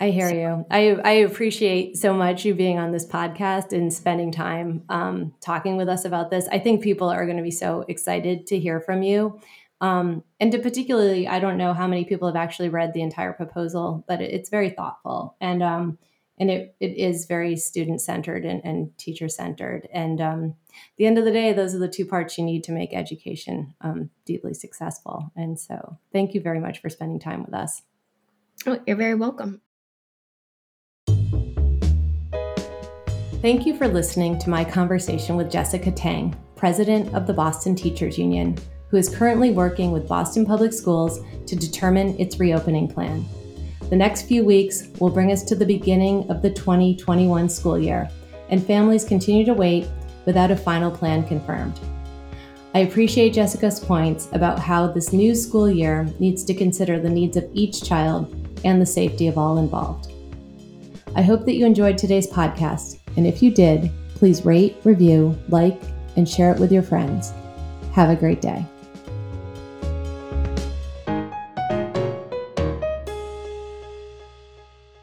I 0.00 0.10
hear 0.10 0.30
you. 0.30 0.64
I 0.70 0.90
I 1.04 1.12
appreciate 1.28 1.96
so 1.96 2.12
much 2.14 2.44
you 2.44 2.54
being 2.54 2.78
on 2.78 2.92
this 2.92 3.06
podcast 3.06 3.72
and 3.72 3.92
spending 3.92 4.30
time 4.30 4.82
um, 4.88 5.34
talking 5.40 5.76
with 5.76 5.88
us 5.88 6.04
about 6.04 6.30
this. 6.30 6.46
I 6.52 6.58
think 6.58 6.82
people 6.82 7.08
are 7.08 7.24
going 7.24 7.36
to 7.36 7.42
be 7.42 7.50
so 7.50 7.84
excited 7.88 8.46
to 8.48 8.58
hear 8.58 8.80
from 8.80 9.02
you. 9.02 9.40
Um, 9.80 10.24
and 10.40 10.50
to 10.52 10.58
particularly, 10.58 11.28
I 11.28 11.38
don't 11.38 11.58
know 11.58 11.72
how 11.72 11.86
many 11.86 12.04
people 12.04 12.28
have 12.28 12.36
actually 12.36 12.68
read 12.68 12.92
the 12.92 13.02
entire 13.02 13.32
proposal, 13.32 14.04
but 14.08 14.20
it, 14.20 14.32
it's 14.32 14.50
very 14.50 14.70
thoughtful 14.70 15.36
and 15.40 15.62
um, 15.62 15.98
and 16.38 16.50
it, 16.50 16.76
it 16.80 16.96
is 16.96 17.26
very 17.26 17.56
student 17.56 18.00
centered 18.00 18.44
and, 18.44 18.64
and 18.64 18.96
teacher 18.98 19.28
centered. 19.28 19.88
And 19.92 20.20
um, 20.20 20.54
the 20.96 21.06
end 21.06 21.18
of 21.18 21.24
the 21.24 21.32
day, 21.32 21.52
those 21.52 21.74
are 21.74 21.78
the 21.78 21.88
two 21.88 22.06
parts 22.06 22.38
you 22.38 22.44
need 22.44 22.64
to 22.64 22.72
make 22.72 22.92
education 22.92 23.74
um, 23.80 24.10
deeply 24.24 24.54
successful. 24.54 25.32
And 25.36 25.58
so, 25.58 25.98
thank 26.12 26.34
you 26.34 26.40
very 26.40 26.60
much 26.60 26.80
for 26.80 26.88
spending 26.88 27.20
time 27.20 27.44
with 27.44 27.54
us. 27.54 27.82
Oh, 28.66 28.80
you're 28.86 28.96
very 28.96 29.14
welcome. 29.14 29.60
Thank 33.40 33.66
you 33.66 33.76
for 33.76 33.86
listening 33.86 34.36
to 34.40 34.50
my 34.50 34.64
conversation 34.64 35.36
with 35.36 35.48
Jessica 35.48 35.92
Tang, 35.92 36.34
president 36.56 37.14
of 37.14 37.28
the 37.28 37.32
Boston 37.32 37.76
Teachers 37.76 38.18
Union, 38.18 38.58
who 38.90 38.96
is 38.96 39.14
currently 39.14 39.52
working 39.52 39.92
with 39.92 40.08
Boston 40.08 40.44
Public 40.44 40.72
Schools 40.72 41.20
to 41.46 41.54
determine 41.54 42.18
its 42.18 42.40
reopening 42.40 42.88
plan. 42.88 43.24
The 43.90 43.96
next 43.96 44.22
few 44.22 44.44
weeks 44.44 44.88
will 44.98 45.10
bring 45.10 45.30
us 45.30 45.44
to 45.44 45.54
the 45.54 45.64
beginning 45.64 46.28
of 46.30 46.42
the 46.42 46.50
2021 46.50 47.48
school 47.48 47.78
year, 47.78 48.10
and 48.50 48.66
families 48.66 49.04
continue 49.04 49.44
to 49.44 49.54
wait 49.54 49.86
without 50.28 50.50
a 50.50 50.56
final 50.56 50.90
plan 50.90 51.26
confirmed. 51.26 51.80
I 52.74 52.80
appreciate 52.80 53.32
Jessica's 53.32 53.80
points 53.80 54.28
about 54.32 54.58
how 54.58 54.86
this 54.86 55.10
new 55.10 55.34
school 55.34 55.70
year 55.70 56.06
needs 56.18 56.44
to 56.44 56.52
consider 56.52 57.00
the 57.00 57.08
needs 57.08 57.38
of 57.38 57.48
each 57.54 57.82
child 57.82 58.30
and 58.62 58.78
the 58.78 58.84
safety 58.84 59.26
of 59.26 59.38
all 59.38 59.56
involved. 59.56 60.12
I 61.16 61.22
hope 61.22 61.46
that 61.46 61.54
you 61.54 61.64
enjoyed 61.64 61.96
today's 61.96 62.26
podcast 62.26 62.98
and 63.16 63.26
if 63.26 63.42
you 63.42 63.50
did, 63.50 63.90
please 64.16 64.44
rate, 64.44 64.76
review, 64.84 65.34
like, 65.48 65.80
and 66.16 66.28
share 66.28 66.52
it 66.52 66.60
with 66.60 66.70
your 66.70 66.82
friends. 66.82 67.32
Have 67.94 68.10
a 68.10 68.14
great 68.14 68.42
day. 68.42 68.66